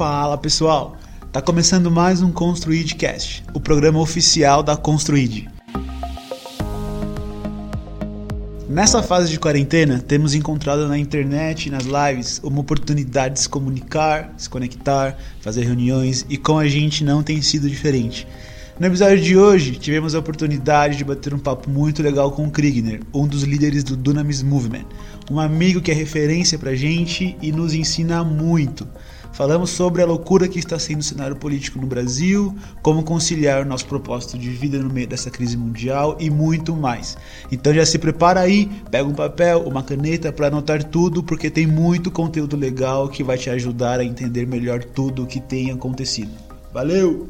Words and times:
Fala 0.00 0.38
pessoal, 0.38 0.96
tá 1.30 1.42
começando 1.42 1.90
mais 1.90 2.22
um 2.22 2.32
Construidcast, 2.32 3.44
o 3.52 3.60
programa 3.60 4.00
oficial 4.00 4.62
da 4.62 4.74
Construid. 4.74 5.46
Nessa 8.66 9.02
fase 9.02 9.30
de 9.30 9.38
quarentena, 9.38 9.98
temos 9.98 10.34
encontrado 10.34 10.88
na 10.88 10.96
internet 10.96 11.66
e 11.66 11.70
nas 11.70 11.84
lives 11.84 12.40
uma 12.42 12.62
oportunidade 12.62 13.34
de 13.34 13.40
se 13.40 13.48
comunicar, 13.50 14.32
se 14.38 14.48
conectar, 14.48 15.18
fazer 15.42 15.64
reuniões 15.64 16.24
e 16.30 16.38
com 16.38 16.56
a 16.56 16.66
gente 16.66 17.04
não 17.04 17.22
tem 17.22 17.42
sido 17.42 17.68
diferente. 17.68 18.26
No 18.78 18.86
episódio 18.86 19.20
de 19.20 19.36
hoje, 19.36 19.72
tivemos 19.72 20.14
a 20.14 20.18
oportunidade 20.20 20.96
de 20.96 21.04
bater 21.04 21.34
um 21.34 21.38
papo 21.38 21.68
muito 21.68 22.02
legal 22.02 22.32
com 22.32 22.46
o 22.46 22.50
Kriegner, 22.50 23.02
um 23.12 23.26
dos 23.26 23.42
líderes 23.42 23.84
do 23.84 23.98
Dunamis 23.98 24.42
Movement, 24.42 24.86
um 25.30 25.38
amigo 25.38 25.82
que 25.82 25.90
é 25.90 25.94
referência 25.94 26.58
pra 26.58 26.74
gente 26.74 27.36
e 27.42 27.52
nos 27.52 27.74
ensina 27.74 28.24
muito. 28.24 28.88
Falamos 29.32 29.70
sobre 29.70 30.02
a 30.02 30.06
loucura 30.06 30.48
que 30.48 30.58
está 30.58 30.78
sendo 30.78 31.00
o 31.00 31.04
cenário 31.04 31.36
político 31.36 31.80
no 31.80 31.86
Brasil, 31.86 32.54
como 32.82 33.02
conciliar 33.02 33.62
o 33.62 33.64
nosso 33.64 33.86
propósito 33.86 34.36
de 34.36 34.50
vida 34.50 34.78
no 34.78 34.90
meio 34.90 35.06
dessa 35.06 35.30
crise 35.30 35.56
mundial 35.56 36.16
e 36.20 36.28
muito 36.28 36.74
mais. 36.74 37.16
Então 37.50 37.72
já 37.72 37.86
se 37.86 37.98
prepara 37.98 38.40
aí, 38.40 38.66
pega 38.90 39.08
um 39.08 39.14
papel, 39.14 39.62
uma 39.62 39.82
caneta 39.82 40.32
para 40.32 40.48
anotar 40.48 40.82
tudo, 40.84 41.22
porque 41.22 41.48
tem 41.48 41.66
muito 41.66 42.10
conteúdo 42.10 42.56
legal 42.56 43.08
que 43.08 43.22
vai 43.22 43.38
te 43.38 43.48
ajudar 43.50 44.00
a 44.00 44.04
entender 44.04 44.46
melhor 44.46 44.82
tudo 44.84 45.22
o 45.22 45.26
que 45.26 45.40
tem 45.40 45.70
acontecido. 45.70 46.32
Valeu! 46.72 47.28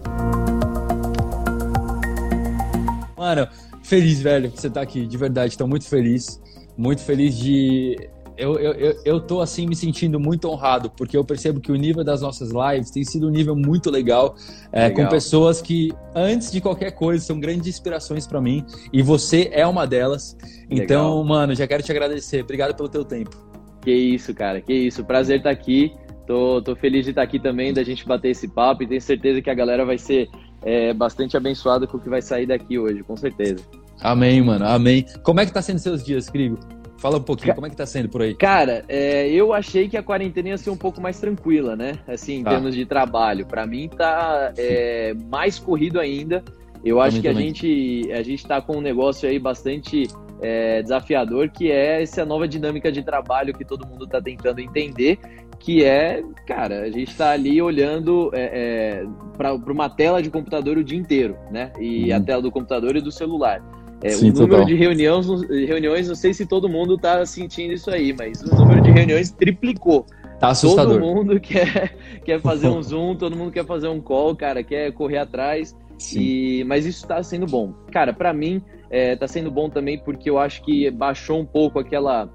Mano, 3.16 3.46
feliz, 3.82 4.20
velho, 4.20 4.50
que 4.50 4.60
você 4.60 4.70
tá 4.70 4.80
aqui, 4.80 5.06
de 5.06 5.16
verdade, 5.16 5.56
tô 5.56 5.66
muito 5.66 5.86
feliz. 5.86 6.40
Muito 6.76 7.02
feliz 7.02 7.36
de. 7.36 8.08
Eu, 8.40 8.58
eu, 8.58 8.72
eu, 8.72 9.00
eu 9.04 9.20
tô 9.20 9.42
assim 9.42 9.66
me 9.66 9.76
sentindo 9.76 10.18
muito 10.18 10.48
honrado, 10.48 10.88
porque 10.88 11.14
eu 11.14 11.22
percebo 11.22 11.60
que 11.60 11.70
o 11.70 11.76
nível 11.76 12.02
das 12.02 12.22
nossas 12.22 12.50
lives 12.50 12.90
tem 12.90 13.04
sido 13.04 13.28
um 13.28 13.30
nível 13.30 13.54
muito 13.54 13.90
legal, 13.90 14.34
é, 14.72 14.88
legal. 14.88 15.04
com 15.04 15.10
pessoas 15.10 15.60
que, 15.60 15.92
antes 16.14 16.50
de 16.50 16.58
qualquer 16.58 16.92
coisa, 16.92 17.22
são 17.22 17.38
grandes 17.38 17.66
inspirações 17.68 18.26
para 18.26 18.40
mim, 18.40 18.64
e 18.90 19.02
você 19.02 19.50
é 19.52 19.66
uma 19.66 19.86
delas. 19.86 20.38
Legal. 20.70 20.84
Então, 20.84 21.22
mano, 21.22 21.54
já 21.54 21.66
quero 21.66 21.82
te 21.82 21.92
agradecer. 21.92 22.42
Obrigado 22.42 22.74
pelo 22.74 22.88
teu 22.88 23.04
tempo. 23.04 23.36
Que 23.82 23.92
isso, 23.92 24.32
cara, 24.32 24.62
que 24.62 24.72
isso. 24.72 25.04
Prazer 25.04 25.38
estar 25.38 25.50
aqui. 25.50 25.92
Tô, 26.26 26.62
tô 26.62 26.74
feliz 26.74 27.04
de 27.04 27.10
estar 27.10 27.22
aqui 27.22 27.38
também, 27.38 27.74
da 27.74 27.82
gente 27.82 28.06
bater 28.06 28.30
esse 28.30 28.48
papo 28.48 28.82
e 28.84 28.86
tenho 28.86 29.02
certeza 29.02 29.42
que 29.42 29.50
a 29.50 29.54
galera 29.54 29.84
vai 29.84 29.98
ser 29.98 30.30
é, 30.62 30.94
bastante 30.94 31.36
abençoado 31.36 31.86
com 31.86 31.98
o 31.98 32.00
que 32.00 32.08
vai 32.08 32.22
sair 32.22 32.46
daqui 32.46 32.78
hoje, 32.78 33.02
com 33.02 33.16
certeza. 33.18 33.62
Amém, 34.00 34.40
mano, 34.40 34.64
amém. 34.64 35.04
Como 35.22 35.40
é 35.40 35.44
que 35.44 35.52
tá 35.52 35.60
sendo 35.60 35.78
seus 35.78 36.02
dias, 36.02 36.30
Crigo? 36.30 36.58
Fala 37.00 37.16
um 37.16 37.22
pouquinho, 37.22 37.54
como 37.54 37.66
é 37.66 37.70
que 37.70 37.76
tá 37.76 37.86
sendo 37.86 38.10
por 38.10 38.20
aí? 38.20 38.34
Cara, 38.34 38.84
é, 38.86 39.26
eu 39.30 39.54
achei 39.54 39.88
que 39.88 39.96
a 39.96 40.02
quarentena 40.02 40.50
ia 40.50 40.58
ser 40.58 40.68
um 40.68 40.76
pouco 40.76 41.00
mais 41.00 41.18
tranquila, 41.18 41.74
né? 41.74 41.98
Assim, 42.06 42.40
em 42.40 42.44
tá. 42.44 42.50
termos 42.50 42.74
de 42.74 42.84
trabalho. 42.84 43.46
Para 43.46 43.66
mim 43.66 43.88
tá 43.88 44.52
é, 44.58 45.14
mais 45.30 45.58
corrido 45.58 45.98
ainda. 45.98 46.44
Eu 46.84 47.00
acho 47.00 47.22
que 47.22 47.28
a 47.28 47.32
gente, 47.32 48.10
a 48.12 48.22
gente 48.22 48.46
tá 48.46 48.60
com 48.60 48.76
um 48.76 48.80
negócio 48.82 49.26
aí 49.26 49.38
bastante 49.38 50.08
é, 50.42 50.82
desafiador, 50.82 51.48
que 51.48 51.70
é 51.70 52.02
essa 52.02 52.22
nova 52.26 52.46
dinâmica 52.46 52.92
de 52.92 53.02
trabalho 53.02 53.54
que 53.54 53.64
todo 53.64 53.86
mundo 53.86 54.06
tá 54.06 54.20
tentando 54.20 54.60
entender 54.60 55.18
que 55.58 55.84
é, 55.84 56.22
cara, 56.46 56.82
a 56.82 56.90
gente 56.90 57.10
está 57.10 57.32
ali 57.32 57.60
olhando 57.60 58.30
é, 58.34 59.02
é, 59.02 59.06
para 59.36 59.54
uma 59.54 59.90
tela 59.90 60.22
de 60.22 60.30
computador 60.30 60.78
o 60.78 60.84
dia 60.84 60.98
inteiro, 60.98 61.36
né? 61.50 61.70
E 61.78 62.12
hum. 62.12 62.16
a 62.16 62.20
tela 62.20 62.42
do 62.42 62.50
computador 62.50 62.96
e 62.96 63.00
do 63.00 63.12
celular. 63.12 63.62
É, 64.02 64.10
Sim, 64.10 64.30
o 64.30 64.32
número 64.32 64.48
total. 64.48 64.66
de 64.66 64.74
reuniões, 64.74 65.26
reuniões, 65.50 66.08
não 66.08 66.14
sei 66.14 66.32
se 66.32 66.46
todo 66.46 66.68
mundo 66.68 66.94
está 66.94 67.24
sentindo 67.26 67.74
isso 67.74 67.90
aí, 67.90 68.14
mas 68.16 68.42
o 68.42 68.54
número 68.54 68.80
de 68.80 68.90
reuniões 68.90 69.30
triplicou. 69.30 70.06
Tá 70.38 70.48
assustador. 70.48 71.00
Todo 71.00 71.14
mundo 71.14 71.38
quer, 71.40 71.94
quer 72.24 72.40
fazer 72.40 72.68
um 72.68 72.80
Zoom, 72.82 73.14
todo 73.16 73.36
mundo 73.36 73.52
quer 73.52 73.66
fazer 73.66 73.88
um 73.88 74.00
call, 74.00 74.34
cara, 74.34 74.62
quer 74.62 74.92
correr 74.92 75.18
atrás. 75.18 75.76
E, 76.16 76.64
mas 76.64 76.86
isso 76.86 77.02
está 77.02 77.22
sendo 77.22 77.44
bom. 77.44 77.74
Cara, 77.92 78.10
para 78.10 78.32
mim, 78.32 78.62
está 78.90 79.26
é, 79.26 79.28
sendo 79.28 79.50
bom 79.50 79.68
também 79.68 79.98
porque 79.98 80.30
eu 80.30 80.38
acho 80.38 80.62
que 80.62 80.90
baixou 80.90 81.38
um 81.38 81.44
pouco 81.44 81.78
aquela. 81.78 82.26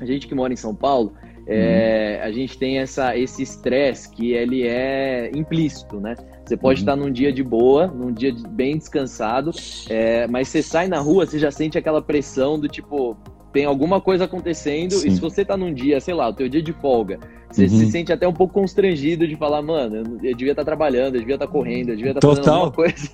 A 0.00 0.04
gente 0.04 0.26
que 0.26 0.34
mora 0.34 0.52
em 0.52 0.56
São 0.56 0.74
Paulo, 0.74 1.12
é, 1.48 2.18
uhum. 2.20 2.28
A 2.28 2.32
gente 2.32 2.58
tem 2.58 2.78
essa, 2.78 3.16
esse 3.16 3.42
estresse 3.42 4.10
que 4.10 4.32
ele 4.32 4.66
é 4.66 5.30
implícito, 5.34 5.98
né? 5.98 6.14
Você 6.48 6.56
pode 6.56 6.80
uhum. 6.80 6.82
estar 6.82 6.96
num 6.96 7.12
dia 7.12 7.30
de 7.30 7.44
boa, 7.44 7.86
num 7.88 8.10
dia 8.10 8.34
bem 8.48 8.78
descansado, 8.78 9.50
é, 9.90 10.26
mas 10.26 10.48
você 10.48 10.62
sai 10.62 10.88
na 10.88 10.98
rua, 10.98 11.26
você 11.26 11.38
já 11.38 11.50
sente 11.50 11.76
aquela 11.76 12.00
pressão 12.00 12.58
do 12.58 12.66
tipo, 12.66 13.14
tem 13.52 13.66
alguma 13.66 14.00
coisa 14.00 14.24
acontecendo, 14.24 14.94
Sim. 14.94 15.08
e 15.08 15.10
se 15.10 15.20
você 15.20 15.44
tá 15.44 15.58
num 15.58 15.74
dia, 15.74 16.00
sei 16.00 16.14
lá, 16.14 16.26
o 16.26 16.32
teu 16.32 16.48
dia 16.48 16.62
de 16.62 16.72
folga, 16.72 17.20
você 17.50 17.64
uhum. 17.64 17.68
se 17.68 17.90
sente 17.90 18.14
até 18.14 18.26
um 18.26 18.32
pouco 18.32 18.54
constrangido 18.54 19.28
de 19.28 19.36
falar, 19.36 19.60
mano, 19.60 19.96
eu, 19.96 20.04
eu 20.22 20.34
devia 20.34 20.52
estar 20.52 20.62
tá 20.62 20.64
trabalhando, 20.64 21.16
eu 21.16 21.20
devia 21.20 21.34
estar 21.34 21.46
tá 21.46 21.52
correndo, 21.52 21.90
eu 21.90 21.96
devia 21.96 22.12
estar 22.12 22.20
tá 22.20 22.28
fazendo 22.28 22.48
alguma 22.48 22.72
coisa. 22.72 23.10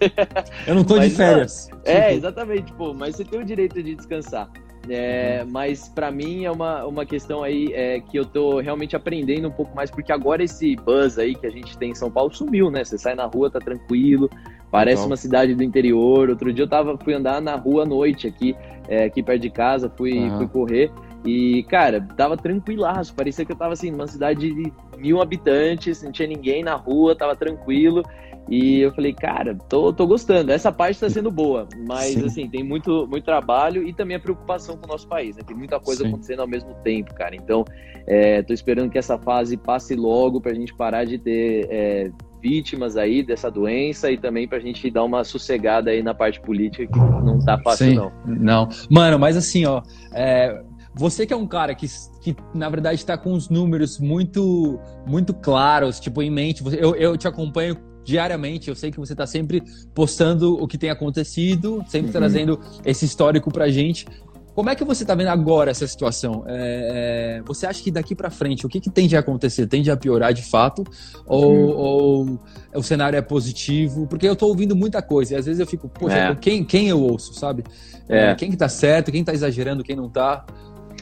eu 0.68 0.74
não 0.76 0.84
tô 0.84 0.96
mas, 0.96 1.10
de 1.10 1.16
férias. 1.16 1.68
É, 1.84 2.14
exatamente, 2.14 2.72
pô, 2.74 2.94
mas 2.94 3.16
você 3.16 3.24
tem 3.24 3.40
o 3.40 3.44
direito 3.44 3.82
de 3.82 3.96
descansar. 3.96 4.48
É, 4.88 5.42
uhum. 5.42 5.50
mas 5.50 5.88
para 5.88 6.10
mim 6.10 6.44
é 6.44 6.50
uma, 6.50 6.84
uma 6.84 7.06
questão 7.06 7.42
aí 7.42 7.72
é, 7.72 8.00
que 8.00 8.18
eu 8.18 8.24
tô 8.24 8.60
realmente 8.60 8.94
aprendendo 8.94 9.48
um 9.48 9.50
pouco 9.50 9.74
mais, 9.74 9.90
porque 9.90 10.12
agora 10.12 10.42
esse 10.42 10.76
buzz 10.76 11.18
aí 11.18 11.34
que 11.34 11.46
a 11.46 11.50
gente 11.50 11.76
tem 11.78 11.92
em 11.92 11.94
São 11.94 12.10
Paulo 12.10 12.34
sumiu, 12.34 12.70
né? 12.70 12.84
Você 12.84 12.98
sai 12.98 13.14
na 13.14 13.24
rua, 13.24 13.50
tá 13.50 13.58
tranquilo, 13.58 14.28
parece 14.70 14.98
então. 14.98 15.06
uma 15.06 15.16
cidade 15.16 15.54
do 15.54 15.62
interior. 15.62 16.28
Outro 16.28 16.52
dia 16.52 16.64
eu 16.64 16.68
tava, 16.68 16.98
fui 16.98 17.14
andar 17.14 17.40
na 17.40 17.56
rua 17.56 17.84
à 17.84 17.86
noite 17.86 18.26
aqui, 18.26 18.54
é, 18.88 19.04
aqui 19.04 19.22
perto 19.22 19.40
de 19.40 19.50
casa, 19.50 19.90
fui, 19.96 20.18
uhum. 20.18 20.38
fui 20.38 20.48
correr. 20.48 20.90
E, 21.24 21.62
cara, 21.64 22.06
tava 22.16 22.36
tranquilaço. 22.36 23.14
Parecia 23.14 23.44
que 23.44 23.52
eu 23.52 23.56
tava 23.56 23.72
assim, 23.72 23.90
numa 23.90 24.06
cidade 24.06 24.52
de 24.52 24.72
mil 24.98 25.22
habitantes, 25.22 26.02
não 26.02 26.12
tinha 26.12 26.28
ninguém 26.28 26.62
na 26.62 26.74
rua, 26.74 27.16
tava 27.16 27.34
tranquilo. 27.34 28.02
E 28.48 28.80
eu 28.80 28.92
falei, 28.92 29.12
cara, 29.12 29.56
tô, 29.68 29.92
tô 29.92 30.06
gostando. 30.06 30.52
Essa 30.52 30.70
parte 30.70 30.96
está 30.96 31.08
sendo 31.08 31.30
boa, 31.30 31.66
mas 31.88 32.12
Sim. 32.12 32.26
assim, 32.26 32.48
tem 32.48 32.62
muito, 32.62 33.06
muito 33.08 33.24
trabalho 33.24 33.86
e 33.86 33.92
também 33.92 34.16
a 34.16 34.20
preocupação 34.20 34.76
com 34.76 34.84
o 34.86 34.88
nosso 34.88 35.08
país, 35.08 35.36
né? 35.36 35.42
Tem 35.46 35.56
muita 35.56 35.80
coisa 35.80 36.02
Sim. 36.02 36.08
acontecendo 36.08 36.40
ao 36.40 36.48
mesmo 36.48 36.74
tempo, 36.82 37.14
cara. 37.14 37.34
Então, 37.34 37.64
é, 38.06 38.42
tô 38.42 38.52
esperando 38.52 38.90
que 38.90 38.98
essa 38.98 39.18
fase 39.18 39.56
passe 39.56 39.94
logo 39.94 40.40
para 40.40 40.52
a 40.52 40.54
gente 40.54 40.74
parar 40.74 41.04
de 41.04 41.18
ter 41.18 41.66
é, 41.70 42.10
vítimas 42.42 42.98
aí 42.98 43.22
dessa 43.22 43.50
doença 43.50 44.10
e 44.10 44.18
também 44.18 44.46
para 44.46 44.58
a 44.58 44.60
gente 44.60 44.90
dar 44.90 45.04
uma 45.04 45.24
sossegada 45.24 45.90
aí 45.90 46.02
na 46.02 46.12
parte 46.12 46.38
política 46.42 46.86
que 46.86 46.98
não 46.98 47.38
tá 47.38 47.58
fácil, 47.58 47.86
Sim. 47.86 47.94
não. 47.94 48.12
Não. 48.26 48.68
Mano, 48.90 49.18
mas 49.18 49.38
assim, 49.38 49.64
ó. 49.64 49.80
É, 50.12 50.62
você 50.94 51.26
que 51.26 51.32
é 51.32 51.36
um 51.36 51.46
cara 51.46 51.74
que, 51.74 51.86
que 52.20 52.36
na 52.54 52.68
verdade 52.68 52.96
está 52.96 53.16
com 53.16 53.32
os 53.32 53.48
números 53.48 53.98
muito 53.98 54.78
muito 55.06 55.32
claros, 55.32 55.98
tipo, 55.98 56.22
em 56.22 56.30
mente. 56.30 56.62
Eu, 56.78 56.94
eu 56.94 57.16
te 57.16 57.26
acompanho 57.26 57.76
diariamente. 58.04 58.68
Eu 58.68 58.76
sei 58.76 58.90
que 58.90 58.98
você 58.98 59.12
está 59.12 59.26
sempre 59.26 59.62
postando 59.94 60.54
o 60.54 60.68
que 60.68 60.78
tem 60.78 60.90
acontecido, 60.90 61.82
sempre 61.88 62.08
uhum. 62.08 62.12
trazendo 62.12 62.60
esse 62.84 63.04
histórico 63.04 63.50
para 63.50 63.68
gente. 63.68 64.06
Como 64.54 64.70
é 64.70 64.74
que 64.76 64.84
você 64.84 65.02
está 65.02 65.16
vendo 65.16 65.28
agora 65.28 65.72
essa 65.72 65.84
situação? 65.84 66.44
É, 66.46 67.38
é 67.38 67.42
você 67.44 67.66
acha 67.66 67.82
que 67.82 67.90
daqui 67.90 68.14
para 68.14 68.30
frente 68.30 68.64
o 68.64 68.68
que, 68.68 68.80
que 68.80 68.88
tende 68.88 69.16
a 69.16 69.20
acontecer? 69.20 69.66
Tende 69.66 69.90
a 69.90 69.96
piorar 69.96 70.32
de 70.32 70.42
fato? 70.42 70.84
Ou, 71.26 71.52
uhum. 71.52 71.76
ou 71.76 72.38
o 72.76 72.82
cenário 72.82 73.16
é 73.16 73.22
positivo? 73.22 74.06
Porque 74.06 74.28
eu 74.28 74.34
estou 74.34 74.50
ouvindo 74.50 74.76
muita 74.76 75.02
coisa 75.02 75.34
e 75.34 75.36
às 75.36 75.46
vezes 75.46 75.58
eu 75.58 75.66
fico, 75.66 75.88
poxa, 75.88 76.16
é. 76.16 76.34
quem, 76.36 76.62
quem 76.62 76.88
eu 76.88 77.02
ouço, 77.02 77.34
sabe? 77.34 77.64
É. 78.08 78.34
quem 78.36 78.50
que 78.50 78.56
tá 78.56 78.68
certo, 78.68 79.10
quem 79.10 79.20
está 79.20 79.32
exagerando, 79.32 79.82
quem 79.82 79.96
não 79.96 80.06
está? 80.06 80.44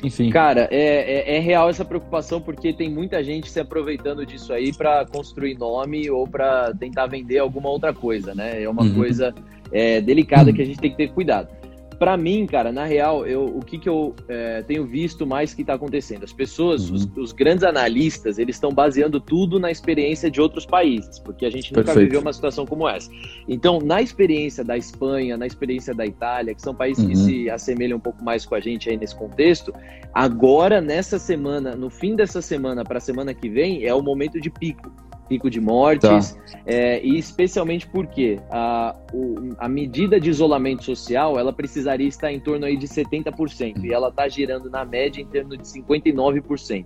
Enfim. 0.03 0.31
Cara, 0.31 0.69
é, 0.71 1.35
é, 1.35 1.37
é, 1.37 1.39
real 1.39 1.71
essa 1.71 1.85
preocupação 1.85 2.41
porque 2.41 2.73
tem 2.73 2.91
muita 2.91 3.23
gente 3.23 3.49
se 3.49 3.61
aproveitando 3.61 4.27
disso 4.27 4.53
aí 4.53 4.73
para 4.73 5.07
construir 5.07 5.57
nome 5.57 6.11
ou 6.11 6.27
para 6.27 6.75
tentar 6.75 7.07
vender 7.07 7.39
alguma 7.39 7.69
outra 7.69 7.93
coisa, 7.93 8.35
né? 8.35 8.63
É 8.63 8.69
uma 8.69 8.83
uhum. 8.83 8.95
coisa 8.95 9.33
é, 9.71 10.01
delicada 10.01 10.51
uhum. 10.51 10.57
que 10.57 10.63
a 10.63 10.65
gente 10.65 10.81
tem 10.81 10.91
que 10.91 10.97
ter 10.97 11.09
cuidado 11.09 11.62
para 12.03 12.17
mim, 12.17 12.47
cara, 12.47 12.73
na 12.73 12.85
real, 12.85 13.25
eu, 13.25 13.45
o 13.45 13.61
que, 13.61 13.79
que 13.79 13.89
eu 13.89 14.13
é, 14.27 14.61
tenho 14.63 14.85
visto 14.85 15.25
mais 15.25 15.55
que 15.55 15.61
está 15.61 15.75
acontecendo? 15.75 16.25
As 16.25 16.33
pessoas, 16.33 16.91
uhum. 16.91 16.97
os, 16.97 17.09
os, 17.17 17.31
grandes 17.33 17.63
analistas, 17.63 18.41
eles 18.41 18.57
estão 18.57 18.73
baseando 18.73 19.21
tudo 19.21 19.61
na 19.61 19.71
experiência 19.71 20.29
de 20.29 20.41
outros 20.41 20.67
países, 20.67 21.21
porque 21.21 21.47
a 21.47 21.51
gente 21.51 21.73
nunca 21.73 21.85
Perfeito. 21.85 22.07
viveu 22.07 22.21
uma 22.21 22.33
situação 22.33 22.67
como 22.67 22.89
essa. 22.89 23.09
Então, 23.47 23.79
na 23.79 24.03
experiência 24.03 24.65
da 24.65 24.77
Espanha, 24.77 25.37
na 25.37 25.47
experiência 25.47 25.95
da 25.95 26.05
Itália, 26.05 26.57
que 26.57 26.61
são 26.61 26.75
países 26.75 27.05
uhum. 27.05 27.11
que 27.11 27.17
se 27.17 27.49
assemelham 27.49 27.99
um 27.99 28.01
pouco 28.01 28.25
mais 28.25 28.45
com 28.45 28.57
a 28.57 28.61
gente 28.61 28.91
aí 28.91 28.97
nesse 28.97 29.15
contexto, 29.15 29.73
agora, 30.13 30.81
nessa 30.81 31.21
semana, 31.21 31.77
no 31.77 31.89
fim 31.89 32.17
dessa 32.17 32.43
semana 32.43 32.83
para 32.83 32.99
a 32.99 33.01
semana 33.01 33.33
que 33.33 33.49
vem, 33.49 33.85
é 33.85 33.95
o 33.95 34.03
momento 34.03 34.41
de 34.41 34.51
pico 34.51 34.91
pico 35.33 35.49
de 35.49 35.63
mortes, 35.63 36.33
tá. 36.33 36.59
é, 36.67 37.03
e 37.03 37.19
especialmente 37.19 37.87
porque 37.87 38.39
a, 38.51 38.95
o, 39.15 39.55
a 39.57 39.67
medida 39.67 40.21
de 40.21 40.29
isolamento 40.29 40.85
social 40.85 41.39
ela 41.39 41.55
precisaria 41.55 42.07
estar 42.07 42.31
em 42.31 42.39
torno 42.39 42.67
aí 42.67 42.77
de 42.77 42.87
70%, 42.87 43.83
e 43.83 43.95
ela 43.95 44.09
está 44.09 44.29
girando 44.29 44.69
na 44.69 44.85
média 44.85 45.23
em 45.23 45.27
torno 45.27 45.57
de 45.57 45.63
59%. 45.63 46.85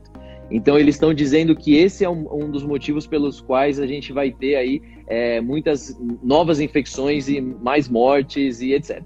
Então 0.48 0.78
eles 0.78 0.94
estão 0.94 1.12
dizendo 1.12 1.56
que 1.56 1.74
esse 1.74 2.04
é 2.04 2.08
um, 2.08 2.44
um, 2.44 2.48
dos 2.48 2.62
motivos 2.62 3.04
pelos 3.04 3.40
quais 3.40 3.80
a 3.80 3.86
gente 3.86 4.12
vai 4.12 4.30
ter 4.30 4.54
aí 4.54 4.80
é, 5.08 5.40
muitas 5.40 6.00
novas 6.22 6.60
infecções 6.60 7.28
e 7.28 7.40
mais 7.40 7.88
mortes 7.88 8.60
e 8.60 8.74
etc. 8.74 9.02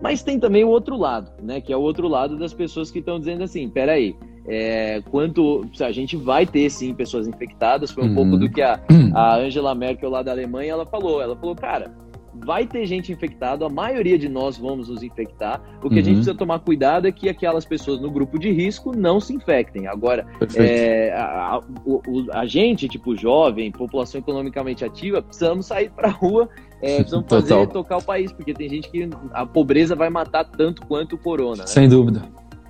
Mas 0.00 0.22
tem 0.22 0.38
também 0.38 0.62
o 0.62 0.68
outro 0.68 0.96
lado, 0.96 1.32
né? 1.42 1.60
Que 1.60 1.72
é 1.72 1.76
o 1.76 1.80
outro 1.80 2.06
lado 2.06 2.38
das 2.38 2.54
pessoas 2.54 2.92
que 2.92 3.00
estão 3.00 3.18
dizendo 3.18 3.42
assim, 3.42 3.68
peraí, 3.68 4.14
é, 4.46 5.02
quanto 5.10 5.66
a 5.80 5.92
gente 5.92 6.16
vai 6.16 6.46
ter 6.46 6.68
sim 6.70 6.94
pessoas 6.94 7.26
infectadas. 7.26 7.90
Foi 7.90 8.04
um 8.04 8.08
uhum. 8.08 8.14
pouco 8.14 8.36
do 8.36 8.50
que 8.50 8.62
a, 8.62 8.80
a 9.14 9.36
Angela 9.36 9.74
Merkel 9.74 10.10
lá 10.10 10.22
da 10.22 10.32
Alemanha 10.32 10.72
ela 10.72 10.86
falou. 10.86 11.22
Ela 11.22 11.36
falou, 11.36 11.54
cara, 11.54 11.92
vai 12.34 12.66
ter 12.66 12.84
gente 12.86 13.12
infectada, 13.12 13.64
a 13.64 13.68
maioria 13.68 14.18
de 14.18 14.28
nós 14.28 14.58
vamos 14.58 14.88
nos 14.88 15.02
infectar. 15.02 15.60
O 15.78 15.82
que 15.82 15.86
uhum. 15.86 15.92
a 15.92 15.96
gente 15.96 16.08
uhum. 16.08 16.14
precisa 16.14 16.34
tomar 16.34 16.58
cuidado 16.58 17.06
é 17.06 17.12
que 17.12 17.28
aquelas 17.28 17.64
pessoas 17.64 18.00
no 18.00 18.10
grupo 18.10 18.38
de 18.38 18.50
risco 18.50 18.96
não 18.96 19.20
se 19.20 19.34
infectem. 19.34 19.86
Agora, 19.86 20.26
é, 20.56 21.12
a, 21.12 21.56
a, 21.56 22.40
a, 22.40 22.46
gente, 22.46 22.88
tipo 22.88 23.16
jovem, 23.16 23.70
população 23.70 24.20
economicamente 24.20 24.84
ativa, 24.84 25.22
precisamos 25.22 25.66
sair 25.66 25.90
para 25.90 26.08
a 26.08 26.12
rua, 26.12 26.48
é, 26.82 26.96
precisamos 26.96 27.26
fazer, 27.30 27.66
tocar 27.68 27.98
o 27.98 28.02
país, 28.02 28.32
porque 28.32 28.52
tem 28.52 28.68
gente 28.68 28.90
que 28.90 29.08
a 29.32 29.46
pobreza 29.46 29.94
vai 29.94 30.10
matar 30.10 30.44
tanto 30.44 30.84
quanto 30.86 31.14
o 31.14 31.18
corona. 31.18 31.62
Né? 31.62 31.66
Sem 31.66 31.88
dúvida. 31.88 32.22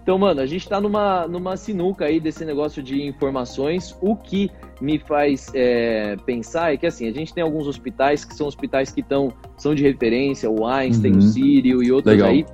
Então, 0.05 0.19
mano, 0.19 0.43
a 0.43 0.47
gente 0.47 0.69
tá 0.69 0.83
numa, 0.83 1.27
numa 1.27 1.57
sinuca 1.57 2.05
aí 2.05 2.21
desse 2.21 2.45
negócio 2.45 2.83
de 2.83 3.03
informações. 3.03 3.97
O 4.03 4.15
que 4.15 4.51
me 4.79 4.99
faz 4.99 5.51
é, 5.55 6.15
pensar 6.27 6.75
é 6.75 6.77
que, 6.77 6.87
assim, 6.87 7.09
a 7.09 7.11
gente 7.11 7.33
tem 7.33 7.43
alguns 7.43 7.67
hospitais 7.67 8.23
que 8.23 8.35
são 8.35 8.47
hospitais 8.47 8.93
que 8.93 9.03
tão, 9.03 9.33
são 9.57 9.75
de 9.75 9.83
referência, 9.83 10.51
o 10.51 10.67
Einstein, 10.67 11.13
uhum. 11.13 11.19
o 11.21 11.23
Sírio 11.23 11.83
e 11.83 11.91
outros 11.91 12.13
Legal. 12.13 12.29
aí. 12.29 12.45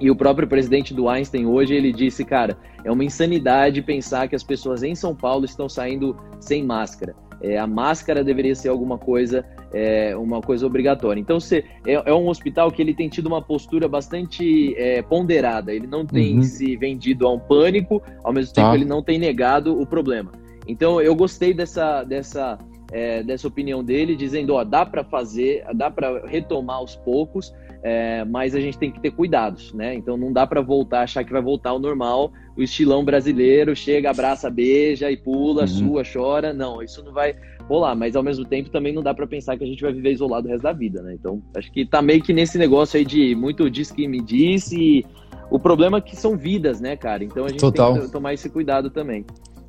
E 0.00 0.10
o 0.10 0.16
próprio 0.16 0.48
presidente 0.48 0.94
do 0.94 1.10
Einstein 1.10 1.44
hoje, 1.44 1.74
ele 1.74 1.92
disse, 1.92 2.24
cara, 2.24 2.56
é 2.82 2.90
uma 2.90 3.04
insanidade 3.04 3.82
pensar 3.82 4.26
que 4.26 4.34
as 4.34 4.42
pessoas 4.42 4.82
em 4.82 4.94
São 4.94 5.14
Paulo 5.14 5.44
estão 5.44 5.68
saindo 5.68 6.16
sem 6.40 6.64
máscara. 6.64 7.14
É, 7.40 7.58
a 7.58 7.66
máscara 7.66 8.24
deveria 8.24 8.54
ser 8.54 8.68
alguma 8.68 8.98
coisa 8.98 9.44
é, 9.72 10.16
uma 10.16 10.40
coisa 10.40 10.66
obrigatória. 10.66 11.20
Então, 11.20 11.38
você, 11.38 11.64
é, 11.86 11.92
é, 11.92 12.14
um 12.14 12.28
hospital 12.28 12.70
que 12.70 12.80
ele 12.80 12.94
tem 12.94 13.08
tido 13.08 13.26
uma 13.26 13.42
postura 13.42 13.88
bastante 13.88 14.74
é, 14.76 15.02
ponderada. 15.02 15.72
Ele 15.72 15.86
não 15.86 16.04
tem 16.06 16.36
uhum. 16.36 16.42
se 16.42 16.76
vendido 16.76 17.26
a 17.26 17.32
um 17.32 17.38
pânico, 17.38 18.02
ao 18.24 18.32
mesmo 18.32 18.54
tempo 18.54 18.68
tá. 18.68 18.74
ele 18.74 18.84
não 18.84 19.02
tem 19.02 19.18
negado 19.18 19.80
o 19.80 19.86
problema. 19.86 20.32
Então, 20.66 21.00
eu 21.00 21.14
gostei 21.14 21.54
dessa, 21.54 22.02
dessa, 22.04 22.58
é, 22.92 23.22
dessa 23.22 23.48
opinião 23.48 23.82
dele, 23.82 24.14
dizendo, 24.16 24.54
ó, 24.54 24.64
dá 24.64 24.84
para 24.84 25.04
fazer, 25.04 25.64
dá 25.74 25.90
para 25.90 26.26
retomar 26.26 26.76
aos 26.76 26.96
poucos, 26.96 27.54
é, 27.82 28.24
mas 28.24 28.54
a 28.54 28.60
gente 28.60 28.76
tem 28.76 28.90
que 28.90 29.00
ter 29.00 29.10
cuidados, 29.10 29.72
né? 29.72 29.94
Então 29.94 30.16
não 30.16 30.32
dá 30.32 30.46
para 30.46 30.60
voltar, 30.60 31.02
achar 31.02 31.24
que 31.24 31.32
vai 31.32 31.42
voltar 31.42 31.70
ao 31.70 31.78
normal, 31.78 32.32
o 32.56 32.62
estilão 32.62 33.04
brasileiro 33.04 33.74
chega, 33.76 34.10
abraça, 34.10 34.50
beija 34.50 35.10
e 35.10 35.16
pula, 35.16 35.62
uhum. 35.62 35.68
sua, 35.68 36.02
chora. 36.04 36.52
Não, 36.52 36.82
isso 36.82 37.04
não 37.04 37.12
vai 37.12 37.36
rolar, 37.68 37.94
mas 37.94 38.16
ao 38.16 38.22
mesmo 38.22 38.44
tempo 38.44 38.70
também 38.70 38.92
não 38.92 39.02
dá 39.02 39.14
para 39.14 39.26
pensar 39.26 39.56
que 39.56 39.62
a 39.62 39.66
gente 39.66 39.82
vai 39.82 39.92
viver 39.92 40.12
isolado 40.12 40.48
o 40.48 40.50
resto 40.50 40.62
da 40.64 40.72
vida, 40.72 41.02
né? 41.02 41.14
Então 41.14 41.40
acho 41.56 41.70
que 41.70 41.86
tá 41.86 42.02
meio 42.02 42.22
que 42.22 42.32
nesse 42.32 42.58
negócio 42.58 42.98
aí 42.98 43.04
de 43.04 43.34
muito 43.34 43.70
diz 43.70 43.92
que 43.92 44.08
me 44.08 44.20
disse. 44.20 44.76
E 44.76 45.06
o 45.50 45.58
problema 45.58 45.98
é 45.98 46.00
que 46.00 46.16
são 46.16 46.36
vidas, 46.36 46.80
né, 46.80 46.96
cara? 46.96 47.22
Então 47.22 47.44
a 47.44 47.48
gente 47.48 47.60
Total. 47.60 47.94
tem 47.94 48.02
que 48.02 48.12
tomar 48.12 48.34
esse 48.34 48.50
cuidado 48.50 48.90
também. 48.90 49.24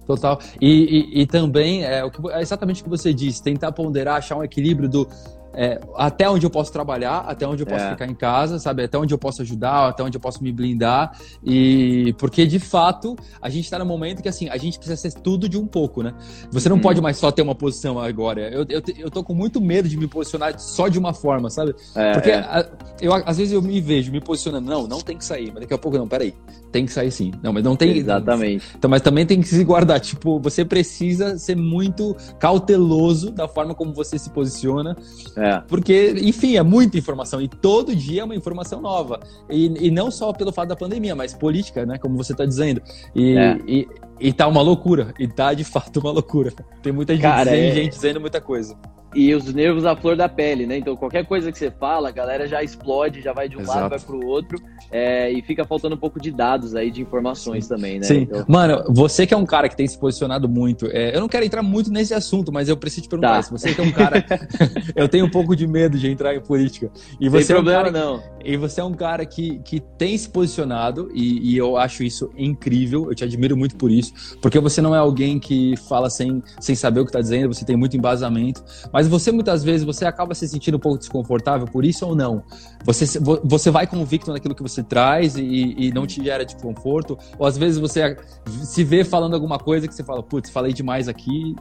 Total. 0.08 0.40
E, 0.60 1.12
e, 1.18 1.22
e 1.22 1.26
também 1.28 1.84
é, 1.84 2.04
o 2.04 2.10
que, 2.10 2.20
é 2.32 2.42
exatamente 2.42 2.82
o 2.82 2.84
que 2.86 2.90
você 2.90 3.14
disse, 3.14 3.44
tentar 3.44 3.72
ponderar, 3.72 4.18
achar 4.18 4.38
um 4.38 4.44
equilíbrio 4.44 4.90
do 4.90 5.08
é, 5.54 5.80
até 5.96 6.30
onde 6.30 6.46
eu 6.46 6.50
posso 6.50 6.72
trabalhar, 6.72 7.20
até 7.20 7.48
onde 7.48 7.64
eu 7.64 7.68
posso 7.68 7.84
é. 7.84 7.92
ficar 7.92 8.08
em 8.08 8.14
casa, 8.14 8.60
sabe? 8.60 8.84
Até 8.84 8.98
onde 8.98 9.14
eu 9.14 9.18
posso 9.18 9.42
ajudar, 9.42 9.90
até 9.90 10.04
onde 10.04 10.18
eu 10.18 10.22
posso 10.22 10.44
me 10.44 10.52
blindar. 10.52 11.18
E 11.44 12.14
porque 12.18 12.46
de 12.46 12.60
fato 12.60 13.16
a 13.42 13.50
gente 13.50 13.66
está 13.66 13.80
no 13.80 13.86
momento 13.86 14.22
que 14.22 14.30
assim 14.30 14.50
a 14.50 14.58
gente 14.58 14.78
precisa 14.78 14.96
ser 14.98 15.14
tudo 15.20 15.50
de 15.50 15.58
um 15.58 15.66
pouco, 15.66 16.04
né? 16.04 16.14
Você 16.52 16.70
não 16.70 16.78
hum. 16.78 16.82
pode 16.82 17.02
mais 17.02 17.18
só 17.18 17.32
ter 17.32 17.42
uma 17.42 17.56
posição 17.56 18.00
agora. 18.00 18.42
Eu, 18.50 18.66
eu, 18.70 18.82
eu 18.98 19.12
tô 19.12 19.24
com 19.24 19.34
muito 19.34 19.60
medo 19.60 19.90
de 19.90 19.98
me 19.98 20.08
posicionar 20.08 20.58
só 20.60 20.88
de 20.88 21.00
uma 21.00 21.14
forma, 21.14 21.50
sabe? 21.50 21.76
É, 21.96 22.14
porque 22.14 22.32
é. 22.32 22.40
a, 22.40 22.70
eu, 23.02 23.14
às 23.14 23.38
vezes 23.38 23.54
eu 23.54 23.62
me 23.62 23.82
vejo 23.82 24.12
me 24.12 24.22
posicionando, 24.22 24.70
não, 24.70 24.88
não 24.88 25.02
tem 25.02 25.18
que 25.18 25.26
sair, 25.26 25.52
mas 25.52 25.62
daqui 25.62 25.74
a 25.74 25.78
pouco 25.78 25.98
não, 25.98 26.08
peraí, 26.08 26.34
tem 26.72 26.86
que 26.86 26.92
sair 26.92 27.12
sim. 27.12 27.32
Não, 27.42 27.52
mas 27.52 27.64
não 27.64 27.76
tem. 27.76 27.98
Exatamente. 27.98 28.66
Então, 28.78 28.90
mas 28.90 29.02
também 29.02 29.26
tem 29.26 29.42
que 29.42 29.48
se 29.48 29.64
guardar. 29.64 30.00
Tipo, 30.00 30.40
você 30.40 30.64
precisa 30.64 31.38
ser 31.38 31.56
muito 31.56 32.16
cauteloso 32.40 33.32
da 33.32 33.48
forma 33.48 33.74
como 33.74 33.94
você 33.94 34.18
se 34.20 34.30
posiciona. 34.30 34.96
É. 35.40 35.64
Porque, 35.68 36.16
enfim, 36.22 36.58
é 36.58 36.64
muita 36.64 36.98
informação 36.98 37.42
e 37.42 37.48
todo 37.48 37.96
dia 37.96 38.22
é 38.22 38.24
uma 38.24 38.36
informação 38.36 38.82
nova. 38.82 39.20
E, 39.50 39.88
e 39.88 39.92
não 39.92 40.12
só 40.12 40.34
pelo 40.34 40.52
fato 40.52 40.70
da 40.70 40.76
pandemia, 40.76 41.16
mas 41.16 41.34
política, 41.34 41.86
né? 41.86 41.98
Como 41.98 42.18
você 42.18 42.34
está 42.34 42.46
dizendo. 42.46 42.82
E, 43.16 43.38
é. 43.38 43.58
e, 43.68 43.88
e, 44.20 44.34
tá 44.34 44.48
uma 44.48 44.62
loucura. 44.62 45.14
E 45.18 45.28
tá 45.28 45.54
de 45.54 45.64
fato 45.64 46.00
uma 46.00 46.12
loucura. 46.12 46.52
Tem 46.82 46.92
muita 46.92 47.14
gente, 47.14 47.22
Cara, 47.22 47.52
dizendo, 47.52 47.72
é... 47.72 47.72
gente 47.72 47.92
dizendo 47.94 48.20
muita 48.20 48.42
coisa 48.42 48.76
e 49.14 49.34
os 49.34 49.54
nervos 49.54 49.86
à 49.86 49.96
flor 49.96 50.16
da 50.16 50.30
pele, 50.30 50.66
né? 50.66 50.78
Então 50.78 50.96
qualquer 50.96 51.26
coisa 51.26 51.52
que 51.52 51.58
você 51.58 51.72
fala, 51.72 52.10
a 52.10 52.12
galera 52.12 52.48
já 52.48 52.64
explode, 52.64 53.22
já 53.22 53.34
vai 53.34 53.50
de 53.50 53.58
um 53.58 53.62
Exato. 53.62 53.80
lado, 53.80 53.90
vai 53.90 54.00
pro 54.00 54.26
outro, 54.26 54.62
é, 54.92 55.32
e 55.32 55.42
fica 55.42 55.66
faltando 55.66 55.96
um 55.96 55.98
pouco 55.98 56.20
de 56.20 56.32
dados 56.32 56.76
aí, 56.76 56.92
de 56.92 57.02
informações 57.02 57.66
Sim. 57.66 57.76
também, 57.76 58.00
né? 58.00 58.06
Sim. 58.06 58.22
Então... 58.22 58.46
Mano, 58.48 58.84
você 58.90 59.26
que 59.26 59.34
é 59.34 59.38
um 59.38 59.46
cara 59.46 59.68
que 59.68 59.76
tem 59.76 59.88
se 59.88 59.98
posicionado 59.98 60.48
muito, 60.48 60.88
é, 60.88 61.16
eu 61.16 61.20
não 61.20 61.28
quero 61.28 61.46
entrar 61.46 61.64
muito 61.64 61.92
nesse 61.92 62.14
assunto, 62.14 62.52
mas 62.52 62.70
eu 62.70 62.78
preciso 62.78 63.04
te 63.04 63.10
perguntar, 63.10 63.36
tá. 63.36 63.44
se 63.44 63.52
você 63.52 63.74
que 63.74 63.82
é 63.82 63.84
um 63.84 63.92
cara, 63.92 64.24
eu 64.96 65.08
tenho 65.08 65.26
um 65.26 65.30
pouco 65.30 65.56
de 65.56 65.68
medo 65.68 65.98
de 65.98 66.10
entrar 66.10 66.36
em 66.36 66.42
política. 66.42 66.92
E 67.20 67.30
você 67.30 67.46
Sem 67.46 67.56
problema, 67.56 67.88
é 67.88 67.90
um 67.90 67.92
cara, 67.92 68.06
não. 68.06 68.24
E 68.44 68.58
você 68.58 68.82
é 68.82 68.84
um 68.84 68.94
cara 68.94 69.26
que, 69.26 69.60
que 69.60 69.80
tem 69.80 70.18
se 70.18 70.30
posicionado, 70.30 71.10
e, 71.14 71.54
e 71.54 71.58
eu 71.58 71.78
acho 71.78 72.04
isso 72.04 72.32
incrível, 72.38 73.08
eu 73.10 73.16
te 73.16 73.24
admiro 73.24 73.58
muito 73.58 73.76
por 73.76 73.92
isso, 73.92 74.14
porque 74.42 74.60
você 74.60 74.82
não 74.82 74.96
é 74.96 74.98
alguém 74.98 75.40
que 75.40 75.76
fala 75.88 76.10
sem, 76.10 76.42
sem 76.60 76.76
saber 76.76 77.02
o 77.02 77.06
que 77.06 77.12
tá 77.12 77.22
dizendo, 77.22 77.54
você 77.54 77.66
tem 77.66 77.76
muito 77.76 77.98
embasamento, 77.98 78.64
mas 78.92 78.99
você 79.08 79.32
muitas 79.32 79.64
vezes 79.64 79.86
você 79.86 80.06
acaba 80.06 80.34
se 80.34 80.48
sentindo 80.48 80.78
um 80.78 80.80
pouco 80.80 80.98
desconfortável 80.98 81.68
por 81.68 81.86
isso 81.86 82.06
ou 82.06 82.16
não? 82.16 82.44
Você, 82.84 83.06
você 83.44 83.70
vai 83.70 83.86
convicto 83.86 84.32
naquilo 84.32 84.56
que 84.56 84.64
você 84.64 84.84
traz 84.84 85.36
e, 85.36 85.76
e 85.78 85.92
não 85.92 86.08
te 86.08 86.24
gera 86.24 86.46
desconforto? 86.46 87.18
Ou 87.38 87.46
às 87.46 87.58
vezes 87.58 87.80
você 87.80 88.18
se 88.46 88.84
vê 88.84 89.04
falando 89.04 89.34
alguma 89.34 89.60
coisa 89.60 89.88
que 89.88 89.94
você 89.94 90.04
fala, 90.04 90.24
putz, 90.24 90.50
falei 90.50 90.74
demais 90.74 91.08
aqui. 91.08 91.56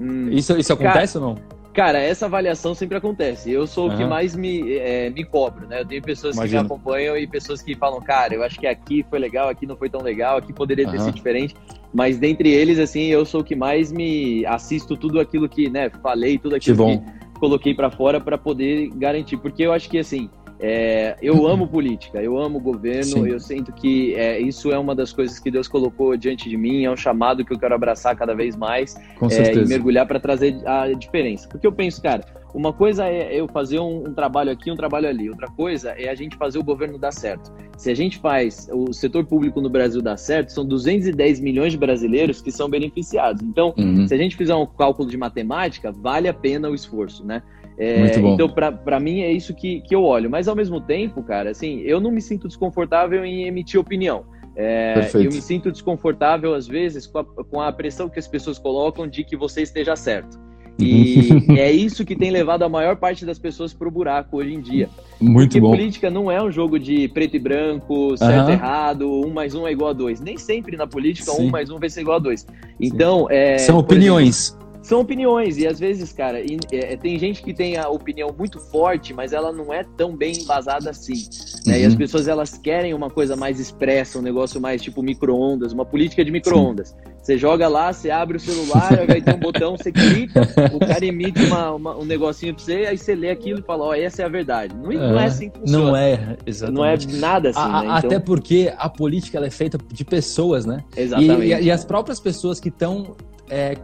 Hum, 0.00 0.28
isso, 0.30 0.56
isso 0.58 0.72
acontece 0.72 1.14
cara, 1.14 1.24
ou 1.24 1.34
não? 1.34 1.64
Cara, 1.74 1.98
essa 1.98 2.26
avaliação 2.26 2.72
sempre 2.72 2.96
acontece. 2.96 3.50
Eu 3.50 3.66
sou 3.66 3.88
uhum. 3.88 3.94
o 3.94 3.96
que 3.96 4.04
mais 4.04 4.36
me, 4.36 4.76
é, 4.76 5.10
me 5.10 5.24
cobro, 5.24 5.66
né? 5.66 5.80
Eu 5.80 5.86
tenho 5.86 6.02
pessoas 6.02 6.38
que 6.38 6.48
me 6.48 6.56
acompanham 6.56 7.16
e 7.16 7.26
pessoas 7.26 7.60
que 7.60 7.74
falam, 7.74 8.00
cara, 8.00 8.32
eu 8.32 8.44
acho 8.44 8.60
que 8.60 8.66
aqui 8.66 9.04
foi 9.10 9.18
legal, 9.18 9.48
aqui 9.48 9.66
não 9.66 9.76
foi 9.76 9.90
tão 9.90 10.00
legal, 10.00 10.36
aqui 10.36 10.52
poderia 10.52 10.88
ter 10.88 10.98
uhum. 10.98 11.04
sido 11.06 11.14
diferente. 11.14 11.56
Mas 11.94 12.18
dentre 12.18 12.50
eles, 12.50 12.80
assim, 12.80 13.04
eu 13.04 13.24
sou 13.24 13.40
o 13.40 13.44
que 13.44 13.54
mais 13.54 13.92
me 13.92 14.44
assisto 14.46 14.96
tudo 14.96 15.20
aquilo 15.20 15.48
que, 15.48 15.70
né, 15.70 15.88
falei, 16.02 16.36
tudo 16.36 16.56
aquilo 16.56 16.84
que, 16.84 16.98
que 16.98 17.38
coloquei 17.38 17.72
para 17.72 17.88
fora 17.88 18.20
para 18.20 18.36
poder 18.36 18.90
garantir, 18.96 19.36
porque 19.36 19.62
eu 19.62 19.72
acho 19.72 19.88
que 19.88 19.98
assim, 19.98 20.28
é, 20.58 21.16
eu 21.20 21.34
uhum. 21.34 21.46
amo 21.46 21.68
política, 21.68 22.22
eu 22.22 22.38
amo 22.38 22.58
governo, 22.58 23.04
Sim. 23.04 23.28
eu 23.28 23.38
sinto 23.38 23.72
que 23.72 24.14
é, 24.14 24.40
isso 24.40 24.72
é 24.72 24.78
uma 24.78 24.94
das 24.94 25.12
coisas 25.12 25.38
que 25.38 25.50
Deus 25.50 25.68
colocou 25.68 26.16
diante 26.16 26.48
de 26.48 26.56
mim, 26.56 26.84
é 26.84 26.90
um 26.90 26.96
chamado 26.96 27.44
que 27.44 27.52
eu 27.52 27.58
quero 27.58 27.74
abraçar 27.74 28.16
cada 28.16 28.34
vez 28.34 28.56
mais 28.56 28.96
é, 29.30 29.54
e 29.54 29.66
mergulhar 29.66 30.06
para 30.06 30.18
trazer 30.18 30.56
a 30.66 30.92
diferença. 30.92 31.48
Porque 31.48 31.66
eu 31.66 31.72
penso, 31.72 32.00
cara, 32.00 32.24
uma 32.54 32.72
coisa 32.72 33.08
é 33.08 33.34
eu 33.34 33.48
fazer 33.48 33.80
um, 33.80 34.08
um, 34.08 34.14
trabalho 34.14 34.52
aqui, 34.52 34.70
um 34.70 34.76
trabalho 34.76 35.08
ali, 35.08 35.28
outra 35.28 35.48
coisa 35.48 35.90
é 35.90 36.08
a 36.08 36.14
gente 36.14 36.36
fazer 36.36 36.58
o 36.58 36.62
governo 36.62 36.96
dar 36.96 37.12
certo. 37.12 37.52
Se 37.76 37.90
a 37.90 37.94
gente 37.94 38.18
faz 38.18 38.68
o 38.72 38.92
setor 38.92 39.24
público 39.24 39.60
no 39.60 39.68
Brasil 39.68 40.00
dar 40.00 40.16
certo, 40.16 40.52
são 40.52 40.64
210 40.64 41.40
milhões 41.40 41.72
de 41.72 41.78
brasileiros 41.78 42.40
que 42.40 42.52
são 42.52 42.68
beneficiados. 42.70 43.42
Então, 43.42 43.74
uhum. 43.76 44.06
se 44.06 44.14
a 44.14 44.16
gente 44.16 44.36
fizer 44.36 44.54
um 44.54 44.64
cálculo 44.66 45.10
de 45.10 45.16
matemática, 45.16 45.90
vale 45.90 46.28
a 46.28 46.34
pena 46.34 46.70
o 46.70 46.74
esforço, 46.74 47.26
né? 47.26 47.42
É, 47.76 48.16
então, 48.20 48.48
para 48.48 49.00
mim, 49.00 49.22
é 49.22 49.32
isso 49.32 49.52
que, 49.52 49.80
que 49.80 49.92
eu 49.92 50.04
olho. 50.04 50.30
Mas, 50.30 50.46
ao 50.46 50.54
mesmo 50.54 50.80
tempo, 50.80 51.24
cara, 51.24 51.50
assim, 51.50 51.80
eu 51.80 52.00
não 52.00 52.12
me 52.12 52.22
sinto 52.22 52.46
desconfortável 52.46 53.24
em 53.24 53.46
emitir 53.46 53.80
opinião. 53.80 54.24
É, 54.56 55.10
eu 55.14 55.24
me 55.24 55.42
sinto 55.42 55.72
desconfortável, 55.72 56.54
às 56.54 56.68
vezes, 56.68 57.06
com 57.06 57.18
a, 57.18 57.24
com 57.24 57.60
a 57.60 57.72
pressão 57.72 58.08
que 58.08 58.18
as 58.20 58.28
pessoas 58.28 58.58
colocam 58.60 59.08
de 59.08 59.24
que 59.24 59.36
você 59.36 59.62
esteja 59.62 59.96
certo. 59.96 60.38
E 60.78 61.28
é 61.58 61.70
isso 61.70 62.04
que 62.04 62.16
tem 62.16 62.30
levado 62.30 62.62
a 62.62 62.68
maior 62.68 62.96
parte 62.96 63.24
das 63.24 63.38
pessoas 63.38 63.72
para 63.72 63.86
o 63.86 63.90
buraco 63.90 64.38
hoje 64.38 64.54
em 64.54 64.60
dia. 64.60 64.88
Muito 65.20 65.50
Porque 65.50 65.60
bom. 65.60 65.70
política 65.70 66.10
não 66.10 66.30
é 66.30 66.42
um 66.42 66.50
jogo 66.50 66.78
de 66.78 67.08
preto 67.08 67.36
e 67.36 67.38
branco, 67.38 68.16
certo 68.16 68.50
e 68.50 68.52
errado, 68.52 69.08
um 69.08 69.30
mais 69.30 69.54
um 69.54 69.66
é 69.66 69.72
igual 69.72 69.90
a 69.90 69.92
dois. 69.92 70.20
Nem 70.20 70.36
sempre 70.36 70.76
na 70.76 70.86
política 70.86 71.30
Sim. 71.32 71.46
um 71.46 71.50
mais 71.50 71.70
um 71.70 71.78
vai 71.78 71.88
ser 71.88 72.00
igual 72.00 72.16
a 72.16 72.20
dois. 72.20 72.46
Então, 72.80 73.28
é, 73.30 73.58
São 73.58 73.78
opiniões. 73.78 74.48
Exemplo, 74.48 74.64
são 74.84 75.00
opiniões, 75.00 75.56
e 75.56 75.66
às 75.66 75.80
vezes, 75.80 76.12
cara, 76.12 76.40
e, 76.40 76.58
é, 76.70 76.94
tem 76.94 77.18
gente 77.18 77.42
que 77.42 77.54
tem 77.54 77.78
a 77.78 77.88
opinião 77.88 78.34
muito 78.38 78.60
forte, 78.60 79.14
mas 79.14 79.32
ela 79.32 79.50
não 79.50 79.72
é 79.72 79.82
tão 79.96 80.14
bem 80.14 80.42
embasada 80.42 80.90
assim. 80.90 81.26
Né? 81.66 81.76
Uhum. 81.76 81.80
E 81.80 81.84
as 81.86 81.92
uhum. 81.94 81.98
pessoas 81.98 82.28
elas 82.28 82.58
querem 82.58 82.92
uma 82.92 83.08
coisa 83.08 83.34
mais 83.34 83.58
expressa, 83.58 84.18
um 84.18 84.22
negócio 84.22 84.60
mais 84.60 84.82
tipo 84.82 85.02
micro-ondas, 85.02 85.72
uma 85.72 85.86
política 85.86 86.22
de 86.22 86.30
micro-ondas. 86.30 86.94
Você 87.24 87.38
joga 87.38 87.66
lá, 87.68 87.90
você 87.90 88.10
abre 88.10 88.36
o 88.36 88.40
celular, 88.40 89.06
vai 89.06 89.22
ter 89.22 89.34
um 89.34 89.38
botão, 89.38 89.78
você 89.78 89.90
clica, 89.90 90.42
o 90.74 90.78
cara 90.78 91.06
emite 91.06 91.42
uma, 91.46 91.72
uma, 91.72 91.96
um 91.96 92.04
negocinho 92.04 92.54
pra 92.54 92.62
você, 92.62 92.72
aí 92.84 92.98
você 92.98 93.14
lê 93.14 93.30
aquilo 93.30 93.60
e 93.60 93.62
fala, 93.62 93.84
ó, 93.84 93.88
oh, 93.88 93.94
essa 93.94 94.20
é 94.20 94.24
a 94.26 94.28
verdade. 94.28 94.74
Não, 94.76 94.92
não 94.92 95.18
é 95.18 95.24
assim 95.24 95.48
que 95.48 95.58
funciona. 95.58 95.84
Não 95.86 95.96
é, 95.96 96.36
exatamente. 96.44 97.08
Não 97.08 97.16
é 97.16 97.18
nada 97.18 97.48
assim, 97.48 97.60
a, 97.60 97.68
né? 97.68 97.78
Então... 97.78 97.94
Até 97.96 98.18
porque 98.18 98.70
a 98.76 98.90
política 98.90 99.38
ela 99.38 99.46
é 99.46 99.50
feita 99.50 99.78
de 99.90 100.04
pessoas, 100.04 100.66
né? 100.66 100.84
Exatamente. 100.94 101.46
E, 101.46 101.54
e, 101.54 101.64
e 101.64 101.70
as 101.70 101.82
próprias 101.82 102.20
pessoas 102.20 102.60
que 102.60 102.68
estão 102.68 103.16
é, 103.48 103.74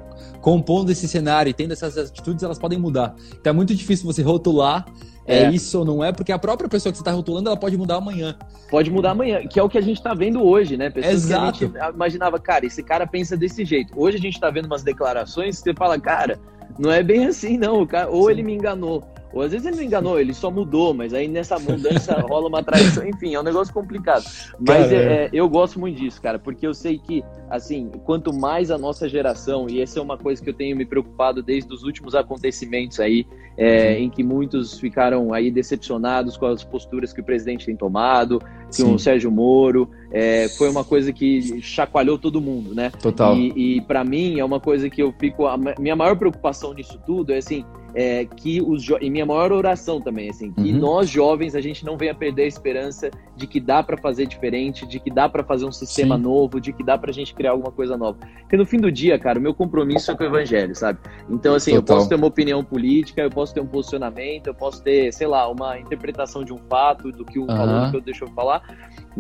compondo 0.43 0.91
esse 0.91 1.09
cenário 1.09 1.49
e 1.49 1.55
tendo 1.55 1.73
essas 1.73 1.97
atitudes, 1.97 2.43
elas 2.43 2.59
podem 2.59 2.79
mudar. 2.79 3.15
Então 3.41 3.53
é 3.53 3.57
muito 3.57 3.75
difícil 3.75 4.05
você 4.05 4.21
rotular 4.21 4.85
é, 5.27 5.45
é, 5.45 5.51
isso 5.51 5.79
ou 5.79 5.85
não 5.85 6.03
é, 6.03 6.13
porque 6.13 6.33
a 6.33 6.39
própria 6.39 6.69
pessoa 6.69 6.93
que 6.93 6.99
você 6.99 7.03
está 7.03 7.13
rotulando, 7.13 7.49
ela 7.49 7.57
pode 7.57 7.77
mudar 7.77 7.97
amanhã. 7.97 8.37
Pode 8.71 8.91
mudar 8.91 9.13
amanhã, 9.13 9.47
que 9.47 9.59
é 9.59 9.63
o 9.63 9.69
que 9.69 9.79
a 9.79 9.81
gente 9.81 9.99
está 9.99 10.15
vendo 10.15 10.43
hoje, 10.43 10.77
né? 10.77 10.91
Pessoas 10.91 11.15
Exato. 11.15 11.59
que 11.59 11.79
a 11.79 11.85
gente 11.85 11.95
imaginava, 11.95 12.39
cara, 12.39 12.67
esse 12.67 12.83
cara 12.83 13.07
pensa 13.07 13.37
desse 13.37 13.65
jeito. 13.65 13.93
Hoje 13.97 14.17
a 14.17 14.21
gente 14.21 14.35
está 14.35 14.51
vendo 14.51 14.67
umas 14.67 14.83
declarações 14.83 15.59
que 15.59 15.65
você 15.65 15.75
fala, 15.75 15.99
cara, 16.01 16.39
não 16.79 16.91
é 16.91 17.03
bem 17.03 17.27
assim, 17.27 17.59
não. 17.59 17.87
Ou 18.11 18.25
Sim. 18.25 18.31
ele 18.31 18.43
me 18.43 18.55
enganou. 18.55 19.03
Ou 19.33 19.43
às 19.43 19.53
vezes 19.53 19.67
ele 19.67 19.77
não 19.77 19.83
enganou, 19.83 20.19
ele 20.19 20.35
só 20.35 20.51
mudou, 20.51 20.93
mas 20.93 21.15
aí 21.15 21.29
nessa 21.29 21.59
mudança 21.59 22.15
rola 22.29 22.49
uma 22.49 22.63
traição, 22.63 23.07
enfim, 23.07 23.35
é 23.35 23.41
um 23.41 23.45
negócio 23.45 23.73
complicado. 23.73 24.25
Mas 24.59 24.91
é, 24.93 25.25
é, 25.25 25.31
eu 25.33 25.49
gosto 25.49 25.79
muito 25.79 25.99
disso, 25.99 26.21
cara, 26.21 26.39
porque 26.39 26.67
eu 26.67 26.75
sei 26.75 26.99
que, 26.99 27.25
assim, 27.49 27.91
quanto 28.05 28.33
mais 28.33 28.71
a 28.71 28.79
nossa 28.79 29.09
geração, 29.09 29.69
e 29.69 29.81
essa 29.81 29.99
é 29.99 30.03
uma 30.03 30.19
coisa 30.19 30.43
que 30.43 30.51
eu 30.51 30.55
tenho 30.55 30.77
me 30.77 30.85
preocupado 30.85 31.43
desde 31.43 31.73
os 31.73 31.85
últimos 31.85 32.15
acontecimentos 32.15 32.99
aí, 32.99 33.27
é, 33.57 33.99
em 33.99 34.11
que 34.11 34.23
muitos 34.23 34.79
ficaram 34.79 35.33
aí 35.33 35.51
decepcionados 35.51 36.37
com 36.37 36.47
as 36.47 36.65
posturas 36.65 37.13
que 37.13 37.21
o 37.21 37.25
presidente 37.25 37.67
tem 37.67 37.77
tomado, 37.77 38.41
com 38.77 38.95
o 38.95 38.99
Sérgio 38.99 39.31
Moro, 39.31 39.91
é, 40.13 40.49
foi 40.49 40.69
uma 40.69 40.85
coisa 40.85 41.13
que 41.13 41.61
chacoalhou 41.63 42.19
todo 42.19 42.41
mundo, 42.41 42.75
né? 42.75 42.91
Total. 43.03 43.37
E, 43.37 43.77
e 43.77 43.81
para 43.83 44.05
mim 44.05 44.39
é 44.39 44.45
uma 44.45 44.61
coisa 44.61 44.89
que 44.91 45.03
eu 45.03 45.13
fico, 45.19 45.47
a 45.47 45.57
minha 45.79 45.95
maior 45.95 46.17
preocupação 46.17 46.73
nisso 46.75 47.01
tudo 47.07 47.33
é 47.33 47.39
assim, 47.39 47.65
é, 47.95 48.25
que 48.25 48.61
os 48.61 48.89
e 49.01 49.11
minha 49.11 49.27
maior 49.27 49.53
oração 49.53 50.01
também 50.01 50.31
assim 50.31 50.53
que 50.53 50.73
uhum. 50.73 50.79
nós 50.79 51.09
jovens 51.09 51.55
a 51.55 51.61
gente 51.61 51.85
não 51.85 51.97
venha 51.97 52.15
perder 52.15 52.45
a 52.45 52.47
esperança 52.47 53.11
de 53.37 53.47
que 53.47 53.61
dá 53.61 53.83
para 53.83 53.97
fazer 53.97 54.27
diferente 54.27 54.87
de 54.87 55.01
que 55.01 55.11
dá 55.11 55.29
para 55.29 55.43
fazer 55.43 55.65
um 55.65 55.73
sistema 55.73 56.17
Sim. 56.17 56.23
novo 56.23 56.61
de 56.61 56.73
que 56.73 56.85
dá 56.85 56.97
para 56.97 57.11
a 57.11 57.15
gente 57.15 57.35
criar 57.35 57.53
alguma 57.53 57.73
coisa 57.73 57.97
nova 57.97 58.19
porque 58.41 58.57
no 58.57 58.65
fim 58.65 58.79
do 58.79 58.91
dia 58.91 59.19
cara 59.19 59.39
o 59.39 59.43
meu 59.43 59.55
compromisso 59.55 60.11
é 60.11 60.17
com 60.17 60.23
o 60.23 60.27
evangelho 60.27 60.75
sabe 60.75 60.99
então 61.29 61.55
assim 61.55 61.75
Total. 61.75 61.97
eu 61.97 61.99
posso 61.99 62.09
ter 62.09 62.15
uma 62.15 62.27
opinião 62.27 62.65
política 62.65 63.23
eu 63.23 63.31
posso 63.31 63.55
ter 63.55 63.61
um 63.61 63.67
posicionamento 63.67 64.47
eu 64.47 64.55
posso 64.55 64.83
ter 64.83 65.13
sei 65.13 65.27
lá 65.27 65.49
uma 65.49 65.79
interpretação 65.79 66.45
de 66.45 66.53
um 66.53 66.59
fato 66.69 67.11
do 67.11 67.25
que 67.25 67.39
o 67.39 67.43
uhum. 67.43 67.49
falou 67.49 67.85
do 67.85 67.91
que 67.91 67.97
eu 67.97 68.01
deixou 68.01 68.29
falar 68.29 68.63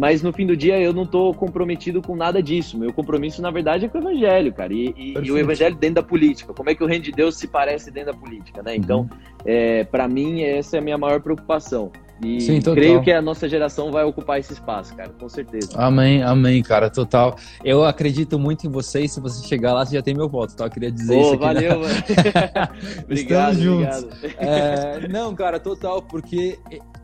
mas 0.01 0.23
no 0.23 0.33
fim 0.33 0.47
do 0.47 0.57
dia 0.57 0.81
eu 0.81 0.95
não 0.95 1.03
estou 1.03 1.35
comprometido 1.35 2.01
com 2.01 2.17
nada 2.17 2.43
disso. 2.43 2.79
Meu 2.79 2.91
compromisso, 2.91 3.43
na 3.43 3.51
verdade, 3.51 3.85
é 3.85 3.89
com 3.89 3.99
o 3.99 4.01
evangelho, 4.01 4.51
cara. 4.51 4.73
E, 4.73 4.95
e, 4.97 5.13
e, 5.13 5.31
o 5.31 5.37
evangelho 5.37 5.77
dentro 5.77 5.97
da 5.97 6.03
política. 6.03 6.55
Como 6.55 6.71
é 6.71 6.75
que 6.75 6.83
o 6.83 6.87
reino 6.87 7.05
de 7.05 7.13
Deus 7.13 7.37
se 7.37 7.47
parece 7.47 7.91
dentro 7.91 8.15
da 8.15 8.19
política, 8.19 8.63
né? 8.63 8.75
Então, 8.75 9.01
uhum. 9.01 9.09
é, 9.45 9.85
para 9.85 10.09
mim, 10.09 10.41
essa 10.41 10.79
é 10.79 10.81
a 10.81 10.83
minha 10.83 10.97
maior 10.97 11.21
preocupação. 11.21 11.93
E 12.25 12.41
Sim, 12.41 12.63
creio 12.63 13.03
que 13.03 13.13
a 13.13 13.21
nossa 13.21 13.47
geração 13.47 13.93
vai 13.93 14.05
ocupar 14.05 14.39
esse 14.39 14.55
espaço, 14.55 14.97
cara, 14.97 15.11
com 15.11 15.29
certeza. 15.29 15.73
Amém, 15.75 16.23
amém, 16.23 16.63
cara, 16.63 16.89
total. 16.89 17.37
Eu 17.63 17.85
acredito 17.85 18.39
muito 18.39 18.67
em 18.67 18.71
vocês. 18.71 19.13
Se 19.13 19.21
você 19.21 19.47
chegar 19.47 19.75
lá, 19.75 19.85
você 19.85 19.97
já 19.97 20.03
tem 20.03 20.15
meu 20.15 20.31
voto, 20.31 20.57
tá? 20.57 20.65
Eu 20.65 20.71
queria 20.71 20.91
dizer 20.91 21.15
oh, 21.15 21.21
isso 21.21 21.35
aqui. 21.35 21.45
Valeu, 21.45 21.79
mano. 21.79 21.95
obrigado, 23.05 23.53
Estamos 23.53 23.59
juntos. 23.59 24.03
Obrigado. 24.03 24.39
É, 24.39 25.09
não, 25.09 25.35
cara, 25.35 25.61
total, 25.61 26.01
porque 26.01 26.59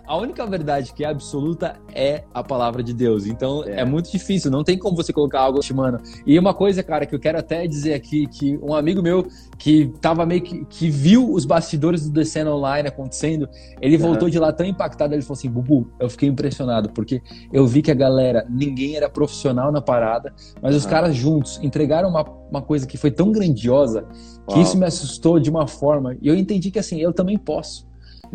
a 0.06 0.16
única 0.16 0.46
verdade 0.46 0.92
que 0.92 1.04
é 1.04 1.08
absoluta 1.08 1.76
é 1.92 2.24
a 2.32 2.42
palavra 2.42 2.82
de 2.82 2.94
Deus. 2.94 3.26
Então 3.26 3.64
é, 3.64 3.80
é 3.80 3.84
muito 3.84 4.10
difícil, 4.10 4.50
não 4.50 4.62
tem 4.62 4.78
como 4.78 4.96
você 4.96 5.12
colocar 5.12 5.40
algo 5.40 5.60
mano. 5.74 5.98
E 6.24 6.38
uma 6.38 6.54
coisa, 6.54 6.82
cara, 6.82 7.04
que 7.06 7.14
eu 7.14 7.18
quero 7.18 7.38
até 7.38 7.66
dizer 7.66 7.94
aqui, 7.94 8.26
que 8.26 8.56
um 8.62 8.74
amigo 8.74 9.02
meu 9.02 9.26
que 9.58 9.92
tava 10.00 10.24
meio 10.24 10.42
que, 10.42 10.64
que 10.66 10.88
viu 10.88 11.32
os 11.32 11.44
bastidores 11.44 12.04
do 12.04 12.12
Descendo 12.12 12.50
Online 12.50 12.88
acontecendo, 12.88 13.48
ele 13.80 13.96
voltou 13.96 14.24
uhum. 14.24 14.30
de 14.30 14.38
lá 14.38 14.52
tão 14.52 14.66
impactado, 14.66 15.14
ele 15.14 15.22
falou 15.22 15.36
assim, 15.38 15.50
Bubu, 15.50 15.90
eu 15.98 16.08
fiquei 16.08 16.28
impressionado, 16.28 16.90
porque 16.90 17.20
eu 17.52 17.66
vi 17.66 17.82
que 17.82 17.90
a 17.90 17.94
galera, 17.94 18.46
ninguém 18.48 18.96
era 18.96 19.08
profissional 19.08 19.72
na 19.72 19.80
parada, 19.80 20.32
mas 20.62 20.72
uhum. 20.72 20.78
os 20.78 20.86
caras 20.86 21.16
juntos 21.16 21.58
entregaram 21.62 22.08
uma, 22.08 22.22
uma 22.50 22.62
coisa 22.62 22.86
que 22.86 22.96
foi 22.96 23.10
tão 23.10 23.32
grandiosa, 23.32 24.06
que 24.48 24.54
Uau. 24.54 24.62
isso 24.62 24.76
me 24.76 24.84
assustou 24.84 25.40
de 25.40 25.50
uma 25.50 25.66
forma, 25.66 26.16
e 26.20 26.28
eu 26.28 26.36
entendi 26.36 26.70
que 26.70 26.78
assim, 26.78 27.00
eu 27.00 27.12
também 27.12 27.36
posso. 27.38 27.86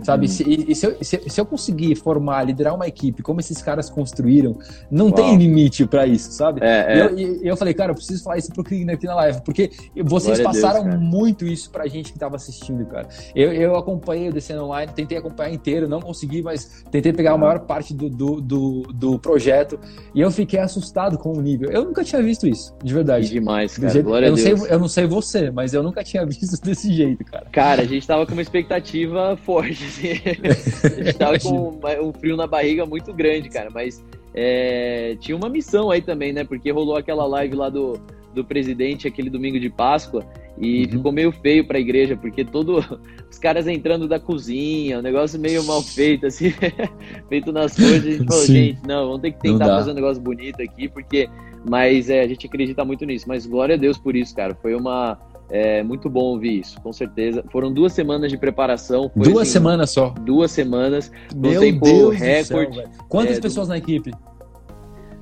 Sabe? 0.04 0.26
Hum. 0.26 0.30
Se, 0.30 0.44
e 0.44 0.76
se 0.76 0.86
eu, 0.86 0.98
se, 1.02 1.30
se, 1.30 1.42
eu 1.42 1.46
conseguir 1.46 1.96
formar, 1.96 2.44
liderar 2.44 2.74
uma 2.74 2.88
equipe 2.88 3.22
como 3.22 3.40
esses 3.40 3.62
caras 3.62 3.90
construíram, 3.90 4.58
não 4.90 5.06
Uau. 5.06 5.14
tem 5.14 5.38
limite 5.38 5.86
para 5.86 6.06
isso, 6.08 6.32
sabe? 6.32 6.62
É, 6.64 6.94
é. 6.94 6.96
E, 6.96 7.00
eu, 7.00 7.18
e, 7.18 7.48
eu, 7.48 7.58
falei, 7.58 7.74
cara, 7.74 7.92
eu 7.92 7.96
preciso 7.96 8.24
falar 8.24 8.38
isso 8.38 8.52
pro 8.52 8.64
Cleaner 8.64 8.96
aqui 8.96 9.06
na 9.06 9.16
live, 9.16 9.42
porque 9.42 9.72
vocês 10.04 10.40
Glória 10.40 10.62
passaram 10.62 10.90
Deus, 10.90 11.02
muito 11.02 11.46
isso 11.46 11.70
pra 11.70 11.88
gente 11.88 12.14
que 12.14 12.20
tava 12.20 12.36
assistindo, 12.36 12.86
cara. 12.86 13.08
Eu, 13.36 13.52
eu 13.54 13.76
acompanhei 13.76 14.30
o 14.30 14.34
Descendo 14.34 14.64
Online, 14.64 14.92
tentei 14.94 15.18
acompanhar 15.18 15.54
inteiro, 15.54 15.88
não 15.88 16.02
consegui, 16.02 16.42
mas 16.42 16.84
tentei 16.90 17.14
pegar 17.14 17.34
a 17.34 17.38
maior 17.38 17.60
parte 17.62 17.94
do, 17.94 18.10
do, 18.10 18.42
do, 18.42 18.82
do, 18.94 19.20
projeto 19.20 19.80
e 20.16 20.22
eu 20.22 20.32
fiquei 20.32 20.60
assustado 20.60 21.18
com 21.18 21.34
o 21.34 21.42
nível. 21.42 21.70
Eu 21.72 21.86
nunca 21.86 22.04
tinha 22.04 22.22
visto 22.22 22.48
isso, 22.48 22.76
de 22.84 22.94
verdade. 22.94 23.28
Que 23.28 23.34
demais, 23.34 23.78
cara. 23.78 23.94
Jeito, 23.94 24.10
eu, 24.10 24.30
não 24.30 24.38
sei, 24.38 24.54
eu 24.54 24.80
não 24.80 24.88
sei 24.88 25.06
você, 25.06 25.52
mas 25.52 25.74
eu 25.74 25.84
nunca 25.84 26.04
tinha 26.04 26.26
visto 26.26 26.62
desse 26.62 26.92
jeito, 26.94 27.24
cara. 27.26 27.46
Cara, 27.52 27.82
a 27.82 27.86
gente 27.86 28.06
tava 28.06 28.26
com 28.26 28.34
uma 28.34 28.42
expectativa 28.42 29.38
forte 29.38 29.81
a 30.84 31.04
gente 31.04 31.18
tava 31.18 31.40
com 31.40 31.80
um 32.02 32.14
frio 32.14 32.36
na 32.36 32.48
barriga 32.48 32.86
muito 32.86 33.14
grande, 33.14 33.50
cara. 33.50 33.70
Mas 33.72 34.04
é, 34.34 35.16
tinha 35.20 35.36
uma 35.36 35.50
missão 35.50 35.92
aí 35.92 36.02
também, 36.02 36.34
né? 36.34 36.44
Porque 36.44 36.72
rolou 36.72 36.96
aquela 36.96 37.26
live 37.26 37.56
lá 37.56 37.70
do, 37.70 38.00
do 38.34 38.44
presidente 38.44 39.08
aquele 39.08 39.30
domingo 39.30 39.60
de 39.60 39.70
Páscoa 39.70 40.26
e 40.58 40.84
uhum. 40.84 40.92
ficou 40.92 41.12
meio 41.12 41.32
feio 41.32 41.66
para 41.66 41.78
a 41.78 41.82
igreja, 41.82 42.16
porque 42.16 42.44
todo 42.44 42.80
os 43.30 43.38
caras 43.38 43.68
entrando 43.68 44.08
da 44.08 44.20
cozinha, 44.20 45.00
um 45.00 45.02
negócio 45.02 45.40
meio 45.40 45.64
mal 45.64 45.82
feito, 45.82 46.28
assim, 46.28 46.54
feito 47.30 47.52
nas 47.52 47.76
coisas. 47.76 48.06
A 48.06 48.12
gente 48.12 48.26
falou, 48.26 48.44
Sim. 48.44 48.54
gente, 48.54 48.88
não, 48.88 49.06
vamos 49.08 49.22
ter 49.22 49.32
que 49.32 49.40
tentar 49.40 49.66
fazer 49.66 49.92
um 49.92 49.96
negócio 49.96 50.22
bonito 50.22 50.62
aqui, 50.62 50.88
porque. 50.88 51.30
Mas 51.70 52.10
é, 52.10 52.22
a 52.22 52.28
gente 52.28 52.48
acredita 52.48 52.84
muito 52.84 53.06
nisso. 53.06 53.26
Mas 53.28 53.46
glória 53.46 53.76
a 53.76 53.78
Deus 53.78 53.96
por 53.96 54.16
isso, 54.16 54.36
cara. 54.36 54.56
Foi 54.56 54.74
uma 54.74 55.20
é 55.52 55.84
muito 55.84 56.10
bom 56.10 56.22
ouvir 56.22 56.62
isso, 56.62 56.80
com 56.82 56.94
certeza. 56.94 57.44
Foram 57.52 57.74
duas 57.74 57.92
semanas 57.92 58.32
de 58.32 58.38
preparação. 58.38 59.12
duas 59.14 59.42
assim, 59.42 59.52
semanas 59.52 59.90
só. 59.90 60.10
Duas 60.22 60.50
semanas. 60.50 61.12
Meu 61.36 61.60
tempo 61.60 61.86
Deus 61.86 62.16
recorde. 62.18 62.76
Céu, 62.78 62.90
Quantas 63.10 63.38
é, 63.38 63.42
pessoas 63.42 63.68
do... 63.68 63.72
na 63.72 63.78
equipe? 63.78 64.12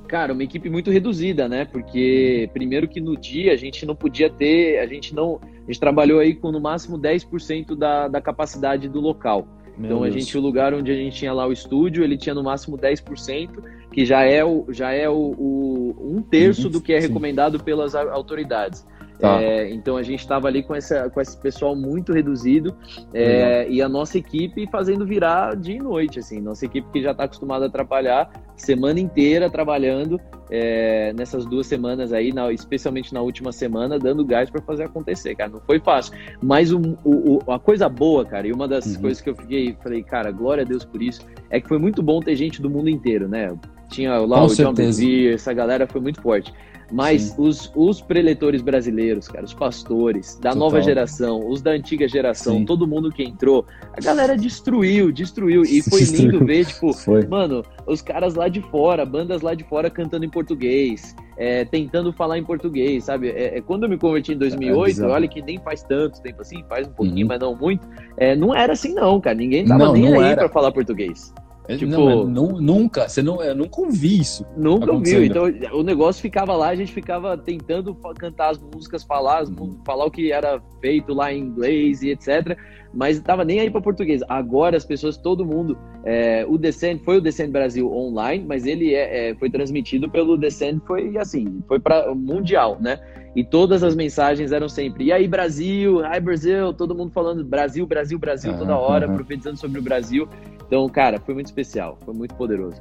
Cara, 0.06 0.32
uma 0.32 0.42
equipe 0.44 0.70
muito 0.70 0.90
reduzida, 0.90 1.48
né? 1.48 1.64
Porque 1.64 2.48
primeiro 2.52 2.88
que 2.88 3.00
no 3.00 3.16
dia 3.16 3.52
a 3.52 3.56
gente 3.56 3.84
não 3.84 3.94
podia 3.94 4.30
ter, 4.30 4.78
a 4.78 4.86
gente 4.86 5.14
não, 5.14 5.40
a 5.42 5.66
gente 5.66 5.80
trabalhou 5.80 6.20
aí 6.20 6.34
com 6.34 6.52
no 6.52 6.60
máximo 6.60 6.96
10% 6.96 7.76
da, 7.76 8.06
da 8.06 8.20
capacidade 8.20 8.88
do 8.88 9.00
local. 9.00 9.46
Meu 9.76 9.86
então 9.86 10.00
Deus. 10.02 10.14
a 10.14 10.18
gente 10.18 10.36
o 10.36 10.40
lugar 10.40 10.74
onde 10.74 10.92
a 10.92 10.94
gente 10.94 11.16
tinha 11.16 11.32
lá 11.32 11.46
o 11.46 11.52
estúdio, 11.52 12.04
ele 12.04 12.16
tinha 12.16 12.34
no 12.34 12.42
máximo 12.42 12.76
10%, 12.76 13.50
que 13.92 14.04
já 14.04 14.22
é 14.22 14.44
o 14.44 14.66
já 14.68 14.92
é 14.92 15.08
o, 15.08 15.14
o 15.14 16.16
um 16.16 16.22
terço 16.22 16.66
uhum, 16.66 16.72
do 16.72 16.80
que 16.80 16.92
é 16.92 17.00
recomendado 17.00 17.58
sim. 17.58 17.64
pelas 17.64 17.94
autoridades. 17.94 18.86
Tá. 19.20 19.40
É, 19.42 19.70
então 19.70 19.98
a 19.98 20.02
gente 20.02 20.20
estava 20.20 20.48
ali 20.48 20.62
com, 20.62 20.74
essa, 20.74 21.10
com 21.10 21.20
esse 21.20 21.36
pessoal 21.36 21.76
muito 21.76 22.10
reduzido 22.10 22.74
é, 23.12 23.68
e 23.68 23.82
a 23.82 23.88
nossa 23.88 24.16
equipe 24.16 24.66
fazendo 24.70 25.04
virar 25.04 25.54
dia 25.56 25.76
e 25.76 25.78
noite, 25.78 26.18
assim, 26.18 26.40
nossa 26.40 26.64
equipe 26.64 26.88
que 26.90 27.02
já 27.02 27.10
está 27.10 27.24
acostumada 27.24 27.66
a 27.66 27.68
atrapalhar 27.68 28.30
semana 28.56 28.98
inteira 28.98 29.50
trabalhando 29.50 30.18
é, 30.50 31.12
nessas 31.12 31.44
duas 31.44 31.66
semanas 31.66 32.14
aí, 32.14 32.32
na, 32.32 32.50
especialmente 32.50 33.12
na 33.12 33.20
última 33.20 33.52
semana, 33.52 33.98
dando 33.98 34.24
gás 34.24 34.48
para 34.48 34.62
fazer 34.62 34.84
acontecer, 34.84 35.34
cara. 35.34 35.50
Não 35.50 35.60
foi 35.60 35.78
fácil, 35.78 36.14
mas 36.42 36.72
o, 36.72 36.80
o, 37.04 37.40
a 37.46 37.58
coisa 37.58 37.88
boa, 37.88 38.24
cara, 38.24 38.46
e 38.48 38.52
uma 38.52 38.66
das 38.66 38.86
uhum. 38.86 39.02
coisas 39.02 39.20
que 39.20 39.28
eu 39.28 39.36
fiquei, 39.36 39.76
falei, 39.82 40.02
cara, 40.02 40.30
glória 40.30 40.62
a 40.62 40.66
Deus 40.66 40.84
por 40.84 41.02
isso, 41.02 41.26
é 41.50 41.60
que 41.60 41.68
foi 41.68 41.78
muito 41.78 42.02
bom 42.02 42.20
ter 42.20 42.34
gente 42.36 42.60
do 42.62 42.70
mundo 42.70 42.88
inteiro, 42.88 43.28
né? 43.28 43.54
Tinha 43.90 44.18
lá 44.18 44.38
com 44.38 44.44
o 44.44 44.48
certeza. 44.48 45.00
John 45.00 45.06
Bevere, 45.06 45.34
essa 45.34 45.52
galera 45.52 45.86
foi 45.86 46.00
muito 46.00 46.20
forte. 46.22 46.52
Mas 46.92 47.34
os, 47.38 47.70
os 47.74 48.00
preletores 48.00 48.62
brasileiros, 48.62 49.28
cara, 49.28 49.44
os 49.44 49.54
pastores 49.54 50.34
da 50.36 50.50
Total. 50.50 50.56
nova 50.56 50.82
geração, 50.82 51.48
os 51.48 51.62
da 51.62 51.70
antiga 51.70 52.08
geração, 52.08 52.58
Sim. 52.58 52.64
todo 52.64 52.86
mundo 52.86 53.10
que 53.12 53.22
entrou, 53.22 53.64
a 53.96 54.00
galera 54.00 54.36
destruiu, 54.36 55.12
destruiu. 55.12 55.62
E 55.62 55.82
foi 55.82 56.00
destruiu. 56.00 56.32
lindo 56.32 56.44
ver, 56.44 56.66
tipo, 56.66 56.92
foi. 56.98 57.24
mano, 57.26 57.62
os 57.86 58.02
caras 58.02 58.34
lá 58.34 58.48
de 58.48 58.60
fora, 58.60 59.06
bandas 59.06 59.40
lá 59.40 59.54
de 59.54 59.62
fora 59.64 59.88
cantando 59.88 60.24
em 60.24 60.28
português, 60.28 61.14
é, 61.36 61.64
tentando 61.64 62.12
falar 62.12 62.38
em 62.38 62.44
português, 62.44 63.04
sabe? 63.04 63.28
É, 63.28 63.58
é 63.58 63.60
quando 63.60 63.84
eu 63.84 63.88
me 63.88 63.96
converti 63.96 64.32
em 64.32 64.38
2008, 64.38 65.02
é, 65.02 65.06
olha 65.06 65.28
que 65.28 65.40
nem 65.40 65.58
faz 65.60 65.82
tanto 65.84 66.20
tempo 66.20 66.42
assim, 66.42 66.64
faz 66.68 66.88
um 66.88 66.92
pouquinho, 66.92 67.22
uhum. 67.22 67.28
mas 67.28 67.40
não 67.40 67.54
muito. 67.54 67.86
É, 68.16 68.34
não 68.34 68.54
era 68.54 68.72
assim, 68.72 68.94
não, 68.94 69.20
cara. 69.20 69.36
Ninguém 69.36 69.64
tava 69.64 69.84
não, 69.84 69.92
nem 69.92 70.10
não 70.10 70.20
aí 70.20 70.32
era. 70.32 70.40
pra 70.40 70.48
falar 70.48 70.72
português. 70.72 71.32
Tipo, 71.76 72.26
não, 72.26 72.48
nunca, 72.60 73.08
você 73.08 73.22
não, 73.22 73.42
eu 73.42 73.54
nunca 73.54 73.80
ouvi 73.80 74.20
isso. 74.20 74.44
Nunca 74.56 74.92
ouviu. 74.92 75.24
Então 75.24 75.44
o 75.72 75.82
negócio 75.82 76.20
ficava 76.20 76.54
lá, 76.54 76.68
a 76.68 76.74
gente 76.74 76.92
ficava 76.92 77.36
tentando 77.36 77.94
cantar 78.18 78.50
as 78.50 78.58
músicas, 78.58 79.04
falar, 79.04 79.44
uhum. 79.44 79.78
falar 79.84 80.06
o 80.06 80.10
que 80.10 80.32
era 80.32 80.60
feito 80.80 81.12
lá 81.12 81.32
em 81.32 81.40
inglês 81.40 82.02
e 82.02 82.10
etc. 82.10 82.56
Mas 82.92 83.20
tava 83.20 83.44
nem 83.44 83.60
aí 83.60 83.70
para 83.70 83.80
português. 83.80 84.20
Agora 84.28 84.76
as 84.76 84.84
pessoas, 84.84 85.16
todo 85.16 85.44
mundo, 85.44 85.78
é, 86.04 86.44
o 86.48 86.58
Descend 86.58 87.02
foi 87.04 87.18
o 87.18 87.20
Descend 87.20 87.52
Brasil 87.52 87.90
online, 87.92 88.44
mas 88.46 88.66
ele 88.66 88.94
é, 88.94 89.30
é, 89.30 89.34
foi 89.34 89.48
transmitido 89.48 90.10
pelo 90.10 90.36
Descend, 90.36 90.80
foi 90.86 91.16
assim, 91.16 91.62
foi 91.68 91.78
para 91.78 92.12
mundial, 92.14 92.78
né? 92.80 92.98
E 93.36 93.44
todas 93.44 93.84
as 93.84 93.94
mensagens 93.94 94.50
eram 94.50 94.68
sempre, 94.68 95.04
e 95.04 95.12
aí 95.12 95.28
Brasil, 95.28 96.04
ai 96.04 96.18
Brasil, 96.18 96.72
todo 96.72 96.96
mundo 96.96 97.12
falando 97.12 97.44
Brasil, 97.44 97.86
Brasil, 97.86 98.18
Brasil 98.18 98.52
toda 98.58 98.76
hora, 98.76 99.08
uhum. 99.08 99.14
profetizando 99.14 99.56
sobre 99.56 99.78
o 99.78 99.82
Brasil. 99.82 100.28
Então, 100.70 100.88
cara, 100.88 101.18
foi 101.18 101.34
muito 101.34 101.46
especial, 101.46 101.98
foi 102.04 102.14
muito 102.14 102.32
poderoso. 102.36 102.80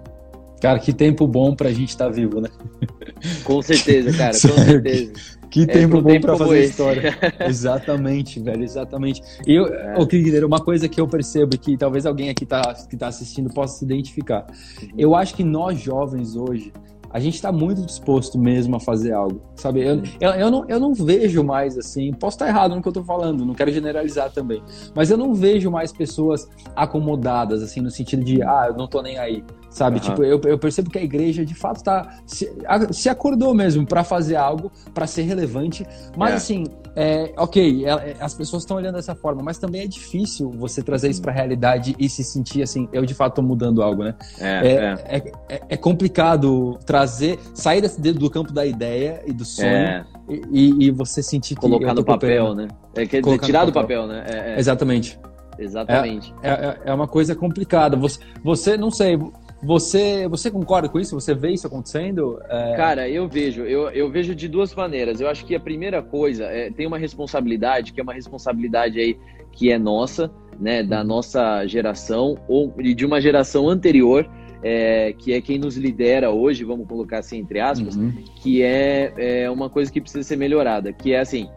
Cara, 0.62 0.78
que 0.78 0.94
tempo 0.94 1.26
bom 1.26 1.56
pra 1.56 1.72
gente 1.72 1.90
estar 1.90 2.06
tá 2.06 2.12
vivo, 2.12 2.40
né? 2.40 2.50
Com 3.44 3.64
certeza, 3.64 4.16
cara, 4.16 4.32
com 4.34 4.62
certeza. 4.64 5.14
Que 5.50 5.64
é, 5.64 5.66
tempo 5.66 6.00
bom 6.00 6.22
para 6.22 6.38
fazer 6.38 6.60
esse. 6.60 6.70
história. 6.70 7.18
exatamente, 7.50 8.40
velho, 8.40 8.64
exatamente. 8.64 9.24
E 9.48 9.56
eu, 9.56 9.66
é. 9.66 9.96
ô, 9.98 10.46
uma 10.46 10.60
coisa 10.60 10.88
que 10.88 11.02
eu 11.02 11.08
percebo 11.08 11.58
que 11.58 11.76
talvez 11.76 12.06
alguém 12.06 12.30
aqui 12.30 12.46
tá, 12.46 12.62
que 12.88 12.96
tá 12.96 13.08
assistindo 13.08 13.52
possa 13.52 13.80
se 13.80 13.86
identificar. 13.86 14.46
Uhum. 14.84 14.90
Eu 14.96 15.16
acho 15.16 15.34
que 15.34 15.44
nós 15.44 15.80
jovens 15.80 16.36
hoje, 16.36 16.72
a 17.12 17.20
gente 17.20 17.36
está 17.36 17.52
muito 17.52 17.86
disposto 17.86 18.38
mesmo 18.38 18.76
a 18.76 18.80
fazer 18.80 19.14
algo, 19.14 19.42
sabe? 19.56 19.82
Eu, 19.82 20.02
eu, 20.20 20.30
eu, 20.32 20.52
não, 20.52 20.66
eu 20.68 20.80
não 20.80 20.94
vejo 20.94 21.44
mais 21.44 21.78
assim, 21.78 22.14
posso 22.14 22.36
estar 22.36 22.48
errado 22.48 22.76
no 22.76 22.82
que 22.82 22.88
eu 22.88 22.92
estou 22.92 23.04
falando, 23.04 23.46
não 23.46 23.54
quero 23.54 23.72
generalizar 23.72 24.32
também, 24.32 24.62
mas 24.96 25.10
eu 25.10 25.18
não 25.18 25.34
vejo 25.34 25.72
mais 25.72 25.92
pessoas 25.92 26.48
acomodadas, 26.76 27.64
assim, 27.64 27.82
no 27.82 27.90
sentido 27.90 28.24
de, 28.24 28.42
ah, 28.44 28.68
eu 28.70 28.76
não 28.76 28.88
tô 28.88 29.02
nem 29.02 29.18
aí, 29.18 29.44
sabe? 29.70 29.98
Uhum. 29.98 30.02
Tipo, 30.02 30.24
eu, 30.24 30.42
eu 30.46 30.58
percebo 30.58 30.90
que 30.90 30.98
a 30.98 31.04
igreja 31.04 31.46
de 31.46 31.54
fato 31.54 31.84
tá 31.84 32.20
se, 32.26 32.52
a, 32.66 32.92
se 32.92 33.10
acordou 33.10 33.54
mesmo 33.54 33.86
para 33.86 34.04
fazer 34.04 34.36
algo, 34.36 34.72
para 34.94 35.08
ser 35.08 35.24
relevante, 35.24 35.86
mas 36.18 36.32
é. 36.32 36.36
assim, 36.36 36.64
é, 36.96 37.32
ok, 37.38 37.86
é, 37.86 37.90
é 37.90 38.16
as 38.20 38.34
pessoas 38.34 38.64
estão 38.64 38.78
olhando 38.78 38.96
dessa 38.96 39.16
forma, 39.16 39.42
mas 39.44 39.58
também 39.58 39.82
é 39.82 39.88
difícil 39.88 40.52
você 40.52 40.82
trazer 40.82 41.10
isso 41.10 41.22
para 41.22 41.32
a 41.32 41.36
realidade 41.36 41.96
e 42.00 42.10
se 42.10 42.24
sentir 42.24 42.62
assim, 42.62 42.90
eu 42.92 43.06
de 43.06 43.14
fato 43.14 43.34
estou 43.34 43.44
mudando 43.44 43.82
algo, 43.82 44.04
né? 44.04 44.16
É, 44.40 44.48
é, 44.48 45.18
é. 45.18 45.32
é, 45.50 45.62
é 45.70 45.78
complicado 45.78 46.78
trazer, 46.86 47.40
sair 47.54 47.82
desse, 47.82 48.00
do 48.02 48.30
campo 48.30 48.52
da 48.52 48.66
ideia 48.66 49.22
e 49.26 49.32
do 49.32 49.46
sonho 49.46 50.06
e, 50.52 50.88
e, 50.88 50.92
você 50.92 51.24
sentir 51.24 51.56
que 51.56 51.62
colocar 51.62 51.94
no 51.94 52.04
papel, 52.04 52.54
né? 52.54 52.68
É, 52.96 53.06
quer 53.06 53.22
dizer, 53.22 53.40
tirar 53.40 53.66
do 53.66 53.72
papel, 53.72 54.06
né? 54.08 54.56
Exatamente. 54.58 55.20
Exatamente. 55.60 56.34
É, 56.42 56.80
é, 56.86 56.94
uma 56.94 57.08
coisa 57.08 57.36
complicada. 57.36 57.98
Você, 57.98 58.20
você, 58.44 58.78
não 58.78 58.90
sei, 58.90 59.20
você, 59.62 60.28
você 60.28 60.50
concorda 60.50 60.88
com 60.88 61.00
isso? 61.00 61.14
Você 61.20 61.36
vê 61.36 61.52
isso 61.52 61.68
acontecendo? 61.68 62.40
É... 62.50 62.76
Cara, 62.76 63.10
eu 63.10 63.28
vejo. 63.28 63.64
Eu, 63.64 63.90
eu 63.90 64.10
vejo 64.10 64.34
de 64.34 64.48
duas 64.48 64.74
maneiras. 64.74 65.20
Eu 65.20 65.30
acho 65.30 65.46
que 65.46 65.56
a 65.56 65.60
primeira 65.60 66.02
coisa 66.02 66.46
é, 66.46 66.72
tem 66.72 66.88
uma 66.88 66.98
responsabilidade, 66.98 67.92
que 67.92 68.00
é 68.00 68.04
uma 68.04 68.14
responsabilidade 68.14 69.00
aí 69.00 69.18
que 69.52 69.72
é 69.72 69.78
nossa, 69.78 70.32
né, 70.60 70.84
da 70.84 71.02
uhum. 71.02 71.08
nossa 71.08 71.66
geração 71.66 72.38
ou 72.48 72.72
de 72.72 73.06
uma 73.06 73.20
geração 73.20 73.68
anterior, 73.68 74.30
é, 74.64 75.14
que 75.18 75.34
é 75.34 75.42
quem 75.42 75.58
nos 75.58 75.76
lidera 75.76 76.30
hoje, 76.30 76.64
vamos 76.64 76.88
colocar 76.88 77.20
assim 77.20 77.40
entre 77.40 77.60
aspas, 77.60 77.96
uhum. 77.96 78.14
que 78.36 78.62
é, 78.62 79.14
é 79.18 79.50
uma 79.50 79.70
coisa 79.70 79.92
que 79.92 80.00
precisa 80.00 80.24
ser 80.24 80.38
melhorada, 80.38 80.94
que 80.94 81.14
é 81.14 81.20
assim 81.20 81.50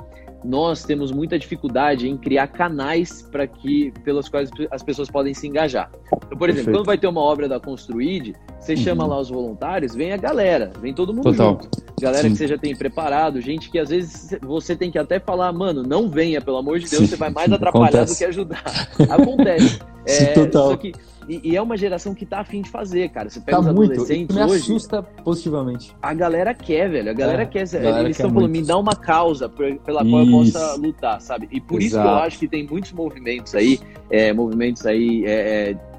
nós 0.44 0.84
temos 0.84 1.12
muita 1.12 1.38
dificuldade 1.38 2.08
em 2.08 2.16
criar 2.16 2.48
canais 2.48 3.22
para 3.30 3.46
que 3.46 3.92
pelas 4.04 4.28
quais 4.28 4.50
as 4.70 4.82
pessoas 4.82 5.10
podem 5.10 5.34
se 5.34 5.46
engajar. 5.46 5.90
Então, 6.06 6.38
por 6.38 6.48
exemplo, 6.48 6.72
quando 6.72 6.86
vai 6.86 6.98
ter 6.98 7.06
uma 7.06 7.20
obra 7.20 7.48
da 7.48 7.60
Construid, 7.60 8.34
você 8.58 8.72
uhum. 8.72 8.78
chama 8.78 9.06
lá 9.06 9.20
os 9.20 9.30
voluntários, 9.30 9.94
vem 9.94 10.12
a 10.12 10.16
galera, 10.16 10.72
vem 10.80 10.92
todo 10.92 11.12
mundo 11.12 11.24
Total. 11.24 11.60
junto. 11.62 11.82
Galera 12.00 12.22
Sim. 12.22 12.30
que 12.30 12.36
você 12.36 12.48
já 12.48 12.58
tem 12.58 12.74
preparado, 12.74 13.40
gente 13.40 13.70
que 13.70 13.78
às 13.78 13.90
vezes 13.90 14.36
você 14.42 14.74
tem 14.74 14.90
que 14.90 14.98
até 14.98 15.20
falar, 15.20 15.52
mano, 15.52 15.82
não 15.82 16.08
venha, 16.08 16.40
pelo 16.40 16.56
amor 16.56 16.78
de 16.78 16.88
Deus, 16.88 17.02
Sim. 17.02 17.08
você 17.08 17.16
vai 17.16 17.30
mais 17.30 17.52
atrapalhar 17.52 18.02
Acontece. 18.02 18.14
do 18.14 18.18
que 18.18 18.24
ajudar. 18.24 18.64
Acontece. 19.08 19.80
É, 20.04 20.32
total. 20.32 20.70
Só 20.70 20.76
que 20.76 20.92
e, 21.28 21.50
e, 21.50 21.56
é 21.56 21.62
uma 21.62 21.76
geração 21.76 22.14
que 22.14 22.26
tá 22.26 22.40
afim 22.40 22.62
de 22.62 22.70
fazer, 22.70 23.08
cara. 23.10 23.30
Você 23.30 23.40
pega 23.40 23.58
tá 23.58 23.60
os 23.60 23.74
muito. 23.74 23.92
adolescentes 23.92 24.34
me 24.34 24.42
hoje. 24.42 24.54
assusta 24.56 25.02
positivamente. 25.02 25.94
A 26.02 26.14
galera 26.14 26.54
quer, 26.54 26.90
velho. 26.90 27.10
A 27.10 27.14
galera 27.14 27.42
é, 27.42 27.46
quer. 27.46 27.62
A 27.62 27.78
galera 27.78 28.04
eles 28.04 28.16
estão 28.16 28.32
falando, 28.32 28.50
me 28.50 28.62
dá 28.62 28.76
uma 28.76 28.94
causa 28.94 29.48
pela 29.48 30.04
qual 30.04 30.24
eu 30.24 30.30
possa 30.30 30.74
lutar, 30.74 31.20
sabe? 31.20 31.48
E 31.50 31.60
por 31.60 31.80
Exato. 31.80 31.84
isso 31.84 32.00
que 32.00 32.06
eu 32.06 32.24
acho 32.24 32.38
que 32.38 32.48
tem 32.48 32.66
muitos 32.66 32.92
movimentos 32.92 33.54
aí, 33.54 33.78
é, 34.10 34.32
movimentos 34.32 34.86
aí. 34.86 35.24
É, 35.26 35.70
é 35.70 35.91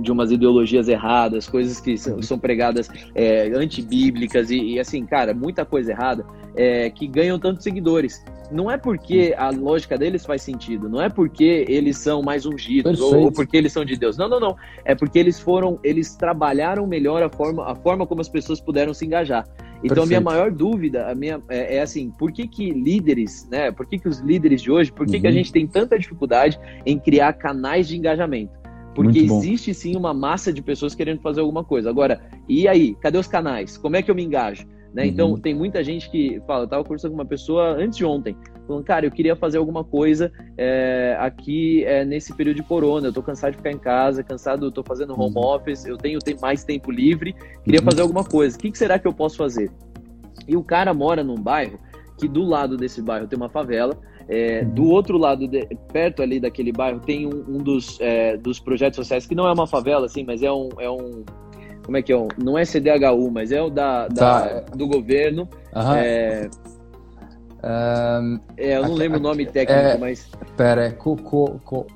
de 0.00 0.12
umas 0.12 0.30
ideologias 0.30 0.88
erradas, 0.88 1.48
coisas 1.48 1.80
que 1.80 1.96
são, 1.96 2.20
são 2.22 2.38
pregadas 2.38 2.88
é, 3.14 3.48
antibíblicas 3.54 4.50
e, 4.50 4.74
e, 4.74 4.80
assim, 4.80 5.04
cara, 5.06 5.34
muita 5.34 5.64
coisa 5.64 5.92
errada 5.92 6.24
é, 6.56 6.90
que 6.90 7.06
ganham 7.06 7.38
tantos 7.38 7.62
seguidores. 7.62 8.24
Não 8.50 8.70
é 8.70 8.78
porque 8.78 9.34
a 9.36 9.50
lógica 9.50 9.98
deles 9.98 10.24
faz 10.24 10.42
sentido, 10.42 10.88
não 10.88 11.02
é 11.02 11.08
porque 11.10 11.66
eles 11.68 11.98
são 11.98 12.22
mais 12.22 12.46
ungidos 12.46 12.98
ou, 12.98 13.24
ou, 13.24 13.32
porque 13.32 13.56
eles 13.56 13.72
são 13.72 13.84
de 13.84 13.94
Deus. 13.94 14.16
Não, 14.16 14.28
não, 14.28 14.40
não. 14.40 14.56
É 14.84 14.94
porque 14.94 15.18
eles 15.18 15.38
foram, 15.38 15.78
eles 15.84 16.16
trabalharam 16.16 16.86
melhor 16.86 17.22
a 17.22 17.28
forma, 17.28 17.70
a 17.70 17.74
forma 17.74 18.06
como 18.06 18.22
as 18.22 18.28
pessoas 18.28 18.60
puderam 18.60 18.94
se 18.94 19.04
engajar. 19.04 19.46
Então, 19.84 19.88
Perfeito. 19.88 20.02
a 20.02 20.06
minha 20.06 20.20
maior 20.20 20.50
dúvida 20.50 21.08
a 21.08 21.14
minha, 21.14 21.40
é, 21.48 21.76
é, 21.76 21.80
assim, 21.82 22.10
por 22.10 22.32
que 22.32 22.48
que 22.48 22.70
líderes, 22.70 23.46
né, 23.50 23.70
por 23.70 23.86
que 23.86 23.98
que 23.98 24.08
os 24.08 24.18
líderes 24.18 24.60
de 24.60 24.70
hoje, 24.70 24.90
por 24.90 25.06
que 25.06 25.16
uhum. 25.16 25.20
que 25.20 25.26
a 25.26 25.30
uhum. 25.30 25.36
gente 25.36 25.52
tem 25.52 25.66
tanta 25.66 25.98
dificuldade 25.98 26.58
em 26.84 26.98
criar 26.98 27.34
canais 27.34 27.86
de 27.86 27.96
engajamento? 27.96 28.58
Porque 29.02 29.20
existe 29.20 29.72
sim 29.72 29.96
uma 29.96 30.12
massa 30.12 30.52
de 30.52 30.60
pessoas 30.60 30.94
querendo 30.94 31.20
fazer 31.20 31.40
alguma 31.40 31.62
coisa. 31.62 31.88
Agora, 31.88 32.20
e 32.48 32.66
aí? 32.66 32.94
Cadê 33.00 33.18
os 33.18 33.26
canais? 33.26 33.76
Como 33.76 33.96
é 33.96 34.02
que 34.02 34.10
eu 34.10 34.14
me 34.14 34.24
engajo? 34.24 34.66
Né? 34.92 35.04
Uhum. 35.04 35.08
Então, 35.08 35.38
tem 35.38 35.54
muita 35.54 35.84
gente 35.84 36.10
que 36.10 36.40
fala, 36.46 36.62
eu 36.62 36.64
estava 36.64 36.82
conversando 36.82 37.12
com 37.12 37.18
uma 37.18 37.24
pessoa 37.24 37.74
antes 37.74 37.96
de 37.96 38.04
ontem, 38.04 38.36
falando, 38.66 38.84
cara, 38.84 39.06
eu 39.06 39.10
queria 39.10 39.36
fazer 39.36 39.58
alguma 39.58 39.84
coisa 39.84 40.32
é, 40.56 41.16
aqui 41.20 41.84
é, 41.84 42.04
nesse 42.04 42.34
período 42.34 42.56
de 42.56 42.62
corona, 42.62 43.06
eu 43.06 43.10
estou 43.10 43.22
cansado 43.22 43.52
de 43.52 43.58
ficar 43.58 43.70
em 43.70 43.78
casa, 43.78 44.22
cansado, 44.22 44.66
eu 44.66 44.72
tô 44.72 44.82
fazendo 44.82 45.12
home 45.12 45.36
uhum. 45.36 45.44
office, 45.44 45.84
eu 45.84 45.96
tenho, 45.96 46.18
mais 46.40 46.64
tempo 46.64 46.90
livre, 46.90 47.34
queria 47.62 47.80
uhum. 47.80 47.84
fazer 47.84 48.02
alguma 48.02 48.24
coisa, 48.24 48.56
o 48.56 48.60
que, 48.60 48.70
que 48.70 48.78
será 48.78 48.98
que 48.98 49.06
eu 49.06 49.12
posso 49.12 49.36
fazer? 49.36 49.70
E 50.46 50.56
o 50.56 50.64
cara 50.64 50.94
mora 50.94 51.22
num 51.22 51.36
bairro 51.36 51.78
que 52.18 52.26
do 52.26 52.42
lado 52.42 52.76
desse 52.76 53.00
bairro 53.00 53.28
tem 53.28 53.36
uma 53.36 53.48
favela, 53.48 53.96
é, 54.28 54.62
do 54.62 54.90
outro 54.90 55.16
lado, 55.16 55.48
de, 55.48 55.66
perto 55.92 56.22
ali 56.22 56.38
daquele 56.38 56.70
bairro, 56.70 57.00
tem 57.00 57.26
um, 57.26 57.44
um 57.48 57.58
dos, 57.58 57.98
é, 58.00 58.36
dos 58.36 58.60
projetos 58.60 58.96
sociais, 58.96 59.26
que 59.26 59.34
não 59.34 59.46
é 59.46 59.52
uma 59.52 59.66
favela, 59.66 60.06
assim, 60.06 60.24
mas 60.24 60.42
é 60.42 60.52
um. 60.52 60.68
É 60.78 60.90
um 60.90 61.24
como 61.84 61.96
é 61.96 62.02
que 62.02 62.12
é? 62.12 62.16
Um, 62.16 62.28
não 62.36 62.58
é 62.58 62.66
CDHU, 62.66 63.30
mas 63.30 63.50
é 63.50 63.62
o 63.62 63.70
da, 63.70 64.08
da 64.08 64.42
tá. 64.42 64.60
do 64.76 64.86
governo. 64.86 65.48
Uhum. 65.74 65.94
É, 65.94 66.50
um, 67.64 68.40
é, 68.58 68.76
eu 68.76 68.82
não 68.82 68.90
aqui, 68.90 68.98
lembro 68.98 69.18
o 69.18 69.22
nome 69.22 69.46
técnico, 69.46 69.80
é, 69.80 69.96
mas. 69.96 70.30
Pera, 70.56 70.86
é, 70.86 70.90
co, 70.90 71.16
co, 71.16 71.58
co, 71.64 71.86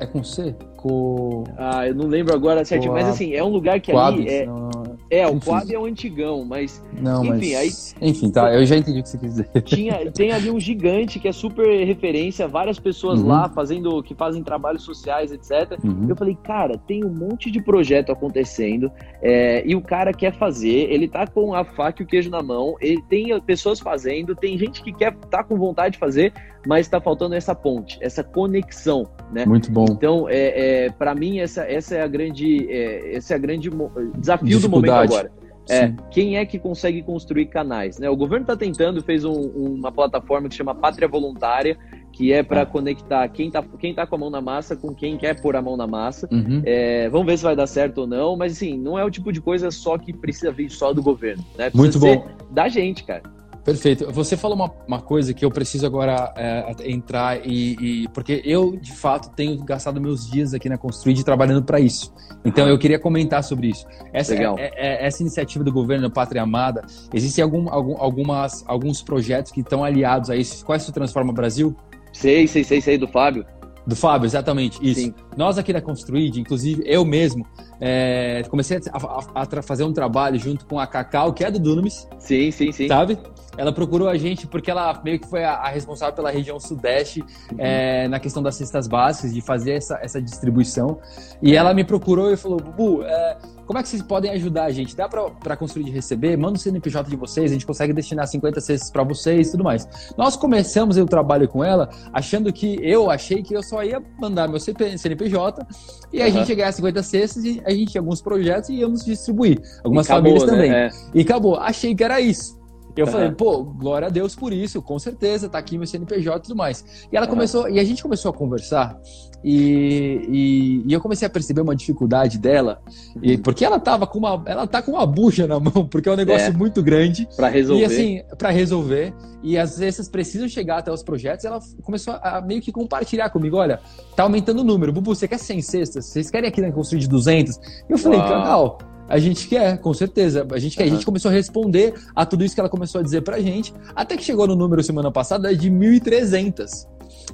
é 0.00 0.06
com 0.06 0.24
C? 0.24 0.54
Co... 0.76 1.44
Ah, 1.58 1.86
eu 1.86 1.94
não 1.94 2.06
lembro 2.06 2.34
agora 2.34 2.64
certinho, 2.64 2.92
mas 2.92 3.06
assim, 3.06 3.34
é 3.34 3.44
um 3.44 3.48
lugar 3.48 3.78
que 3.80 3.92
ali. 3.92 4.28
É, 4.28 4.46
não, 4.46 4.70
é, 5.10 5.26
o 5.26 5.38
Quad 5.38 5.70
é 5.70 5.78
o 5.78 5.84
antigão, 5.84 6.44
mas. 6.44 6.82
Não, 6.98 7.24
enfim, 7.24 7.54
mas... 7.54 7.94
aí. 8.00 8.08
Enfim, 8.08 8.30
tá, 8.30 8.52
eu 8.54 8.64
já 8.64 8.76
entendi 8.76 9.00
o 9.00 9.02
que 9.02 9.08
você 9.08 9.18
quis 9.18 9.34
dizer. 9.34 9.62
Tinha, 9.62 10.10
tem 10.10 10.32
ali 10.32 10.50
um 10.50 10.58
gigante 10.58 11.18
que 11.18 11.28
é 11.28 11.32
super 11.32 11.84
referência, 11.84 12.48
várias 12.48 12.78
pessoas 12.78 13.20
uhum. 13.20 13.28
lá 13.28 13.48
fazendo, 13.48 14.02
que 14.02 14.14
fazem 14.14 14.42
trabalhos 14.42 14.82
sociais, 14.82 15.30
etc. 15.30 15.78
Uhum. 15.84 16.06
Eu 16.08 16.16
falei, 16.16 16.36
cara, 16.42 16.78
tem 16.78 17.04
um 17.04 17.12
monte 17.12 17.50
de 17.50 17.62
projeto 17.62 18.10
acontecendo, 18.10 18.90
é, 19.22 19.62
e 19.66 19.74
o 19.76 19.80
cara 19.80 20.12
quer 20.12 20.32
fazer, 20.34 20.90
ele 20.90 21.06
tá 21.06 21.26
com 21.26 21.54
a 21.54 21.64
faca 21.64 22.02
e 22.02 22.04
o 22.04 22.08
queijo 22.08 22.30
na 22.30 22.42
mão, 22.42 22.76
ele 22.80 23.02
tem 23.02 23.38
pessoas 23.40 23.80
fazendo, 23.80 24.34
tem 24.34 24.56
gente 24.58 24.82
que 24.82 24.92
quer 24.92 25.14
tá 25.30 25.44
com 25.44 25.56
vontade 25.56 25.92
de 25.92 25.98
fazer, 25.98 26.32
mas 26.66 26.88
tá 26.88 27.00
faltando 27.00 27.34
essa 27.34 27.54
ponte, 27.54 27.98
essa 28.00 28.24
conexão, 28.24 29.06
né? 29.32 29.44
Muito 29.44 29.70
bom. 29.70 29.86
Então, 29.90 30.28
é, 30.28 30.84
é 30.86 30.90
para 30.90 31.14
mim, 31.14 31.38
essa, 31.38 31.62
essa 31.62 31.94
é 31.96 32.02
a 32.02 32.06
grande, 32.06 32.66
é, 32.70 33.16
esse 33.16 33.32
é 33.32 33.36
a 33.36 33.38
grande 33.38 33.70
desafio 34.16 34.60
do 34.60 34.68
momento 34.68 34.92
agora. 34.92 35.30
É, 35.68 35.92
quem 36.10 36.36
é 36.36 36.44
que 36.44 36.58
consegue 36.58 37.02
construir 37.02 37.46
canais? 37.46 37.98
Né? 37.98 38.08
O 38.10 38.16
governo 38.16 38.42
está 38.42 38.56
tentando, 38.56 39.02
fez 39.02 39.24
um, 39.24 39.32
uma 39.32 39.90
plataforma 39.90 40.48
que 40.48 40.54
chama 40.54 40.74
Pátria 40.74 41.08
Voluntária, 41.08 41.78
que 42.12 42.32
é 42.32 42.42
para 42.42 42.62
ah. 42.62 42.66
conectar 42.66 43.26
quem 43.28 43.48
está 43.48 43.62
quem 43.78 43.94
tá 43.94 44.06
com 44.06 44.14
a 44.14 44.18
mão 44.18 44.30
na 44.30 44.40
massa 44.40 44.76
com 44.76 44.94
quem 44.94 45.16
quer 45.16 45.40
pôr 45.40 45.56
a 45.56 45.62
mão 45.62 45.76
na 45.76 45.86
massa. 45.86 46.28
Uhum. 46.30 46.62
É, 46.64 47.08
vamos 47.08 47.26
ver 47.26 47.38
se 47.38 47.44
vai 47.44 47.56
dar 47.56 47.66
certo 47.66 48.02
ou 48.02 48.06
não, 48.06 48.36
mas 48.36 48.52
assim, 48.52 48.78
não 48.78 48.98
é 48.98 49.04
o 49.04 49.10
tipo 49.10 49.32
de 49.32 49.40
coisa 49.40 49.70
só 49.70 49.96
que 49.96 50.12
precisa 50.12 50.52
vir 50.52 50.70
só 50.70 50.92
do 50.92 51.02
governo. 51.02 51.44
Né? 51.56 51.70
Muito 51.74 51.98
bom. 51.98 52.26
Da 52.50 52.68
gente, 52.68 53.02
cara. 53.04 53.22
Perfeito. 53.64 54.12
Você 54.12 54.36
falou 54.36 54.56
uma, 54.56 54.70
uma 54.86 55.00
coisa 55.00 55.32
que 55.32 55.42
eu 55.42 55.50
preciso 55.50 55.86
agora 55.86 56.32
é, 56.36 56.74
entrar 56.84 57.40
e, 57.46 58.02
e, 58.02 58.08
porque 58.08 58.42
eu 58.44 58.76
de 58.76 58.92
fato 58.92 59.34
tenho 59.34 59.56
gastado 59.64 59.98
meus 59.98 60.30
dias 60.30 60.52
aqui 60.52 60.68
na 60.68 60.76
Construid 60.76 61.24
trabalhando 61.24 61.62
para 61.64 61.80
isso. 61.80 62.12
Então 62.44 62.68
eu 62.68 62.78
queria 62.78 62.98
comentar 62.98 63.42
sobre 63.42 63.68
isso. 63.68 63.86
Essa, 64.12 64.34
é, 64.34 64.44
é, 64.44 64.72
é, 64.76 65.06
essa 65.06 65.22
iniciativa 65.22 65.64
do 65.64 65.72
governo 65.72 66.10
Pátria 66.10 66.42
Amada, 66.42 66.84
existem 67.12 67.42
algum, 67.42 67.70
algum, 67.70 67.96
algumas, 67.96 68.62
alguns 68.66 69.02
projetos 69.02 69.50
que 69.50 69.60
estão 69.60 69.82
aliados 69.82 70.28
a 70.28 70.36
isso. 70.36 70.62
Qual 70.64 70.76
é 70.76 70.80
o 70.80 70.92
Transforma 70.92 71.32
Brasil? 71.32 71.74
Sei, 72.12 72.46
sei, 72.46 72.62
sei, 72.62 72.82
sei 72.82 72.98
do 72.98 73.08
Fábio. 73.08 73.46
Do 73.86 73.94
Fábio, 73.96 74.26
exatamente, 74.26 74.78
isso. 74.82 75.00
Sim. 75.00 75.14
Nós 75.36 75.58
aqui 75.58 75.72
na 75.72 75.80
Construid, 75.80 76.40
inclusive 76.40 76.82
eu 76.86 77.04
mesmo, 77.04 77.46
é, 77.80 78.42
comecei 78.48 78.78
a, 78.92 79.40
a, 79.40 79.42
a, 79.42 79.62
fazer 79.62 79.84
um 79.84 79.92
trabalho 79.92 80.38
junto 80.38 80.66
com 80.66 80.78
a 80.78 80.86
Cacau, 80.86 81.32
que 81.32 81.44
é 81.44 81.50
do 81.50 81.58
Dunamis. 81.58 82.08
Sim, 82.18 82.50
sim, 82.50 82.72
sim. 82.72 82.88
Sabe? 82.88 83.18
Ela 83.56 83.72
procurou 83.72 84.08
a 84.08 84.16
gente 84.16 84.46
porque 84.46 84.70
ela 84.70 85.00
meio 85.04 85.20
que 85.20 85.28
foi 85.28 85.44
a, 85.44 85.52
a 85.54 85.68
responsável 85.68 86.14
pela 86.14 86.30
região 86.30 86.58
sudeste 86.58 87.20
uhum. 87.20 87.58
é, 87.58 88.08
na 88.08 88.18
questão 88.18 88.42
das 88.42 88.56
cestas 88.56 88.88
básicas, 88.88 89.32
de 89.32 89.40
fazer 89.40 89.72
essa, 89.72 89.98
essa 90.02 90.20
distribuição. 90.20 90.98
E 91.42 91.54
ela 91.54 91.72
me 91.72 91.84
procurou 91.84 92.32
e 92.32 92.36
falou: 92.36 92.58
Bubu, 92.58 93.02
é, 93.04 93.38
como 93.66 93.78
é 93.78 93.82
que 93.82 93.88
vocês 93.88 94.02
podem 94.02 94.30
ajudar 94.32 94.64
a 94.64 94.70
gente? 94.70 94.94
Dá 94.94 95.08
para 95.08 95.56
construir 95.56 95.84
de 95.84 95.90
receber? 95.90 96.36
Manda 96.36 96.56
o 96.56 96.60
CNPJ 96.60 97.08
de 97.08 97.16
vocês, 97.16 97.50
a 97.50 97.54
gente 97.54 97.66
consegue 97.66 97.92
destinar 97.92 98.26
50 98.26 98.60
cestas 98.60 98.90
para 98.90 99.02
vocês 99.02 99.48
e 99.48 99.50
tudo 99.52 99.64
mais. 99.64 99.88
Nós 100.16 100.36
começamos 100.36 100.96
o 100.96 101.06
trabalho 101.06 101.48
com 101.48 101.64
ela 101.64 101.88
achando 102.12 102.52
que 102.52 102.78
eu 102.82 103.10
achei 103.10 103.42
que 103.42 103.54
eu 103.54 103.62
só 103.62 103.82
ia 103.82 104.02
mandar 104.18 104.48
meu 104.48 104.60
CNPJ 104.60 105.66
e 106.12 106.20
a 106.20 106.26
uhum. 106.26 106.32
gente 106.32 106.48
ia 106.50 106.54
ganhar 106.54 106.72
50 106.72 107.02
cestas 107.02 107.44
e 107.44 107.62
a 107.64 107.70
gente 107.74 107.92
tinha 107.92 108.00
alguns 108.00 108.20
projetos 108.20 108.68
e 108.70 108.74
íamos 108.74 109.04
distribuir. 109.04 109.60
Algumas 109.82 110.06
acabou, 110.06 110.38
famílias 110.38 110.50
né? 110.50 110.52
também. 110.52 110.72
É. 110.72 110.90
E 111.14 111.20
acabou. 111.22 111.56
Achei 111.56 111.94
que 111.94 112.04
era 112.04 112.20
isso. 112.20 112.58
eu 112.96 113.06
uhum. 113.06 113.12
falei, 113.12 113.30
pô, 113.32 113.64
glória 113.64 114.08
a 114.08 114.10
Deus 114.10 114.34
por 114.34 114.52
isso, 114.52 114.80
com 114.80 114.98
certeza, 114.98 115.48
tá 115.48 115.58
aqui 115.58 115.76
meu 115.76 115.86
CNPJ 115.86 116.38
e 116.38 116.42
tudo 116.42 116.56
mais. 116.56 117.06
E 117.12 117.16
ela 117.16 117.26
começou, 117.26 117.68
e 117.68 117.78
a 117.78 117.84
gente 117.84 118.02
começou 118.02 118.30
a 118.30 118.34
conversar, 118.34 118.98
e, 119.44 120.26
e, 120.28 120.82
e, 120.86 120.92
eu 120.92 121.00
comecei 121.00 121.26
a 121.26 121.30
perceber 121.30 121.60
uma 121.60 121.76
dificuldade 121.76 122.38
dela, 122.38 122.80
e, 123.22 123.34
uhum. 123.34 123.42
porque 123.42 123.64
ela 123.64 123.78
tava 123.78 124.06
com 124.06 124.18
uma, 124.18 124.42
ela 124.46 124.66
tá 124.66 124.80
com 124.80 124.92
uma 124.92 125.06
bucha 125.06 125.46
na 125.46 125.60
mão, 125.60 125.86
porque 125.86 126.08
é 126.08 126.12
um 126.12 126.16
negócio 126.16 126.46
é, 126.46 126.50
muito 126.50 126.82
grande. 126.82 127.28
para 127.36 127.48
resolver. 127.48 127.82
E 127.82 127.84
assim, 127.84 128.22
para 128.38 128.48
resolver, 128.50 129.12
e 129.42 129.58
às 129.58 129.78
vezes 129.78 130.08
precisam 130.08 130.48
chegar 130.48 130.78
até 130.78 130.90
os 130.90 131.02
projetos, 131.02 131.44
ela 131.44 131.60
começou 131.82 132.14
a 132.22 132.40
meio 132.40 132.62
que 132.62 132.72
compartilhar 132.72 133.28
comigo, 133.28 133.58
olha, 133.58 133.80
tá 134.16 134.22
aumentando 134.22 134.60
o 134.60 134.64
número, 134.64 134.92
Bubu, 134.92 135.14
você 135.14 135.28
quer 135.28 135.38
100 135.38 135.60
cestas? 135.60 136.06
Vocês 136.06 136.30
querem 136.30 136.48
aqui 136.48 136.62
na 136.62 136.72
construir 136.72 137.00
de 137.00 137.08
200? 137.08 137.56
E 137.56 137.92
eu 137.92 137.98
falei, 137.98 138.20
canal 138.20 138.78
a 139.08 139.18
gente 139.18 139.48
quer, 139.48 139.78
com 139.78 139.92
certeza. 139.92 140.46
A 140.50 140.58
gente 140.58 140.76
quer. 140.76 140.84
Uhum. 140.84 140.90
A 140.90 140.94
gente 140.94 141.04
começou 141.04 141.30
a 141.30 141.34
responder 141.34 141.94
a 142.14 142.24
tudo 142.24 142.44
isso 142.44 142.54
que 142.54 142.60
ela 142.60 142.70
começou 142.70 143.00
a 143.00 143.04
dizer 143.04 143.22
pra 143.22 143.38
gente, 143.38 143.72
até 143.94 144.16
que 144.16 144.24
chegou 144.24 144.46
no 144.46 144.56
número 144.56 144.82
semana 144.82 145.10
passada 145.10 145.54
de 145.54 145.70
1.300. 145.70 146.86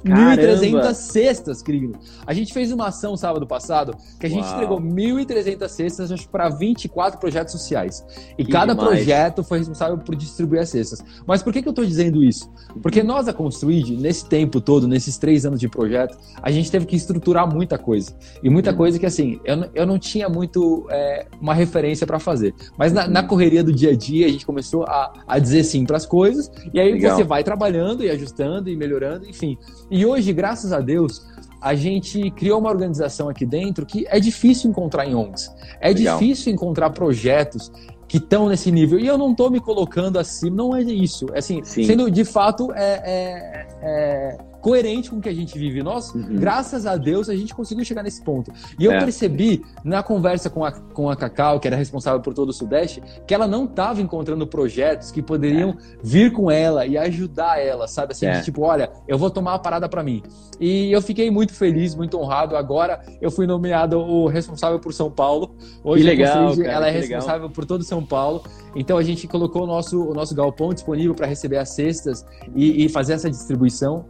1.300 0.05 0.93
cestas, 0.93 1.61
querido. 1.61 1.97
A 2.25 2.33
gente 2.33 2.53
fez 2.53 2.71
uma 2.71 2.87
ação 2.87 3.15
sábado 3.15 3.45
passado 3.45 3.95
que 4.19 4.25
a 4.25 4.29
gente 4.29 4.45
Uau. 4.45 4.53
entregou 4.53 4.81
1.300 4.81 5.67
cestas 5.67 6.25
para 6.25 6.49
24 6.49 7.19
projetos 7.19 7.51
sociais. 7.51 8.03
E 8.37 8.45
que 8.45 8.51
cada 8.51 8.73
demais. 8.73 8.89
projeto 8.89 9.43
foi 9.43 9.59
responsável 9.59 9.97
por 9.97 10.15
distribuir 10.15 10.61
as 10.61 10.69
cestas. 10.69 11.03
Mas 11.25 11.43
por 11.43 11.53
que, 11.53 11.61
que 11.61 11.67
eu 11.67 11.71
estou 11.71 11.85
dizendo 11.85 12.23
isso? 12.23 12.51
Porque 12.81 13.03
nós, 13.03 13.27
a 13.27 13.33
Construid, 13.33 13.97
nesse 13.97 14.25
tempo 14.25 14.59
todo, 14.61 14.87
nesses 14.87 15.17
três 15.17 15.45
anos 15.45 15.59
de 15.59 15.67
projeto, 15.67 16.17
a 16.41 16.51
gente 16.51 16.71
teve 16.71 16.85
que 16.85 16.95
estruturar 16.95 17.51
muita 17.51 17.77
coisa. 17.77 18.15
E 18.43 18.49
muita 18.49 18.71
hum. 18.71 18.75
coisa 18.75 18.99
que, 18.99 19.05
assim, 19.05 19.39
eu, 19.43 19.69
eu 19.73 19.85
não 19.85 19.99
tinha 19.99 20.29
muito 20.29 20.87
é, 20.89 21.27
uma 21.39 21.53
referência 21.53 22.05
para 22.07 22.19
fazer. 22.19 22.53
Mas 22.77 22.93
na, 22.93 23.07
na, 23.07 23.23
correria 23.23 23.63
do 23.63 23.71
dia 23.71 23.91
a 23.91 23.95
dia, 23.95 24.25
a 24.25 24.29
gente 24.29 24.45
começou 24.45 24.83
a, 24.83 25.13
a 25.27 25.39
dizer 25.39 25.63
sim 25.63 25.85
para 25.85 25.97
as 25.97 26.05
coisas. 26.05 26.51
E 26.73 26.79
aí 26.79 26.93
Legal. 26.93 27.15
você 27.15 27.23
vai 27.23 27.43
trabalhando 27.43 28.03
e 28.03 28.09
ajustando 28.09 28.69
e 28.69 28.75
melhorando, 28.75 29.27
enfim. 29.27 29.57
E 29.91 30.05
hoje, 30.05 30.31
graças 30.31 30.71
a 30.71 30.79
Deus, 30.79 31.21
a 31.61 31.75
gente 31.75 32.31
criou 32.31 32.59
uma 32.59 32.69
organização 32.69 33.27
aqui 33.27 33.45
dentro 33.45 33.85
que 33.85 34.07
é 34.09 34.19
difícil 34.19 34.69
encontrar 34.69 35.05
em 35.05 35.13
ONGs. 35.13 35.53
É 35.81 35.89
Legal. 35.89 36.17
difícil 36.17 36.53
encontrar 36.53 36.89
projetos 36.91 37.69
que 38.07 38.17
estão 38.17 38.49
nesse 38.49 38.71
nível. 38.71 38.99
E 38.99 39.05
eu 39.05 39.17
não 39.17 39.31
estou 39.31 39.51
me 39.51 39.59
colocando 39.59 40.17
acima, 40.17 40.55
não 40.55 40.75
é 40.75 40.81
isso. 40.81 41.27
É 41.33 41.39
assim, 41.39 41.63
Sim. 41.63 41.83
sendo 41.83 42.09
de 42.09 42.23
fato 42.23 42.71
é, 42.73 43.01
é, 43.05 43.67
é 43.81 44.37
coerente 44.61 45.09
com 45.09 45.17
o 45.17 45.21
que 45.21 45.27
a 45.27 45.33
gente 45.33 45.57
vive. 45.57 45.81
Nós, 45.81 46.13
uhum. 46.13 46.35
graças 46.35 46.85
a 46.85 46.95
Deus, 46.95 47.27
a 47.27 47.35
gente 47.35 47.53
conseguiu 47.53 47.83
chegar 47.83 48.03
nesse 48.03 48.23
ponto. 48.23 48.51
E 48.79 48.85
eu 48.85 48.91
é. 48.91 48.99
percebi 48.99 49.63
na 49.83 50.03
conversa 50.03 50.49
com 50.49 50.63
a, 50.63 50.71
com 50.71 51.09
a 51.09 51.15
Cacau, 51.15 51.59
que 51.59 51.67
era 51.67 51.75
responsável 51.75 52.21
por 52.21 52.33
todo 52.33 52.49
o 52.49 52.53
Sudeste, 52.53 53.01
que 53.25 53.33
ela 53.33 53.47
não 53.47 53.65
estava 53.65 54.01
encontrando 54.01 54.45
projetos 54.45 55.11
que 55.11 55.21
poderiam 55.21 55.71
é. 55.71 55.75
vir 56.03 56.31
com 56.31 56.49
ela 56.49 56.85
e 56.85 56.97
ajudar 56.97 57.59
ela, 57.59 57.87
sabe? 57.87 58.13
Assim, 58.13 58.27
é. 58.27 58.37
de, 58.37 58.45
tipo, 58.45 58.61
olha, 58.61 58.91
eu 59.07 59.17
vou 59.17 59.29
tomar 59.29 59.53
uma 59.53 59.59
parada 59.59 59.89
para 59.89 60.03
mim. 60.03 60.21
E 60.59 60.91
eu 60.91 61.01
fiquei 61.01 61.31
muito 61.31 61.53
feliz, 61.53 61.95
muito 61.95 62.19
honrado. 62.19 62.55
Agora 62.55 63.01
eu 63.19 63.31
fui 63.31 63.47
nomeado 63.47 63.97
o 63.97 64.27
responsável 64.27 64.79
por 64.79 64.93
São 64.93 65.09
Paulo. 65.09 65.55
Hoje 65.83 66.03
que 66.03 66.09
legal, 66.09 66.55
cara, 66.55 66.71
ela 66.71 66.87
é 66.87 66.91
responsável 66.91 67.33
legal. 67.33 67.49
por 67.49 67.65
todo 67.65 67.83
São 67.83 68.05
Paulo. 68.05 68.43
Então 68.75 68.97
a 68.97 69.03
gente 69.03 69.27
colocou 69.27 69.63
o 69.63 69.67
nosso, 69.67 69.99
o 70.01 70.13
nosso 70.13 70.35
galpão 70.35 70.73
disponível 70.73 71.15
para 71.15 71.25
receber 71.25 71.57
as 71.57 71.69
cestas 71.69 72.25
e, 72.55 72.85
e 72.85 72.89
fazer 72.89 73.13
essa 73.13 73.29
distribuição. 73.29 74.05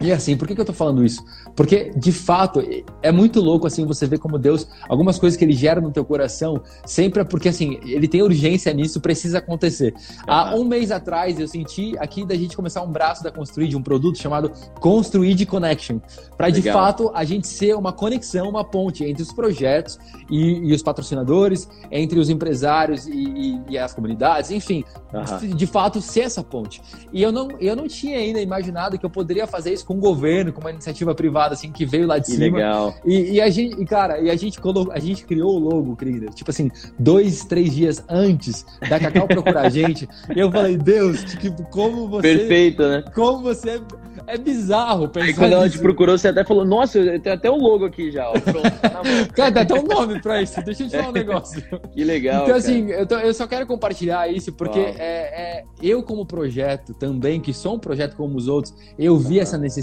E 0.00 0.12
assim, 0.12 0.36
por 0.36 0.46
que, 0.46 0.54
que 0.54 0.60
eu 0.60 0.64
tô 0.64 0.72
falando 0.72 1.04
isso? 1.04 1.24
Porque, 1.56 1.90
de 1.96 2.12
fato, 2.12 2.62
é 3.02 3.10
muito 3.10 3.40
louco, 3.40 3.66
assim, 3.66 3.84
você 3.84 4.06
ver 4.06 4.18
como 4.18 4.38
Deus, 4.38 4.68
algumas 4.88 5.18
coisas 5.18 5.36
que 5.36 5.44
ele 5.44 5.52
gera 5.52 5.80
no 5.80 5.90
teu 5.90 6.04
coração, 6.04 6.62
sempre 6.86 7.22
é 7.22 7.24
porque, 7.24 7.48
assim, 7.48 7.80
ele 7.82 8.06
tem 8.06 8.22
urgência 8.22 8.72
nisso, 8.72 9.00
precisa 9.00 9.38
acontecer. 9.38 9.94
Há 10.26 10.54
um 10.54 10.64
mês 10.64 10.92
atrás, 10.92 11.40
eu 11.40 11.48
senti 11.48 11.98
aqui 11.98 12.24
da 12.24 12.36
gente 12.36 12.56
começar 12.56 12.82
um 12.82 12.92
braço 12.92 13.24
da 13.24 13.32
Construir, 13.32 13.68
de 13.68 13.76
um 13.76 13.82
produto 13.82 14.18
chamado 14.18 14.52
Construir 14.80 15.34
de 15.34 15.44
Connection, 15.44 15.98
para 16.36 16.50
de 16.50 16.62
fato 16.62 17.10
a 17.12 17.24
gente 17.24 17.48
ser 17.48 17.74
uma 17.74 17.92
conexão, 17.92 18.48
uma 18.48 18.64
ponte 18.64 19.04
entre 19.04 19.22
os 19.22 19.32
projetos 19.32 19.98
e, 20.30 20.68
e 20.68 20.72
os 20.72 20.82
patrocinadores, 20.82 21.68
entre 21.90 22.20
os 22.20 22.30
empresários 22.30 23.06
e, 23.06 23.12
e, 23.12 23.60
e 23.70 23.78
as 23.78 23.92
comunidades, 23.92 24.50
enfim, 24.50 24.84
uhum. 25.12 25.56
de 25.56 25.66
fato 25.66 26.00
ser 26.00 26.20
essa 26.20 26.42
ponte. 26.42 26.80
E 27.12 27.22
eu 27.22 27.32
não, 27.32 27.48
eu 27.60 27.74
não 27.74 27.88
tinha 27.88 28.18
ainda 28.18 28.40
imaginado 28.40 28.98
que 28.98 29.04
eu 29.04 29.10
poderia 29.10 29.46
fazer 29.46 29.72
isso 29.72 29.87
com 29.88 29.94
o 29.94 30.00
governo, 30.00 30.52
com 30.52 30.60
uma 30.60 30.70
iniciativa 30.70 31.14
privada, 31.14 31.54
assim, 31.54 31.72
que 31.72 31.86
veio 31.86 32.06
lá 32.06 32.18
de 32.18 32.26
que 32.26 32.32
cima. 32.32 32.58
Legal. 32.58 32.94
E, 33.06 33.32
e 33.32 33.40
a 33.40 33.48
gente, 33.48 33.80
e, 33.80 33.86
cara, 33.86 34.20
e 34.20 34.28
a 34.28 34.36
gente 34.36 34.60
colocou, 34.60 34.92
a 34.92 34.98
gente 34.98 35.24
criou 35.24 35.56
o 35.56 35.58
logo, 35.58 35.96
querida, 35.96 36.26
tipo 36.26 36.50
assim, 36.50 36.70
dois, 36.98 37.46
três 37.46 37.74
dias 37.74 38.04
antes 38.06 38.66
da 38.86 39.00
Cacau 39.00 39.24
procurar 39.26 39.62
a 39.62 39.68
gente. 39.70 40.06
E 40.36 40.38
eu 40.38 40.52
falei, 40.52 40.76
Deus, 40.76 41.24
tipo, 41.24 41.64
como 41.70 42.06
você. 42.06 42.36
Perfeito, 42.36 42.86
né? 42.86 43.02
Como 43.14 43.40
você 43.40 43.80
é 44.26 44.36
bizarro 44.36 45.08
pensar 45.08 45.26
Aí 45.26 45.34
quando 45.34 45.52
ela 45.54 45.70
te 45.70 45.78
procurou, 45.78 46.18
você 46.18 46.28
até 46.28 46.44
falou, 46.44 46.66
nossa, 46.66 47.18
tem 47.18 47.32
até 47.32 47.50
o 47.50 47.54
um 47.54 47.58
logo 47.58 47.86
aqui 47.86 48.10
já. 48.10 48.28
Ó, 48.28 48.32
pronto, 48.38 48.70
tá 48.70 49.02
Cara, 49.34 49.52
tem 49.52 49.62
até 49.62 49.74
um 49.74 49.84
nome 49.84 50.20
pra 50.20 50.42
isso. 50.42 50.62
Deixa 50.62 50.82
eu 50.82 50.88
te 50.88 50.96
falar 50.96 51.08
um 51.08 51.12
negócio. 51.12 51.62
que 51.92 52.04
legal. 52.04 52.44
Então, 52.44 52.56
assim, 52.56 52.90
eu, 52.90 53.06
tô, 53.06 53.16
eu, 53.16 53.32
só 53.32 53.46
quero 53.46 53.66
compartilhar 53.66 54.30
isso, 54.30 54.52
porque 54.52 54.78
é, 54.78 54.92
é, 54.98 55.64
eu, 55.82 56.02
como 56.02 56.26
projeto 56.26 56.92
também, 56.92 57.40
que 57.40 57.54
sou 57.54 57.76
um 57.76 57.78
projeto 57.78 58.16
como 58.16 58.36
os 58.36 58.48
outros, 58.48 58.74
eu 58.98 59.16
vi 59.16 59.40
essa 59.40 59.56
necessidade. 59.56 59.77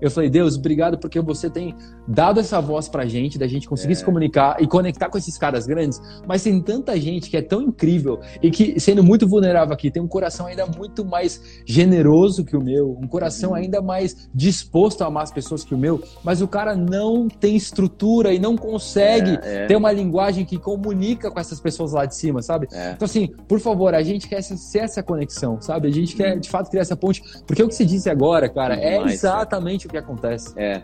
Eu 0.00 0.10
falei, 0.10 0.30
Deus, 0.30 0.56
obrigado 0.56 0.98
porque 0.98 1.20
você 1.20 1.48
tem 1.48 1.74
dado 2.06 2.40
essa 2.40 2.60
voz 2.60 2.88
pra 2.88 3.06
gente, 3.06 3.38
da 3.38 3.46
gente 3.46 3.68
conseguir 3.68 3.92
é. 3.92 3.96
se 3.96 4.04
comunicar 4.04 4.56
e 4.60 4.66
conectar 4.66 5.08
com 5.08 5.18
esses 5.18 5.38
caras 5.38 5.66
grandes, 5.66 6.00
mas 6.26 6.42
tem 6.42 6.60
tanta 6.60 6.98
gente 7.00 7.30
que 7.30 7.36
é 7.36 7.42
tão 7.42 7.62
incrível 7.62 8.20
e 8.42 8.50
que, 8.50 8.78
sendo 8.80 9.02
muito 9.02 9.26
vulnerável 9.26 9.72
aqui, 9.72 9.90
tem 9.90 10.02
um 10.02 10.08
coração 10.08 10.46
ainda 10.46 10.66
muito 10.66 11.04
mais 11.04 11.62
generoso 11.64 12.44
que 12.44 12.56
o 12.56 12.62
meu, 12.62 12.98
um 13.00 13.06
coração 13.06 13.50
uhum. 13.50 13.56
ainda 13.56 13.80
mais 13.80 14.28
disposto 14.34 15.02
a 15.02 15.06
amar 15.06 15.24
as 15.24 15.32
pessoas 15.32 15.64
que 15.64 15.74
o 15.74 15.78
meu, 15.78 16.02
mas 16.24 16.42
o 16.42 16.48
cara 16.48 16.74
não 16.74 17.28
tem 17.28 17.56
estrutura 17.56 18.32
e 18.32 18.38
não 18.38 18.56
consegue 18.56 19.38
é, 19.42 19.64
é. 19.64 19.66
ter 19.66 19.76
uma 19.76 19.92
linguagem 19.92 20.44
que 20.44 20.58
comunica 20.58 21.30
com 21.30 21.38
essas 21.38 21.60
pessoas 21.60 21.92
lá 21.92 22.06
de 22.06 22.14
cima, 22.14 22.42
sabe? 22.42 22.68
É. 22.72 22.92
Então, 22.92 23.06
assim, 23.06 23.28
por 23.48 23.60
favor, 23.60 23.94
a 23.94 24.02
gente 24.02 24.28
quer 24.28 24.42
ser 24.42 24.78
essa 24.78 25.02
conexão, 25.02 25.60
sabe? 25.60 25.88
A 25.88 25.92
gente 25.92 26.16
quer, 26.16 26.38
de 26.38 26.48
fato, 26.48 26.70
criar 26.70 26.82
essa 26.82 26.96
ponte, 26.96 27.22
porque 27.46 27.62
o 27.62 27.68
que 27.68 27.74
você 27.74 27.84
disse 27.84 28.10
agora, 28.10 28.48
cara, 28.48 28.74
é 28.74 28.98
exatamente 29.26 29.86
o 29.86 29.90
que 29.90 29.96
acontece. 29.96 30.52
É. 30.56 30.82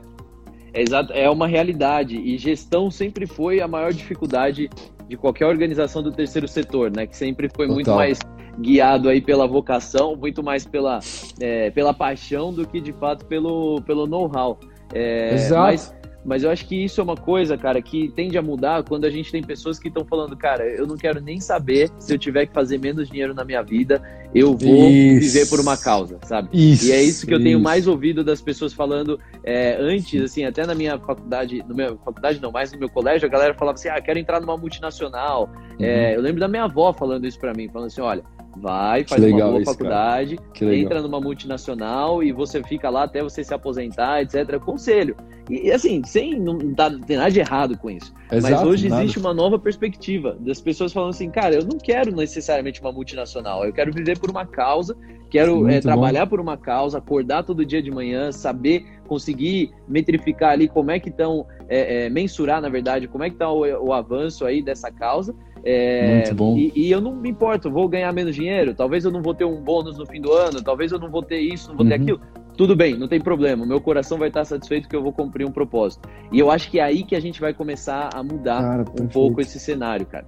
É, 0.72 0.82
exato, 0.82 1.12
é 1.12 1.28
uma 1.30 1.46
realidade 1.46 2.16
e 2.16 2.36
gestão 2.36 2.90
sempre 2.90 3.26
foi 3.26 3.60
a 3.60 3.68
maior 3.68 3.92
dificuldade 3.92 4.68
de 5.08 5.16
qualquer 5.16 5.46
organização 5.46 6.02
do 6.02 6.12
terceiro 6.12 6.46
setor, 6.46 6.90
né? 6.94 7.06
Que 7.06 7.16
sempre 7.16 7.48
foi 7.48 7.66
Total. 7.66 7.74
muito 7.74 7.90
mais 7.90 8.18
guiado 8.60 9.08
aí 9.08 9.20
pela 9.20 9.46
vocação, 9.46 10.14
muito 10.16 10.42
mais 10.42 10.66
pela, 10.66 10.98
é, 11.40 11.70
pela 11.70 11.94
paixão 11.94 12.52
do 12.52 12.66
que 12.66 12.80
de 12.80 12.92
fato 12.92 13.24
pelo, 13.24 13.80
pelo 13.82 14.06
know-how. 14.06 14.58
É, 14.92 15.34
Exato. 15.34 15.62
Mas, 15.62 15.94
mas 16.28 16.44
eu 16.44 16.50
acho 16.50 16.66
que 16.66 16.84
isso 16.84 17.00
é 17.00 17.04
uma 17.04 17.16
coisa, 17.16 17.56
cara, 17.56 17.80
que 17.80 18.10
tende 18.10 18.36
a 18.36 18.42
mudar 18.42 18.84
quando 18.84 19.06
a 19.06 19.10
gente 19.10 19.32
tem 19.32 19.42
pessoas 19.42 19.78
que 19.78 19.88
estão 19.88 20.04
falando, 20.04 20.36
cara, 20.36 20.62
eu 20.68 20.86
não 20.86 20.94
quero 20.94 21.22
nem 21.22 21.40
saber 21.40 21.90
se 21.98 22.12
eu 22.12 22.18
tiver 22.18 22.44
que 22.44 22.52
fazer 22.52 22.78
menos 22.78 23.08
dinheiro 23.08 23.32
na 23.32 23.46
minha 23.46 23.62
vida, 23.62 24.02
eu 24.34 24.54
vou 24.54 24.90
isso. 24.90 25.20
viver 25.20 25.48
por 25.48 25.58
uma 25.58 25.74
causa, 25.74 26.18
sabe? 26.24 26.50
Isso, 26.52 26.86
e 26.86 26.92
é 26.92 27.02
isso 27.02 27.26
que 27.26 27.32
eu 27.32 27.42
tenho 27.42 27.58
mais 27.58 27.86
ouvido 27.86 28.22
das 28.22 28.42
pessoas 28.42 28.74
falando 28.74 29.18
é, 29.42 29.78
antes, 29.80 30.20
assim, 30.20 30.44
até 30.44 30.66
na 30.66 30.74
minha 30.74 30.98
faculdade, 30.98 31.64
no 31.66 31.74
meu 31.74 31.96
faculdade 32.04 32.42
não, 32.42 32.52
mais 32.52 32.70
no 32.72 32.78
meu 32.78 32.90
colégio, 32.90 33.26
a 33.26 33.30
galera 33.30 33.54
falava 33.54 33.76
assim, 33.78 33.88
ah, 33.88 33.98
quero 33.98 34.18
entrar 34.18 34.38
numa 34.38 34.56
multinacional. 34.58 35.48
Uhum. 35.80 35.86
É, 35.86 36.14
eu 36.14 36.20
lembro 36.20 36.40
da 36.40 36.48
minha 36.48 36.64
avó 36.64 36.92
falando 36.92 37.26
isso 37.26 37.40
para 37.40 37.54
mim, 37.54 37.70
falando 37.70 37.86
assim, 37.86 38.02
olha, 38.02 38.22
Vai, 38.60 39.04
faz 39.04 39.22
uma 39.22 39.50
boa 39.50 39.64
faculdade, 39.64 40.38
entra 40.60 41.00
numa 41.00 41.20
multinacional 41.20 42.22
e 42.22 42.32
você 42.32 42.62
fica 42.62 42.90
lá 42.90 43.04
até 43.04 43.22
você 43.22 43.44
se 43.44 43.54
aposentar, 43.54 44.22
etc. 44.22 44.58
Conselho. 44.58 45.16
E 45.48 45.70
assim, 45.70 46.02
sem 46.04 46.38
não, 46.38 46.58
tá, 46.74 46.90
não 46.90 47.00
tem 47.00 47.16
nada 47.16 47.30
de 47.30 47.40
errado 47.40 47.78
com 47.78 47.88
isso. 47.88 48.12
Exato, 48.30 48.54
Mas 48.54 48.62
hoje 48.62 48.88
nada. 48.88 49.02
existe 49.02 49.18
uma 49.18 49.32
nova 49.32 49.58
perspectiva 49.58 50.36
das 50.40 50.60
pessoas 50.60 50.92
falando 50.92 51.10
assim, 51.10 51.30
cara, 51.30 51.54
eu 51.54 51.64
não 51.64 51.78
quero 51.78 52.14
necessariamente 52.14 52.80
uma 52.80 52.92
multinacional, 52.92 53.64
eu 53.64 53.72
quero 53.72 53.92
viver 53.92 54.18
por 54.18 54.30
uma 54.30 54.44
causa, 54.44 54.94
quero 55.30 55.66
é, 55.68 55.80
trabalhar 55.80 56.26
por 56.26 56.40
uma 56.40 56.56
causa, 56.56 56.98
acordar 56.98 57.44
todo 57.44 57.64
dia 57.64 57.82
de 57.82 57.90
manhã, 57.90 58.30
saber 58.30 58.84
conseguir 59.06 59.70
metrificar 59.86 60.50
ali 60.50 60.68
como 60.68 60.90
é 60.90 61.00
que 61.00 61.08
estão, 61.08 61.46
é, 61.68 62.06
é, 62.06 62.10
mensurar, 62.10 62.60
na 62.60 62.68
verdade, 62.68 63.08
como 63.08 63.24
é 63.24 63.30
que 63.30 63.36
está 63.36 63.50
o, 63.50 63.60
o 63.86 63.92
avanço 63.92 64.44
aí 64.44 64.60
dessa 64.60 64.90
causa 64.92 65.34
é, 65.64 66.14
Muito 66.14 66.34
bom. 66.34 66.56
E, 66.56 66.72
e, 66.74 66.90
eu 66.90 67.00
não 67.00 67.14
me 67.14 67.30
importo, 67.30 67.70
vou 67.70 67.88
ganhar 67.88 68.12
menos 68.12 68.34
dinheiro, 68.34 68.74
talvez 68.74 69.04
eu 69.04 69.10
não 69.10 69.22
vou 69.22 69.34
ter 69.34 69.44
um 69.44 69.60
bônus 69.60 69.98
no 69.98 70.06
fim 70.06 70.20
do 70.20 70.32
ano, 70.32 70.62
talvez 70.62 70.92
eu 70.92 70.98
não 70.98 71.10
vou 71.10 71.22
ter 71.22 71.40
isso, 71.40 71.68
não 71.68 71.76
vou 71.76 71.84
uhum. 71.84 71.90
ter 71.90 71.96
aquilo. 71.96 72.20
Tudo 72.56 72.74
bem, 72.74 72.96
não 72.96 73.06
tem 73.06 73.20
problema, 73.20 73.64
meu 73.64 73.80
coração 73.80 74.18
vai 74.18 74.28
estar 74.28 74.44
satisfeito 74.44 74.88
que 74.88 74.96
eu 74.96 75.02
vou 75.02 75.12
cumprir 75.12 75.46
um 75.46 75.52
propósito. 75.52 76.08
E 76.32 76.38
eu 76.38 76.50
acho 76.50 76.70
que 76.70 76.80
é 76.80 76.82
aí 76.82 77.04
que 77.04 77.14
a 77.14 77.20
gente 77.20 77.40
vai 77.40 77.54
começar 77.54 78.10
a 78.12 78.22
mudar 78.22 78.62
cara, 78.62 78.84
um 79.00 79.06
pouco 79.06 79.40
esse 79.40 79.60
cenário, 79.60 80.04
cara. 80.06 80.26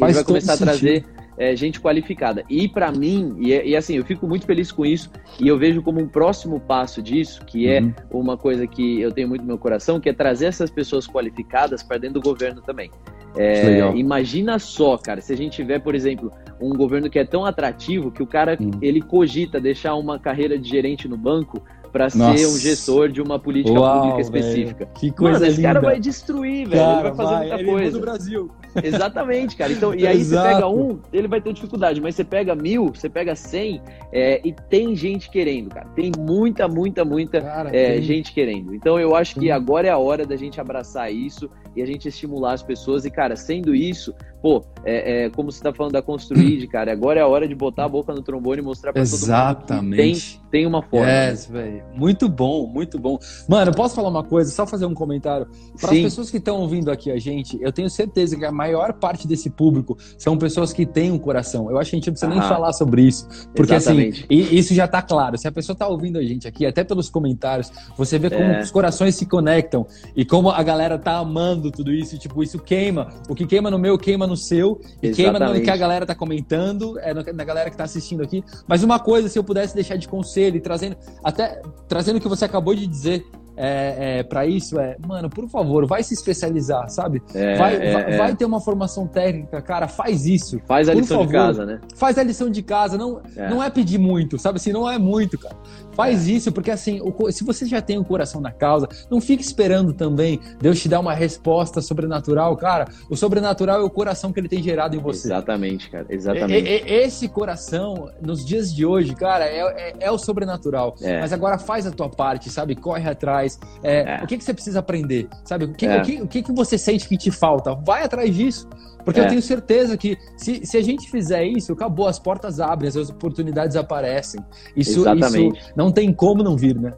A 0.00 0.06
gente 0.06 0.14
vai 0.14 0.24
começar 0.24 0.54
a 0.54 0.56
trazer 0.56 1.04
é, 1.40 1.56
gente 1.56 1.80
qualificada. 1.80 2.44
E 2.50 2.68
para 2.68 2.92
mim, 2.92 3.34
e, 3.40 3.48
e, 3.48 3.74
assim, 3.74 3.96
eu 3.96 4.04
fico 4.04 4.28
muito 4.28 4.44
feliz 4.44 4.70
com 4.70 4.84
isso, 4.84 5.10
e 5.40 5.48
eu 5.48 5.58
vejo 5.58 5.82
como 5.82 5.98
um 5.98 6.06
próximo 6.06 6.60
passo 6.60 7.02
disso, 7.02 7.44
que 7.46 7.66
é 7.66 7.80
uhum. 7.80 7.94
uma 8.10 8.36
coisa 8.36 8.66
que 8.66 9.00
eu 9.00 9.10
tenho 9.10 9.26
muito 9.26 9.40
no 9.40 9.46
meu 9.46 9.58
coração, 9.58 9.98
que 9.98 10.10
é 10.10 10.12
trazer 10.12 10.46
essas 10.46 10.70
pessoas 10.70 11.06
qualificadas 11.06 11.82
para 11.82 11.96
dentro 11.96 12.20
do 12.20 12.28
governo 12.28 12.60
também. 12.60 12.90
É, 13.36 13.78
imagina 13.96 14.58
só, 14.58 14.96
cara, 14.96 15.20
se 15.20 15.32
a 15.32 15.36
gente 15.36 15.54
tiver, 15.54 15.78
por 15.78 15.94
exemplo, 15.94 16.32
um 16.60 16.70
governo 16.70 17.08
que 17.08 17.18
é 17.18 17.24
tão 17.24 17.44
atrativo 17.44 18.10
que 18.10 18.22
o 18.22 18.26
cara 18.26 18.56
hum. 18.60 18.70
ele 18.82 19.00
cogita 19.00 19.60
deixar 19.60 19.94
uma 19.94 20.18
carreira 20.18 20.58
de 20.58 20.68
gerente 20.68 21.08
no 21.08 21.16
banco 21.16 21.62
para 21.92 22.08
ser 22.08 22.46
um 22.46 22.58
gestor 22.58 23.08
de 23.08 23.20
uma 23.20 23.38
política 23.38 23.78
Uau, 23.78 24.00
pública 24.00 24.20
específica. 24.20 24.84
Véio. 24.84 24.90
Que 24.94 25.10
coisa 25.10 25.40
Mano, 25.40 25.50
esse 25.50 25.62
cara 25.62 25.80
vai 25.80 25.98
destruir, 25.98 26.68
velho. 26.68 26.80
Cara, 26.80 26.92
ele 26.92 27.02
vai 27.02 27.14
fazer 27.14 27.30
vai, 27.30 27.40
muita 27.40 27.54
ele 27.60 27.70
coisa. 27.70 27.98
do 27.98 28.00
Brasil. 28.00 28.50
Exatamente, 28.82 29.56
cara. 29.56 29.72
Então, 29.72 29.94
e 29.94 30.06
aí 30.06 30.20
Exato. 30.20 30.48
você 30.48 30.54
pega 30.54 30.68
um, 30.68 30.98
ele 31.12 31.28
vai 31.28 31.40
ter 31.40 31.52
dificuldade, 31.52 32.00
mas 32.00 32.14
você 32.14 32.24
pega 32.24 32.54
mil, 32.54 32.92
você 32.94 33.08
pega 33.08 33.34
cem, 33.34 33.82
é, 34.12 34.40
e 34.44 34.52
tem 34.52 34.94
gente 34.94 35.30
querendo, 35.30 35.70
cara. 35.70 35.86
Tem 35.94 36.12
muita, 36.16 36.68
muita, 36.68 37.04
muita 37.04 37.40
cara, 37.40 37.70
é, 37.70 37.94
tem... 37.94 38.02
gente 38.02 38.32
querendo. 38.32 38.74
Então 38.74 38.98
eu 38.98 39.14
acho 39.16 39.38
que 39.38 39.50
agora 39.50 39.88
é 39.88 39.90
a 39.90 39.98
hora 39.98 40.24
da 40.24 40.36
gente 40.36 40.60
abraçar 40.60 41.12
isso 41.12 41.50
e 41.74 41.82
a 41.82 41.86
gente 41.86 42.08
estimular 42.08 42.52
as 42.52 42.62
pessoas. 42.62 43.04
E, 43.04 43.10
cara, 43.10 43.36
sendo 43.36 43.74
isso, 43.74 44.14
pô, 44.42 44.64
é, 44.84 45.24
é 45.24 45.30
como 45.30 45.52
você 45.52 45.62
tá 45.62 45.72
falando 45.72 45.92
da 45.92 46.02
Construid, 46.02 46.66
cara, 46.68 46.92
agora 46.92 47.20
é 47.20 47.22
a 47.22 47.26
hora 47.26 47.46
de 47.46 47.54
botar 47.54 47.84
a 47.84 47.88
boca 47.88 48.12
no 48.14 48.22
trombone 48.22 48.60
e 48.60 48.64
mostrar 48.64 48.92
pra 48.92 49.02
Exatamente. 49.02 49.66
todo 49.66 49.82
mundo 49.82 49.90
que 49.90 49.96
tem, 49.96 50.40
tem 50.50 50.66
uma 50.66 50.82
forma. 50.82 51.10
Yes, 51.10 51.46
velho. 51.46 51.82
Muito 51.94 52.28
bom, 52.28 52.66
muito 52.66 52.98
bom. 52.98 53.18
Mano, 53.48 53.72
posso 53.74 53.94
falar 53.94 54.08
uma 54.08 54.24
coisa? 54.24 54.50
Só 54.50 54.66
fazer 54.66 54.86
um 54.86 54.94
comentário. 54.94 55.46
Para 55.80 55.92
as 55.92 55.98
pessoas 55.98 56.30
que 56.30 56.38
estão 56.38 56.60
ouvindo 56.60 56.90
aqui 56.90 57.10
a 57.10 57.18
gente, 57.18 57.58
eu 57.60 57.72
tenho 57.72 57.90
certeza 57.90 58.36
que 58.36 58.44
a 58.44 58.52
maior 58.52 58.94
parte 58.94 59.26
desse 59.28 59.50
público 59.50 59.96
são 60.16 60.36
pessoas 60.38 60.72
que 60.72 60.86
têm 60.86 61.12
um 61.12 61.18
coração. 61.18 61.70
Eu 61.70 61.78
acho 61.78 61.90
que 61.90 61.96
a 61.96 61.98
gente 61.98 62.06
não 62.06 62.14
precisa 62.14 62.32
nem 62.32 62.42
falar 62.42 62.72
sobre 62.72 63.02
isso. 63.02 63.28
Porque 63.54 63.74
assim, 63.74 63.90
Exatamente. 63.90 64.26
assim, 64.30 64.56
isso 64.56 64.74
já 64.74 64.88
tá 64.88 65.02
claro. 65.02 65.36
Se 65.36 65.46
a 65.46 65.52
pessoa 65.52 65.76
tá 65.76 65.86
ouvindo 65.86 66.18
a 66.18 66.22
gente 66.22 66.48
aqui, 66.48 66.64
até 66.64 66.82
pelos 66.82 67.10
comentários, 67.10 67.70
você 67.96 68.18
vê 68.18 68.30
como 68.30 68.42
é. 68.42 68.60
os 68.60 68.70
corações 68.70 69.14
se 69.14 69.26
conectam 69.26 69.86
e 70.16 70.24
como 70.24 70.50
a 70.50 70.62
galera 70.62 70.98
tá 70.98 71.18
amando 71.18 71.59
tudo 71.68 71.92
isso. 71.92 72.16
Tipo, 72.16 72.44
isso 72.44 72.60
queima. 72.60 73.08
O 73.28 73.34
que 73.34 73.44
queima 73.44 73.68
no 73.72 73.78
meu, 73.78 73.98
queima 73.98 74.24
no 74.24 74.36
seu. 74.36 74.80
E 75.02 75.08
Exatamente. 75.08 75.16
queima 75.16 75.38
no 75.58 75.60
que 75.60 75.70
a 75.70 75.76
galera 75.76 76.06
tá 76.06 76.14
comentando, 76.14 76.96
é 77.00 77.12
na 77.12 77.44
galera 77.44 77.70
que 77.70 77.76
tá 77.76 77.82
assistindo 77.82 78.22
aqui. 78.22 78.44
Mas 78.68 78.84
uma 78.84 79.00
coisa, 79.00 79.28
se 79.28 79.36
eu 79.36 79.42
pudesse 79.42 79.74
deixar 79.74 79.96
de 79.96 80.06
conselho 80.06 80.56
e 80.56 80.60
trazendo, 80.60 80.96
até 81.24 81.60
trazendo 81.88 82.18
o 82.18 82.20
que 82.20 82.28
você 82.28 82.44
acabou 82.44 82.72
de 82.72 82.86
dizer, 82.86 83.26
é, 83.56 84.18
é 84.18 84.22
para 84.22 84.46
isso 84.46 84.78
é, 84.78 84.96
mano, 85.06 85.28
por 85.28 85.46
favor, 85.48 85.86
vai 85.86 86.02
se 86.02 86.14
especializar, 86.14 86.88
sabe? 86.88 87.22
É, 87.34 87.56
vai, 87.56 87.74
é, 87.74 87.92
vai, 87.92 88.14
é. 88.14 88.16
vai, 88.16 88.34
ter 88.34 88.46
uma 88.46 88.60
formação 88.60 89.06
técnica, 89.06 89.60
cara, 89.60 89.86
faz 89.86 90.24
isso. 90.24 90.58
Faz 90.66 90.88
a 90.88 90.94
lição 90.94 91.18
favor, 91.18 91.26
de 91.26 91.32
casa, 91.32 91.66
né? 91.66 91.80
Faz 91.94 92.16
a 92.16 92.22
lição 92.22 92.48
de 92.48 92.62
casa, 92.62 92.96
não 92.96 93.20
é. 93.36 93.50
não 93.50 93.62
é 93.62 93.68
pedir 93.68 93.98
muito, 93.98 94.38
sabe? 94.38 94.56
Assim, 94.56 94.72
não 94.72 94.90
é 94.90 94.98
muito, 94.98 95.38
cara. 95.38 95.56
Faz 96.00 96.26
é. 96.26 96.32
isso, 96.32 96.50
porque 96.50 96.70
assim, 96.70 96.98
o, 97.02 97.30
se 97.30 97.44
você 97.44 97.66
já 97.66 97.82
tem 97.82 97.98
o 97.98 98.04
coração 98.04 98.40
na 98.40 98.50
causa, 98.50 98.88
não 99.10 99.20
fique 99.20 99.42
esperando 99.42 99.92
também 99.92 100.40
Deus 100.58 100.80
te 100.80 100.88
dar 100.88 100.98
uma 100.98 101.12
resposta 101.12 101.82
sobrenatural, 101.82 102.56
cara. 102.56 102.88
O 103.10 103.16
sobrenatural 103.16 103.80
é 103.80 103.84
o 103.84 103.90
coração 103.90 104.32
que 104.32 104.40
ele 104.40 104.48
tem 104.48 104.62
gerado 104.62 104.96
em 104.96 104.98
você. 104.98 105.28
Exatamente, 105.28 105.90
cara, 105.90 106.06
exatamente. 106.08 106.66
esse 106.86 107.28
coração, 107.28 108.10
nos 108.22 108.42
dias 108.44 108.72
de 108.74 108.86
hoje, 108.86 109.14
cara, 109.14 109.44
é, 109.44 109.94
é 110.00 110.10
o 110.10 110.16
sobrenatural. 110.16 110.96
Mas 111.20 111.34
agora 111.34 111.58
faz 111.58 111.86
a 111.86 111.90
tua 111.90 112.08
parte, 112.08 112.48
sabe? 112.48 112.74
Corre 112.74 113.08
atrás? 113.08 113.58
É, 113.82 114.20
é. 114.20 114.24
O 114.24 114.26
que, 114.26 114.38
que 114.38 114.44
você 114.44 114.54
precisa 114.54 114.78
aprender? 114.78 115.28
Sabe? 115.44 115.66
O 115.66 115.74
que, 115.74 115.86
é. 115.86 115.98
o, 115.98 116.02
que, 116.02 116.22
o 116.22 116.28
que, 116.28 116.42
que 116.42 116.52
você 116.52 116.78
sente 116.78 117.06
que 117.06 117.18
te 117.18 117.30
falta? 117.30 117.74
Vai 117.74 118.04
atrás 118.04 118.34
disso. 118.34 118.66
Porque 119.04 119.20
eu 119.20 119.24
é. 119.24 119.28
tenho 119.28 119.42
certeza 119.42 119.96
que 119.96 120.16
se, 120.36 120.64
se 120.64 120.76
a 120.76 120.82
gente 120.82 121.10
fizer 121.10 121.44
isso, 121.44 121.72
acabou, 121.72 122.06
as 122.06 122.18
portas 122.18 122.60
abrem, 122.60 122.88
as 122.88 122.96
oportunidades 122.96 123.76
aparecem. 123.76 124.40
Isso, 124.76 125.00
Exatamente. 125.00 125.58
isso 125.58 125.72
não 125.76 125.90
tem 125.90 126.12
como 126.12 126.42
não 126.42 126.56
vir, 126.56 126.78
né? 126.78 126.92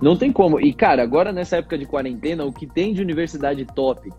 Não 0.00 0.16
tem 0.16 0.32
como. 0.32 0.60
E, 0.60 0.72
cara, 0.72 1.02
agora 1.02 1.32
nessa 1.32 1.58
época 1.58 1.78
de 1.78 1.86
quarentena, 1.86 2.44
o 2.44 2.52
que 2.52 2.66
tem 2.66 2.92
de 2.92 3.00
universidade 3.00 3.64
top 3.64 4.10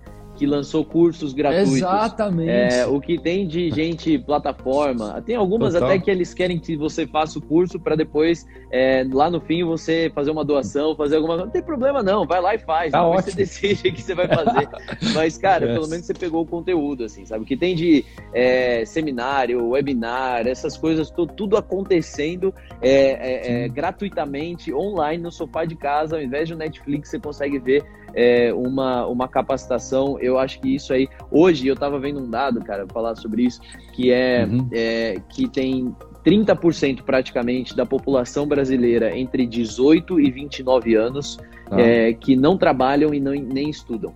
que 0.44 0.46
lançou 0.46 0.84
cursos 0.84 1.32
gratuitos. 1.32 1.78
Exatamente. 1.78 2.50
É, 2.50 2.86
o 2.86 3.00
que 3.00 3.18
tem 3.18 3.48
de 3.48 3.72
gente 3.72 4.18
plataforma. 4.28 5.22
Tem 5.26 5.38
algumas 5.38 5.74
Total. 5.74 5.88
até 5.88 6.00
que 6.00 6.12
eles 6.12 6.34
querem 6.34 6.60
que 6.60 6.76
você 6.76 7.08
faça 7.08 7.40
o 7.40 7.42
curso 7.42 7.80
para 7.80 7.96
depois, 7.96 8.46
é, 8.70 9.08
lá 9.10 9.30
no 9.30 9.40
fim, 9.40 9.64
você 9.64 10.12
fazer 10.14 10.32
uma 10.32 10.44
doação, 10.44 10.98
fazer 10.98 11.16
alguma 11.16 11.36
coisa. 11.36 11.46
Não 11.46 11.52
tem 11.52 11.64
problema, 11.64 12.04
não. 12.04 12.28
Vai 12.28 12.42
lá 12.42 12.54
e 12.56 12.60
faz. 12.60 12.92
Tá 12.92 13.00
depois 13.00 13.20
ótimo. 13.20 13.32
você 13.32 13.38
decide 13.38 13.88
o 13.88 13.94
que 13.94 14.02
você 14.02 14.14
vai 14.14 14.28
fazer. 14.28 14.68
Mas, 15.16 15.38
cara, 15.38 15.66
yes. 15.66 15.76
pelo 15.76 15.88
menos 15.88 16.06
você 16.06 16.14
pegou 16.14 16.42
o 16.42 16.46
conteúdo, 16.46 17.06
assim, 17.06 17.26
sabe? 17.26 17.44
O 17.44 17.48
que 17.48 17.56
tem 17.56 17.74
de 17.74 18.04
é, 18.34 18.84
seminário, 18.84 19.70
webinar, 19.70 20.46
essas 20.46 20.76
coisas, 20.76 21.10
tudo 21.38 21.56
acontecendo 21.56 22.54
é, 22.82 22.90
é, 22.90 23.64
é, 23.64 23.68
gratuitamente, 23.70 24.74
online, 24.74 25.24
no 25.24 25.32
sofá 25.32 25.64
de 25.64 25.78
casa, 25.78 26.18
ao 26.18 26.22
invés 26.22 26.50
de 26.50 26.56
Netflix, 26.56 27.10
você 27.10 27.20
consegue 27.20 27.60
ver 27.60 27.86
é, 28.14 28.54
uma, 28.54 29.06
uma 29.08 29.28
capacitação. 29.28 30.20
Eu 30.20 30.33
acho 30.38 30.60
que 30.60 30.76
isso 30.76 30.94
aí. 30.94 31.08
Hoje 31.32 31.68
eu 31.68 31.74
estava 31.74 32.00
vendo 32.00 32.20
um 32.20 32.30
dado, 32.30 32.60
cara, 32.62 32.86
falar 32.92 33.16
sobre 33.16 33.44
isso, 33.44 33.62
que 33.94 34.12
é, 34.12 34.46
uhum. 34.46 34.68
é 34.72 35.22
que 35.30 35.48
tem 35.48 35.96
30% 36.26 37.04
praticamente 37.04 37.76
da 37.76 37.86
população 37.86 38.48
brasileira 38.48 39.18
entre 39.18 39.46
18 39.46 40.20
e 40.20 40.32
29 40.32 40.96
anos 40.96 41.38
ah. 41.70 41.80
é, 41.80 42.14
que 42.14 42.36
não 42.36 42.58
trabalham 42.58 43.14
e 43.14 43.20
não, 43.20 43.34
nem 43.34 43.70
estudam. 43.70 44.14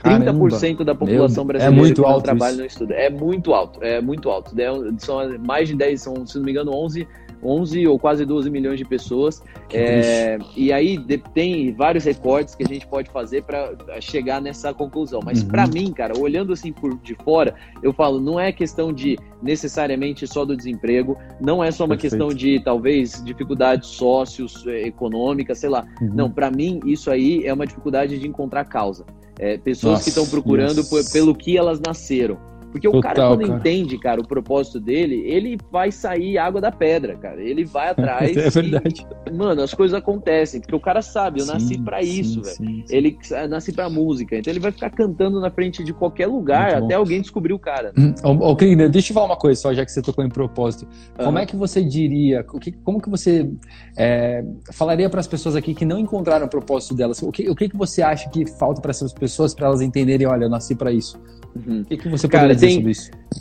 Caramba. 0.00 0.32
30% 0.32 0.84
da 0.84 0.94
população 0.94 1.44
Meu, 1.44 1.56
é 1.56 1.58
brasileira 1.58 1.64
é 1.64 1.70
muito 1.70 2.02
que 2.02 2.08
não 2.08 2.20
trabalha 2.20 2.54
e 2.54 2.58
não 2.58 2.64
estuda. 2.66 2.94
É 2.94 3.10
muito 3.10 3.52
alto, 3.52 3.82
é 3.82 4.00
muito 4.00 4.30
alto. 4.30 4.54
São 4.98 5.38
mais 5.38 5.68
de 5.68 5.74
10, 5.74 6.00
são, 6.00 6.26
se 6.26 6.38
não 6.38 6.44
me 6.44 6.52
engano, 6.52 6.72
11 6.72 7.06
11 7.42 7.86
ou 7.86 7.98
quase 7.98 8.24
12 8.24 8.50
milhões 8.50 8.78
de 8.78 8.84
pessoas. 8.84 9.42
É, 9.72 10.38
e 10.56 10.72
aí 10.72 10.98
tem 11.34 11.72
vários 11.72 12.04
recortes 12.04 12.54
que 12.54 12.64
a 12.64 12.66
gente 12.66 12.86
pode 12.86 13.10
fazer 13.10 13.42
para 13.42 13.74
chegar 14.00 14.40
nessa 14.40 14.72
conclusão. 14.72 15.20
Mas 15.24 15.42
uhum. 15.42 15.48
para 15.48 15.66
mim, 15.66 15.92
cara, 15.92 16.18
olhando 16.18 16.52
assim 16.52 16.72
por 16.72 16.96
de 16.98 17.14
fora, 17.16 17.54
eu 17.82 17.92
falo, 17.92 18.20
não 18.20 18.38
é 18.38 18.52
questão 18.52 18.92
de 18.92 19.18
necessariamente 19.42 20.26
só 20.26 20.44
do 20.44 20.56
desemprego, 20.56 21.16
não 21.40 21.62
é 21.62 21.70
só 21.70 21.84
uma 21.84 21.96
Perfeito. 21.96 22.12
questão 22.12 22.36
de 22.36 22.62
talvez 22.62 23.22
dificuldades 23.24 23.88
sócios, 23.88 24.66
eh, 24.66 24.88
econômicas, 24.88 25.58
sei 25.58 25.68
lá. 25.68 25.86
Uhum. 26.00 26.10
Não, 26.14 26.30
para 26.30 26.50
mim 26.50 26.80
isso 26.84 27.10
aí 27.10 27.44
é 27.44 27.52
uma 27.52 27.66
dificuldade 27.66 28.18
de 28.18 28.26
encontrar 28.26 28.64
causa. 28.64 29.04
É, 29.38 29.56
pessoas 29.56 29.92
Nossa, 29.92 30.04
que 30.04 30.08
estão 30.08 30.26
procurando 30.26 30.82
pelo 31.12 31.34
que 31.34 31.56
elas 31.56 31.80
nasceram. 31.80 32.36
Porque 32.70 32.88
Total, 32.88 32.98
o 32.98 33.02
cara, 33.02 33.28
quando 33.28 33.46
cara. 33.46 33.58
entende, 33.58 33.98
cara, 33.98 34.20
o 34.20 34.26
propósito 34.26 34.78
dele, 34.78 35.22
ele 35.26 35.58
vai 35.70 35.90
sair 35.90 36.38
água 36.38 36.60
da 36.60 36.70
pedra, 36.70 37.16
cara. 37.16 37.40
Ele 37.42 37.64
vai 37.64 37.88
atrás. 37.90 38.36
é 38.36 38.50
verdade. 38.50 39.06
E, 39.26 39.30
mano, 39.32 39.62
as 39.62 39.74
coisas 39.74 39.96
acontecem. 39.98 40.60
Porque 40.60 40.74
o 40.74 40.80
cara 40.80 41.02
sabe, 41.02 41.40
eu 41.40 41.46
sim, 41.46 41.52
nasci 41.52 41.78
para 41.78 42.02
isso, 42.02 42.42
velho. 42.42 42.84
Ele 42.90 43.18
nasci 43.48 43.72
pra 43.72 43.88
música. 43.88 44.36
Então 44.36 44.52
ele 44.52 44.60
vai 44.60 44.72
ficar 44.72 44.90
cantando 44.90 45.40
na 45.40 45.50
frente 45.50 45.82
de 45.82 45.92
qualquer 45.92 46.26
lugar 46.26 46.74
até 46.74 46.94
alguém 46.94 47.20
descobrir 47.20 47.52
o 47.52 47.58
cara. 47.58 47.92
Né? 47.96 48.14
Hum, 48.24 48.38
ok, 48.40 48.76
deixa 48.88 49.10
eu 49.10 49.14
falar 49.14 49.26
uma 49.26 49.36
coisa 49.36 49.60
só, 49.60 49.72
já 49.72 49.84
que 49.84 49.92
você 49.92 50.02
tocou 50.02 50.24
em 50.24 50.28
propósito. 50.28 50.86
Uhum. 51.18 51.24
Como 51.26 51.38
é 51.38 51.46
que 51.46 51.56
você 51.56 51.82
diria, 51.82 52.44
como 52.84 53.00
que 53.00 53.08
você 53.08 53.50
é, 53.96 54.44
falaria 54.72 55.08
para 55.08 55.20
as 55.20 55.26
pessoas 55.26 55.56
aqui 55.56 55.74
que 55.74 55.84
não 55.84 55.98
encontraram 55.98 56.46
o 56.46 56.48
propósito 56.48 56.94
delas? 56.94 57.22
O 57.22 57.32
que, 57.32 57.48
o 57.48 57.54
que, 57.54 57.68
que 57.68 57.76
você 57.76 58.02
acha 58.02 58.28
que 58.28 58.46
falta 58.46 58.80
para 58.80 58.90
essas 58.90 59.12
pessoas 59.12 59.54
para 59.54 59.66
elas 59.66 59.80
entenderem, 59.80 60.26
olha, 60.26 60.44
eu 60.44 60.50
nasci 60.50 60.74
para 60.74 60.92
isso? 60.92 61.18
Uhum. 61.54 61.80
O 61.80 61.84
que, 61.84 61.96
que 61.96 62.08
você 62.08 62.28
poderia 62.28 62.54
Cara, 62.54 62.57
tem? 62.60 62.92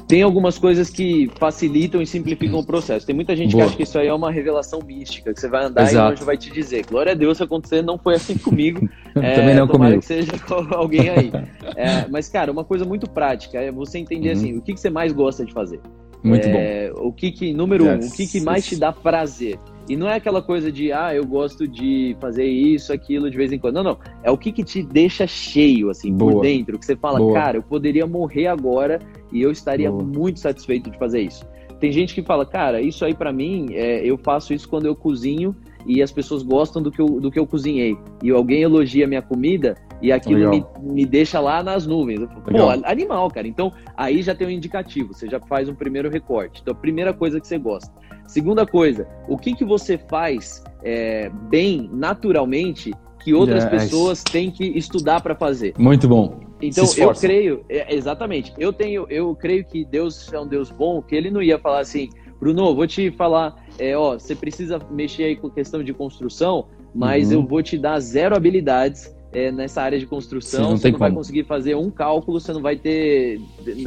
Tem 0.07 0.21
algumas 0.21 0.57
coisas 0.59 0.89
que 0.89 1.29
facilitam 1.39 2.01
e 2.01 2.07
simplificam 2.07 2.59
o 2.59 2.65
processo. 2.65 3.05
Tem 3.05 3.15
muita 3.15 3.35
gente 3.35 3.51
Boa. 3.51 3.63
que 3.63 3.67
acha 3.67 3.77
que 3.77 3.83
isso 3.83 3.97
aí 3.97 4.07
é 4.07 4.13
uma 4.13 4.31
revelação 4.31 4.79
mística, 4.85 5.33
que 5.33 5.39
você 5.39 5.47
vai 5.47 5.65
andar 5.65 5.83
Exato. 5.83 5.95
e 5.95 6.09
o 6.09 6.13
anjo 6.13 6.25
vai 6.25 6.37
te 6.37 6.51
dizer. 6.51 6.85
Glória 6.85 7.13
a 7.13 7.15
Deus, 7.15 7.37
se 7.37 7.43
acontecer, 7.43 7.81
não 7.81 7.97
foi 7.97 8.15
assim 8.15 8.37
comigo. 8.37 8.87
é, 9.15 9.35
Também 9.35 9.55
não 9.55 9.67
comigo. 9.67 9.99
que 9.99 10.05
seja 10.05 10.31
com 10.47 10.55
alguém 10.75 11.09
aí. 11.09 11.31
É, 11.75 12.07
mas, 12.09 12.27
cara, 12.27 12.51
uma 12.51 12.63
coisa 12.63 12.85
muito 12.85 13.07
prática 13.07 13.59
é 13.59 13.71
você 13.71 13.99
entender 13.99 14.29
uhum. 14.29 14.35
assim, 14.35 14.57
o 14.57 14.61
que, 14.61 14.73
que 14.73 14.79
você 14.79 14.89
mais 14.89 15.11
gosta 15.11 15.45
de 15.45 15.53
fazer. 15.53 15.79
Muito 16.23 16.47
é, 16.47 16.91
bom. 16.91 17.07
O 17.07 17.13
que 17.13 17.31
que, 17.31 17.53
número 17.53 17.85
yes. 17.85 18.05
um, 18.05 18.09
o 18.09 18.11
que 18.13 18.25
que 18.25 18.41
mais 18.41 18.65
te 18.65 18.75
dá 18.75 18.91
prazer? 18.91 19.59
E 19.89 19.95
não 19.95 20.07
é 20.07 20.15
aquela 20.15 20.41
coisa 20.41 20.71
de, 20.71 20.91
ah, 20.91 21.15
eu 21.15 21.25
gosto 21.25 21.67
de 21.67 22.15
fazer 22.19 22.45
isso, 22.45 22.91
aquilo 22.91 23.31
de 23.31 23.37
vez 23.37 23.53
em 23.53 23.59
quando. 23.59 23.75
Não, 23.75 23.83
não. 23.83 23.97
É 24.21 24.29
o 24.29 24.37
que, 24.37 24.51
que 24.51 24.63
te 24.63 24.83
deixa 24.83 25.25
cheio, 25.25 25.89
assim, 25.89 26.13
Boa. 26.13 26.33
por 26.33 26.41
dentro. 26.41 26.77
Que 26.77 26.85
você 26.85 26.95
fala, 26.95 27.19
Boa. 27.19 27.33
cara, 27.33 27.57
eu 27.57 27.63
poderia 27.63 28.05
morrer 28.05 28.47
agora 28.47 28.99
e 29.31 29.41
eu 29.41 29.51
estaria 29.51 29.89
Boa. 29.89 30.03
muito 30.03 30.39
satisfeito 30.39 30.89
de 30.89 30.97
fazer 30.97 31.21
isso. 31.21 31.45
Tem 31.79 31.91
gente 31.91 32.13
que 32.13 32.21
fala, 32.21 32.45
cara, 32.45 32.81
isso 32.81 33.05
aí 33.05 33.13
para 33.13 33.31
mim, 33.31 33.67
é, 33.71 34.03
eu 34.03 34.17
faço 34.17 34.53
isso 34.53 34.67
quando 34.67 34.87
eu 34.87 34.95
cozinho 34.95 35.55
e 35.87 36.01
as 36.03 36.11
pessoas 36.11 36.43
gostam 36.43 36.81
do 36.81 36.91
que 36.91 37.01
eu, 37.01 37.07
do 37.07 37.31
que 37.31 37.39
eu 37.39 37.47
cozinhei. 37.47 37.97
E 38.21 38.29
alguém 38.29 38.61
elogia 38.61 39.05
a 39.05 39.07
minha 39.07 39.21
comida 39.21 39.75
e 40.01 40.11
aquilo 40.11 40.49
me, 40.49 40.65
me 40.81 41.05
deixa 41.05 41.39
lá 41.39 41.63
nas 41.63 41.87
nuvens. 41.87 42.19
Eu 42.19 42.27
falo, 42.27 42.41
Pô, 42.41 42.87
animal, 42.87 43.31
cara. 43.31 43.47
Então, 43.47 43.71
aí 43.95 44.21
já 44.21 44.35
tem 44.35 44.47
um 44.47 44.51
indicativo, 44.51 45.13
você 45.13 45.29
já 45.29 45.39
faz 45.39 45.69
um 45.69 45.73
primeiro 45.73 46.09
recorte. 46.09 46.61
Então, 46.61 46.73
a 46.73 46.77
primeira 46.77 47.13
coisa 47.13 47.39
que 47.39 47.47
você 47.47 47.57
gosta. 47.57 47.89
Segunda 48.27 48.65
coisa, 48.65 49.07
o 49.29 49.37
que, 49.37 49.55
que 49.55 49.63
você 49.63 49.97
faz 49.97 50.61
é, 50.83 51.29
bem, 51.49 51.89
naturalmente, 51.93 52.93
que 53.23 53.33
outras 53.33 53.63
yes. 53.63 53.71
pessoas 53.71 54.23
têm 54.23 54.51
que 54.51 54.65
estudar 54.65 55.21
para 55.21 55.33
fazer? 55.33 55.73
Muito 55.77 56.07
bom. 56.07 56.47
Então 56.61 56.85
eu 56.97 57.13
creio, 57.13 57.63
é, 57.69 57.95
exatamente. 57.95 58.53
Eu 58.57 58.73
tenho, 58.73 59.05
eu 59.09 59.35
creio 59.35 59.63
que 59.63 59.85
Deus 59.85 60.31
é 60.33 60.39
um 60.39 60.47
Deus 60.47 60.71
bom, 60.71 61.01
que 61.01 61.15
Ele 61.15 61.29
não 61.29 61.41
ia 61.41 61.59
falar 61.59 61.79
assim, 61.79 62.09
Bruno, 62.39 62.75
vou 62.75 62.87
te 62.87 63.11
falar, 63.11 63.55
é, 63.79 63.97
ó, 63.97 64.13
você 64.13 64.35
precisa 64.35 64.79
mexer 64.91 65.23
aí 65.23 65.35
com 65.35 65.49
questão 65.49 65.83
de 65.83 65.93
construção, 65.93 66.67
mas 66.93 67.27
uhum. 67.27 67.33
eu 67.33 67.47
vou 67.47 67.61
te 67.63 67.77
dar 67.77 67.99
zero 67.99 68.35
habilidades 68.35 69.15
é, 69.33 69.51
nessa 69.51 69.81
área 69.81 69.99
de 69.99 70.05
construção, 70.05 70.63
Sim, 70.63 70.69
não 70.69 70.77
você 70.77 70.87
não 70.87 70.93
como. 70.93 71.09
vai 71.09 71.11
conseguir 71.11 71.43
fazer 71.43 71.75
um 71.75 71.91
cálculo, 71.91 72.39
você 72.39 72.53
não 72.53 72.61
vai 72.61 72.75
ter 72.75 73.39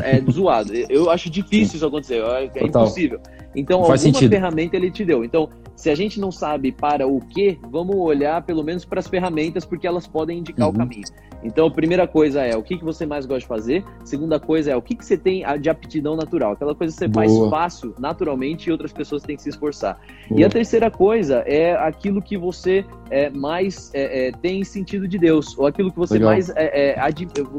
é, 0.02 0.20
zoado. 0.30 0.72
Eu 0.74 1.10
acho 1.10 1.30
difícil 1.30 1.70
Sim. 1.70 1.76
isso 1.76 1.86
acontecer, 1.86 2.22
é, 2.22 2.64
impossível. 2.64 3.20
Então, 3.54 3.80
alguma 3.82 3.98
ferramenta 3.98 4.76
ele 4.76 4.90
te 4.90 5.04
deu. 5.04 5.24
Então, 5.24 5.48
se 5.74 5.90
a 5.90 5.94
gente 5.94 6.20
não 6.20 6.30
sabe 6.30 6.70
para 6.70 7.06
o 7.06 7.20
que, 7.20 7.58
vamos 7.68 7.96
olhar 7.96 8.42
pelo 8.44 8.62
menos 8.62 8.84
para 8.84 9.00
as 9.00 9.08
ferramentas, 9.08 9.64
porque 9.64 9.86
elas 9.86 10.06
podem 10.06 10.38
indicar 10.38 10.68
uhum. 10.68 10.74
o 10.74 10.78
caminho. 10.78 11.04
Então, 11.42 11.66
a 11.66 11.70
primeira 11.70 12.06
coisa 12.06 12.42
é 12.42 12.56
o 12.56 12.62
que, 12.62 12.76
que 12.76 12.84
você 12.84 13.06
mais 13.06 13.26
gosta 13.26 13.40
de 13.40 13.46
fazer. 13.46 13.84
Segunda 14.04 14.38
coisa 14.38 14.70
é 14.72 14.76
o 14.76 14.82
que, 14.82 14.94
que 14.94 15.04
você 15.04 15.16
tem 15.16 15.44
de 15.60 15.70
aptidão 15.70 16.16
natural. 16.16 16.52
Aquela 16.52 16.74
coisa 16.74 16.92
que 16.92 16.98
você 16.98 17.08
Boa. 17.08 17.26
faz 17.26 17.50
fácil, 17.50 17.94
naturalmente, 17.98 18.68
e 18.68 18.72
outras 18.72 18.92
pessoas 18.92 19.22
têm 19.22 19.36
que 19.36 19.42
se 19.42 19.48
esforçar. 19.48 19.98
Boa. 20.28 20.40
E 20.40 20.44
a 20.44 20.48
terceira 20.48 20.90
coisa 20.90 21.42
é 21.46 21.72
aquilo 21.74 22.20
que 22.20 22.36
você 22.36 22.84
é, 23.10 23.28
mais 23.28 23.90
é, 23.92 24.28
é, 24.28 24.32
tem 24.32 24.62
sentido 24.62 25.06
de 25.06 25.18
Deus, 25.18 25.58
ou 25.58 25.66
aquilo 25.66 25.90
que 25.90 25.98
você 25.98 26.14
Legal. 26.14 26.30
mais. 26.30 26.48
É, 26.50 26.90
é 26.90 27.12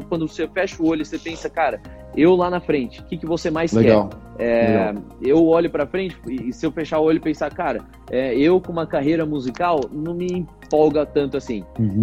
quando 0.08 0.26
você 0.26 0.48
fecha 0.48 0.82
o 0.82 0.86
olho, 0.86 1.04
você 1.04 1.18
pensa, 1.18 1.48
cara, 1.50 1.80
eu 2.16 2.34
lá 2.34 2.50
na 2.50 2.60
frente, 2.60 3.00
o 3.00 3.04
que, 3.04 3.18
que 3.18 3.26
você 3.26 3.50
mais 3.50 3.72
Legal. 3.72 4.08
quer? 4.08 4.22
É, 4.38 4.94
eu 5.20 5.46
olho 5.46 5.70
para 5.70 5.86
frente 5.86 6.16
e 6.28 6.52
se 6.52 6.64
eu 6.66 6.72
fechar 6.72 6.98
o 6.98 7.04
olho 7.04 7.18
e 7.18 7.20
pensar, 7.20 7.52
cara, 7.52 7.82
é, 8.10 8.34
eu 8.34 8.60
com 8.60 8.72
uma 8.72 8.86
carreira 8.86 9.26
musical 9.26 9.80
não 9.92 10.14
me 10.14 10.26
empolga 10.26 11.04
tanto 11.04 11.36
assim. 11.36 11.62
Uhum. 11.78 12.02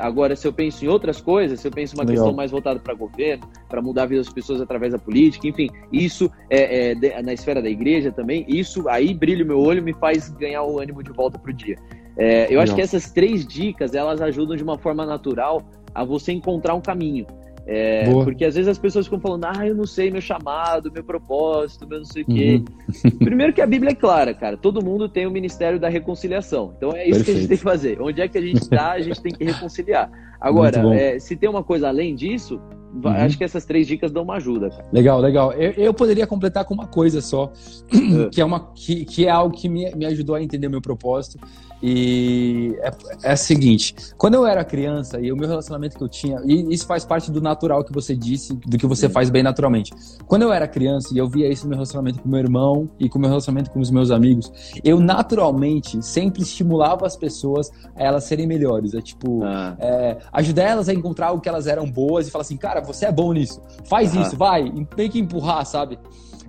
Agora, 0.00 0.36
se 0.36 0.46
eu 0.46 0.52
penso 0.52 0.84
em 0.84 0.88
outras 0.88 1.20
coisas, 1.20 1.60
se 1.60 1.66
eu 1.66 1.72
penso 1.72 1.94
em 1.94 1.98
uma 1.98 2.04
Legal. 2.04 2.24
questão 2.24 2.36
mais 2.36 2.52
voltada 2.52 2.78
para 2.78 2.94
governo, 2.94 3.44
para 3.68 3.82
mudar 3.82 4.04
a 4.04 4.06
vida 4.06 4.22
das 4.22 4.32
pessoas 4.32 4.60
através 4.60 4.92
da 4.92 4.98
política, 4.98 5.48
enfim, 5.48 5.68
isso 5.92 6.30
é, 6.48 6.94
na 7.22 7.32
esfera 7.32 7.60
da 7.60 7.68
igreja 7.68 8.12
também, 8.12 8.46
isso 8.48 8.88
aí 8.88 9.12
brilha 9.12 9.44
o 9.44 9.48
meu 9.48 9.58
olho, 9.58 9.82
me 9.82 9.92
faz 9.94 10.30
ganhar 10.30 10.62
o 10.62 10.78
ânimo 10.78 11.02
de 11.02 11.10
volta 11.10 11.38
pro 11.38 11.52
dia. 11.52 11.76
É, 12.16 12.52
eu 12.54 12.60
acho 12.60 12.74
que 12.74 12.80
essas 12.80 13.10
três 13.10 13.46
dicas 13.46 13.94
elas 13.94 14.20
ajudam 14.22 14.56
de 14.56 14.62
uma 14.62 14.78
forma 14.78 15.04
natural 15.04 15.62
a 15.94 16.04
você 16.04 16.32
encontrar 16.32 16.74
um 16.74 16.80
caminho. 16.80 17.26
É, 17.66 18.04
porque 18.24 18.44
às 18.44 18.54
vezes 18.54 18.68
as 18.68 18.76
pessoas 18.76 19.06
ficam 19.06 19.18
falando, 19.18 19.46
ah, 19.46 19.66
eu 19.66 19.74
não 19.74 19.86
sei 19.86 20.10
meu 20.10 20.20
chamado, 20.20 20.92
meu 20.92 21.02
propósito, 21.02 21.88
meu 21.88 21.98
não 21.98 22.04
sei 22.04 22.22
o 22.22 22.26
quê. 22.26 22.62
Uhum. 23.04 23.10
Primeiro 23.24 23.52
que 23.52 23.62
a 23.62 23.66
Bíblia 23.66 23.92
é 23.92 23.94
clara, 23.94 24.34
cara. 24.34 24.56
Todo 24.56 24.84
mundo 24.84 25.08
tem 25.08 25.26
o 25.26 25.30
ministério 25.30 25.80
da 25.80 25.88
reconciliação. 25.88 26.74
Então 26.76 26.92
é 26.92 27.08
isso 27.08 27.18
Perfeito. 27.18 27.24
que 27.24 27.30
a 27.30 27.34
gente 27.34 27.48
tem 27.48 27.56
que 27.56 27.64
fazer. 27.64 28.02
Onde 28.02 28.20
é 28.20 28.28
que 28.28 28.36
a 28.36 28.42
gente 28.42 28.60
está, 28.60 28.92
a 28.92 29.00
gente 29.00 29.20
tem 29.20 29.32
que 29.32 29.44
reconciliar. 29.44 30.10
Agora, 30.40 30.94
é, 30.94 31.18
se 31.18 31.36
tem 31.36 31.48
uma 31.48 31.64
coisa 31.64 31.88
além 31.88 32.14
disso, 32.14 32.60
Uhum. 32.94 33.10
Acho 33.10 33.36
que 33.36 33.42
essas 33.42 33.64
três 33.64 33.88
dicas 33.88 34.12
dão 34.12 34.22
uma 34.22 34.36
ajuda. 34.36 34.70
Cara. 34.70 34.84
Legal, 34.92 35.20
legal. 35.20 35.52
Eu, 35.52 35.72
eu, 35.72 35.92
poderia 35.92 36.28
completar 36.28 36.64
com 36.64 36.74
uma 36.74 36.86
coisa 36.86 37.20
só, 37.20 37.52
é. 37.92 38.28
que 38.30 38.40
é, 38.40 38.44
uma, 38.44 38.72
que, 38.72 39.04
que 39.04 39.26
é 39.26 39.30
algo 39.30 39.56
que 39.56 39.68
me, 39.68 39.92
me 39.96 40.06
ajudou 40.06 40.36
a 40.36 40.42
entender 40.42 40.68
o 40.68 40.70
meu 40.70 40.80
propósito 40.80 41.44
e 41.86 42.78
é, 42.80 43.30
é 43.30 43.34
o 43.34 43.36
seguinte: 43.36 43.94
quando 44.16 44.32
eu 44.32 44.46
era 44.46 44.64
criança 44.64 45.20
e 45.20 45.30
o 45.30 45.36
meu 45.36 45.46
relacionamento 45.46 45.98
que 45.98 46.02
eu 46.02 46.08
tinha, 46.08 46.40
e 46.46 46.72
isso 46.72 46.86
faz 46.86 47.04
parte 47.04 47.30
do 47.30 47.42
natural 47.42 47.84
que 47.84 47.92
você 47.92 48.16
disse, 48.16 48.54
do 48.54 48.78
que 48.78 48.86
você 48.86 49.06
faz 49.06 49.28
bem 49.28 49.42
naturalmente. 49.42 49.92
Quando 50.26 50.42
eu 50.42 50.52
era 50.52 50.66
criança 50.66 51.12
e 51.12 51.18
eu 51.18 51.28
via 51.28 51.46
isso 51.46 51.64
no 51.64 51.68
meu 51.68 51.76
relacionamento 51.76 52.22
com 52.22 52.28
meu 52.30 52.38
irmão 52.38 52.88
e 52.98 53.06
com 53.06 53.18
o 53.18 53.20
meu 53.20 53.28
relacionamento 53.28 53.70
com 53.70 53.80
os 53.80 53.90
meus 53.90 54.10
amigos, 54.10 54.50
eu 54.82 54.98
naturalmente 54.98 56.02
sempre 56.02 56.40
estimulava 56.40 57.04
as 57.04 57.18
pessoas 57.18 57.70
a 57.94 58.02
elas 58.02 58.24
serem 58.24 58.46
melhores. 58.46 58.94
É 58.94 59.02
tipo, 59.02 59.44
ah. 59.44 59.76
é, 59.78 60.16
ajudar 60.32 60.62
elas 60.62 60.88
a 60.88 60.94
encontrar 60.94 61.32
o 61.32 61.40
que 61.40 61.50
elas 61.50 61.66
eram 61.66 61.84
boas 61.84 62.26
e 62.26 62.30
falar 62.30 62.42
assim, 62.42 62.56
cara, 62.56 62.80
você 62.80 63.04
é 63.04 63.12
bom 63.12 63.30
nisso, 63.34 63.60
faz 63.86 64.16
ah. 64.16 64.22
isso, 64.22 64.38
vai, 64.38 64.72
tem 64.96 65.10
que 65.10 65.18
empurrar, 65.18 65.66
sabe? 65.66 65.98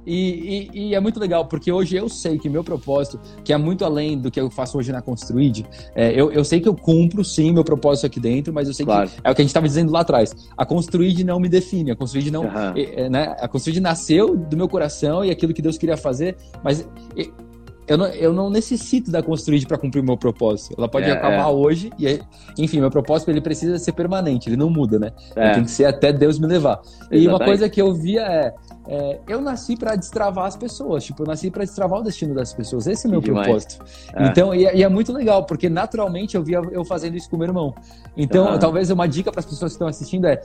E, 0.06 0.70
e, 0.74 0.88
e, 0.90 0.96
é 0.96 1.00
muito 1.00 1.20
legal, 1.20 1.46
porque 1.46 1.72
hoje 1.72 1.96
eu 1.96 2.08
sei 2.08 2.38
que 2.38 2.48
meu 2.48 2.64
propósito, 2.64 3.20
que 3.44 3.52
é 3.52 3.58
muito 3.58 3.84
além 3.84 4.18
do 4.18 4.30
que 4.30 4.40
eu 4.40 4.50
faço 4.50 4.78
hoje 4.78 4.92
na 4.92 5.02
Construid, 5.02 5.66
é, 5.96 6.12
eu, 6.12 6.32
eu 6.32 6.44
sei 6.44 6.60
que 6.60 6.70
eu 6.70 6.76
cumpro 6.76 7.24
sim 7.24 7.52
meu 7.52 7.64
propósito 7.64 8.06
aqui 8.06 8.20
dentro, 8.20 8.54
mas 8.54 8.68
eu 8.68 8.74
sei 8.74 8.86
claro. 8.86 9.10
que 9.10 9.16
é 9.24 9.32
o 9.32 9.36
que 9.36 9.42
a 9.42 9.44
gente 9.44 9.50
estava 9.50 9.68
dizendo 9.68 9.92
lá 9.92 10.02
atrás. 10.02 10.36
A 10.56 10.66
Construid 10.66 11.24
não 11.24 11.40
me 11.40 11.50
define, 11.50 11.92
a 11.92 11.96
Construid 11.96 12.30
não. 12.32 12.44
Uhum. 12.44 12.74
É, 12.76 13.10
né, 13.10 13.36
a 13.40 13.48
Construid 13.48 13.80
nasceu 13.80 14.38
do 14.38 14.56
meu 14.56 14.70
coração 14.70 15.24
e 15.26 15.32
aquilo 15.32 15.54
que 15.54 15.62
Deus 15.62 15.78
queria 15.78 15.98
fazer, 15.98 16.38
mas 16.64 16.88
eu 17.88 17.98
não, 17.98 18.06
eu 18.08 18.34
não 18.34 18.50
necessito 18.50 19.12
da 19.12 19.22
Construid 19.22 19.66
para 19.68 19.78
cumprir 19.78 20.04
meu 20.04 20.18
propósito. 20.18 20.76
Ela 20.78 20.88
pode 20.88 21.08
é, 21.08 21.12
acabar 21.12 21.50
é. 21.50 21.52
hoje 21.52 21.92
e, 22.00 22.20
enfim, 22.58 22.80
meu 22.80 22.90
propósito 22.90 23.30
ele 23.30 23.42
precisa 23.42 23.78
ser 23.78 23.92
permanente, 23.92 24.50
ele 24.50 24.58
não 24.58 24.70
muda, 24.70 24.98
né? 24.98 25.12
É. 25.36 25.54
Tem 25.54 25.64
que 25.64 25.72
ser 25.72 25.86
até 25.86 26.12
Deus 26.12 26.40
me 26.40 26.48
levar. 26.48 26.82
Exatamente. 26.84 27.24
E 27.24 27.28
uma 27.28 27.40
coisa 27.40 27.70
que 27.70 27.82
eu 27.82 27.94
via 27.94 28.22
é 28.22 28.54
é, 28.88 29.20
eu 29.28 29.42
nasci 29.42 29.76
para 29.76 29.96
destravar 29.96 30.46
as 30.46 30.56
pessoas, 30.56 31.04
tipo, 31.04 31.24
eu 31.24 31.28
nasci 31.28 31.50
para 31.50 31.64
destravar 31.64 32.00
o 32.00 32.04
destino 32.04 32.36
das 32.36 32.54
pessoas. 32.54 32.86
Esse 32.86 33.08
é 33.08 33.10
o 33.10 33.12
meu 33.12 33.22
propósito. 33.22 33.84
É. 34.14 34.28
Então, 34.28 34.54
e, 34.54 34.66
é, 34.66 34.78
e, 34.78 34.84
é 34.84 34.90
muito 34.90 35.12
legal, 35.12 35.44
porque 35.44 35.68
naturalmente 35.68 36.36
eu 36.36 36.44
via 36.44 36.62
eu 36.72 36.86
fazendo 36.86 37.16
isso 37.18 37.30
com 37.30 37.38
meu 37.38 37.48
irmão. 37.48 37.74
Então, 38.16 38.54
uhum. 38.54 38.60
talvez 38.60 38.90
uma 38.92 39.08
dica 39.08 39.32
para 39.32 39.40
as 39.40 39.46
pessoas 39.46 39.72
que 39.72 39.76
estão 39.76 39.88
assistindo 39.88 40.26
é, 40.26 40.42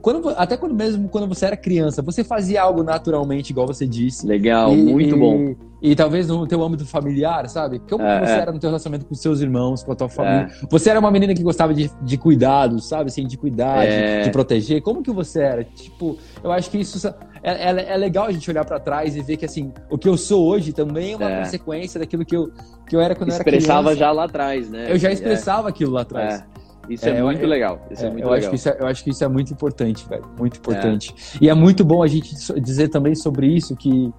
quando, 0.00 0.30
até 0.30 0.56
quando 0.56 0.74
mesmo 0.74 1.08
quando 1.08 1.28
você 1.28 1.46
era 1.46 1.56
criança, 1.56 2.00
você 2.00 2.24
fazia 2.24 2.62
algo 2.62 2.82
naturalmente, 2.82 3.50
igual 3.50 3.66
você 3.66 3.86
disse. 3.86 4.26
Legal, 4.26 4.72
e, 4.72 4.76
muito 4.76 5.16
bom. 5.16 5.54
E, 5.82 5.96
talvez 5.96 6.28
no 6.28 6.46
teu 6.46 6.62
âmbito 6.62 6.86
familiar, 6.86 7.48
sabe? 7.48 7.80
Como 7.80 8.04
é, 8.04 8.20
você 8.20 8.32
é. 8.32 8.38
era 8.38 8.52
no 8.52 8.58
teu 8.58 8.70
relacionamento 8.70 9.04
com 9.04 9.14
seus 9.16 9.40
irmãos, 9.40 9.82
com 9.82 9.92
a 9.92 9.96
tua 9.96 10.08
família? 10.08 10.48
Você 10.70 10.88
era 10.88 11.00
uma 11.00 11.10
menina 11.10 11.34
que 11.34 11.42
gostava 11.42 11.74
de, 11.74 11.90
de 12.00 12.16
cuidados, 12.16 12.88
sabe? 12.88 13.10
Assim, 13.10 13.26
de 13.26 13.36
cuidar, 13.36 13.84
de, 13.84 14.24
de 14.24 14.30
proteger. 14.30 14.80
Como 14.80 15.02
que 15.02 15.10
você 15.10 15.40
era? 15.40 15.64
Tipo, 15.64 16.16
eu 16.42 16.52
acho 16.52 16.70
que 16.70 16.78
isso 16.78 17.12
é, 17.42 17.70
é, 17.70 17.92
é, 17.94 17.96
legal 17.96 18.26
a 18.26 18.32
gente 18.32 18.48
olhar 18.48 18.64
para 18.64 18.78
trás 18.78 19.16
e 19.16 19.22
ver 19.22 19.36
que 19.36 19.44
assim, 19.44 19.72
o 19.90 19.98
que 19.98 20.08
eu 20.08 20.16
sou 20.16 20.46
hoje 20.46 20.72
também 20.72 21.12
é 21.12 21.16
uma 21.16 21.30
é. 21.30 21.38
consequência 21.40 21.98
daquilo 21.98 22.24
que 22.24 22.36
eu, 22.36 22.52
que 22.88 22.94
eu 22.94 23.00
era 23.00 23.14
quando 23.14 23.30
Expressava 23.30 23.88
eu 23.88 23.92
era 23.92 23.96
criança. 23.96 23.98
já 23.98 24.12
lá 24.12 24.24
atrás, 24.24 24.70
né? 24.70 24.92
Eu 24.92 24.98
já 24.98 25.10
é. 25.10 25.12
expressava 25.12 25.68
aquilo 25.68 25.92
lá 25.92 26.02
atrás. 26.02 26.40
É. 26.40 26.62
Isso 26.88 27.08
é, 27.08 27.22
muito 27.22 27.46
legal. 27.46 27.80
Isso 27.90 28.04
é, 28.04 28.10
muito 28.10 28.24
eu, 28.24 28.30
legal. 28.30 28.38
Acho 28.38 28.50
que 28.50 28.56
isso 28.56 28.68
é, 28.68 28.76
eu 28.78 28.86
acho 28.86 29.04
que 29.04 29.10
isso 29.10 29.24
é 29.24 29.28
muito 29.28 29.52
importante, 29.52 30.08
velho. 30.08 30.24
Muito 30.38 30.58
importante. 30.58 31.14
E 31.40 31.48
é 31.48 31.54
muito 31.54 31.84
bom 31.84 32.02
a 32.02 32.06
gente 32.06 32.34
dizer 32.60 32.88
também 32.88 33.14
sobre 33.14 33.46
isso 33.46 33.76
que, 33.76 34.12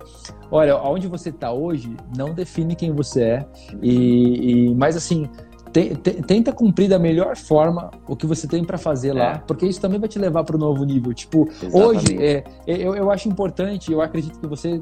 olha, 0.50 0.74
aonde 0.74 1.08
você 1.08 1.30
está 1.30 1.52
hoje 1.52 1.96
não 2.16 2.34
define 2.34 2.76
quem 2.76 2.92
você 2.92 3.24
é. 3.24 3.46
E, 3.82 4.70
e 4.70 4.76
mas 4.76 4.96
assim, 4.96 5.30
te, 5.74 5.96
te, 5.96 6.12
tenta 6.22 6.54
cumprir 6.54 6.88
da 6.88 7.00
melhor 7.00 7.36
forma 7.36 7.90
o 8.08 8.16
que 8.16 8.28
você 8.28 8.48
tem 8.48 8.64
para 8.64 8.78
fazer 8.78 9.10
é. 9.10 9.14
lá, 9.14 9.40
porque 9.40 9.66
isso 9.66 9.82
também 9.82 10.00
vai 10.00 10.08
te 10.08 10.20
levar 10.20 10.44
para 10.44 10.56
o 10.56 10.60
novo 10.60 10.86
nível. 10.86 11.14
Tipo, 11.14 11.50
Exatamente. 11.50 11.78
hoje, 11.78 12.24
é, 12.24 12.44
é, 12.68 12.78
eu, 12.78 12.96
eu 12.96 13.10
acho 13.10 13.28
importante, 13.28 13.92
eu 13.92 14.00
acredito 14.00 14.40
que 14.40 14.46
você 14.46 14.80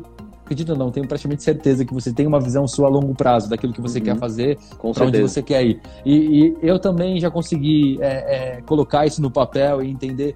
acredito 0.51 0.75
não, 0.75 0.91
tenho 0.91 1.07
praticamente 1.07 1.43
certeza 1.43 1.85
que 1.85 1.93
você 1.93 2.11
tem 2.11 2.27
uma 2.27 2.39
visão 2.39 2.67
sua 2.67 2.87
a 2.87 2.89
longo 2.89 3.15
prazo 3.15 3.49
daquilo 3.49 3.71
que 3.71 3.79
você 3.79 3.99
uhum. 3.99 4.05
quer 4.05 4.17
fazer, 4.17 4.59
para 4.93 5.05
onde 5.05 5.21
você 5.21 5.41
quer 5.41 5.63
ir. 5.63 5.81
E, 6.05 6.13
e, 6.13 6.57
eu 6.61 6.77
também 6.77 7.19
já 7.19 7.31
consegui 7.31 7.97
é, 8.01 8.57
é, 8.57 8.61
colocar 8.63 9.05
isso 9.05 9.21
no 9.21 9.31
papel 9.31 9.81
e 9.81 9.89
entender 9.89 10.35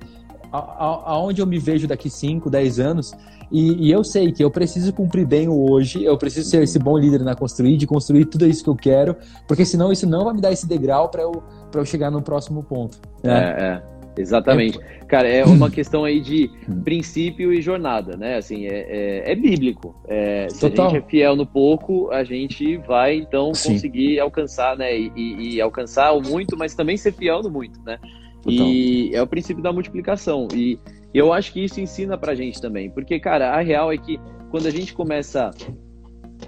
aonde 0.57 1.41
eu 1.41 1.47
me 1.47 1.59
vejo 1.59 1.87
daqui 1.87 2.09
5, 2.09 2.49
10 2.49 2.79
anos. 2.79 3.11
E, 3.51 3.87
e, 3.87 3.91
eu 3.91 4.03
sei 4.03 4.31
que 4.31 4.43
eu 4.43 4.49
preciso 4.49 4.91
cumprir 4.91 5.25
bem 5.25 5.47
o 5.47 5.71
hoje, 5.71 6.03
eu 6.03 6.17
preciso 6.17 6.49
ser 6.49 6.63
esse 6.63 6.79
bom 6.79 6.97
líder 6.97 7.23
na 7.23 7.35
construir, 7.35 7.77
de 7.77 7.85
construir 7.85 8.25
tudo 8.25 8.47
isso 8.47 8.63
que 8.63 8.69
eu 8.69 8.75
quero, 8.75 9.15
porque 9.47 9.63
senão 9.63 9.91
isso 9.91 10.07
não 10.07 10.25
vai 10.25 10.33
me 10.33 10.41
dar 10.41 10.51
esse 10.51 10.67
degrau 10.67 11.09
para 11.09 11.21
eu, 11.21 11.43
eu 11.73 11.85
chegar 11.85 12.09
no 12.09 12.23
próximo 12.23 12.63
ponto. 12.63 12.99
Né? 13.23 13.55
É, 13.57 13.91
é. 13.91 13.95
Exatamente. 14.17 14.79
É... 14.81 15.05
Cara, 15.05 15.27
é 15.27 15.43
uma 15.43 15.69
questão 15.71 16.03
aí 16.03 16.19
de 16.19 16.49
princípio 16.83 17.53
e 17.53 17.61
jornada, 17.61 18.15
né? 18.17 18.37
Assim, 18.37 18.65
é, 18.65 19.23
é, 19.27 19.31
é 19.31 19.35
bíblico. 19.35 19.95
É, 20.07 20.47
se 20.49 20.61
Total. 20.61 20.87
a 20.87 20.89
gente 20.89 21.03
é 21.03 21.09
fiel 21.09 21.35
no 21.35 21.45
pouco, 21.45 22.09
a 22.11 22.23
gente 22.23 22.77
vai, 22.77 23.15
então, 23.15 23.53
Sim. 23.53 23.73
conseguir 23.73 24.19
alcançar, 24.19 24.77
né? 24.77 24.97
E, 24.97 25.11
e, 25.15 25.55
e, 25.55 25.61
alcançar 25.61 26.11
o 26.13 26.21
muito, 26.21 26.57
mas 26.57 26.73
também 26.73 26.97
ser 26.97 27.11
fiel 27.11 27.41
no 27.41 27.49
muito, 27.49 27.79
né? 27.83 27.99
Total. 28.45 28.67
E 28.67 29.13
é 29.13 29.21
o 29.21 29.27
princípio 29.27 29.63
da 29.63 29.73
multiplicação. 29.73 30.47
E 30.53 30.79
eu 31.13 31.33
acho 31.33 31.51
que 31.51 31.63
isso 31.63 31.81
ensina 31.81 32.17
pra 32.17 32.35
gente 32.35 32.61
também. 32.61 32.89
Porque, 32.89 33.19
cara, 33.19 33.51
a 33.51 33.61
real 33.61 33.91
é 33.91 33.97
que 33.97 34.19
quando 34.51 34.67
a 34.67 34.71
gente 34.71 34.93
começa. 34.93 35.51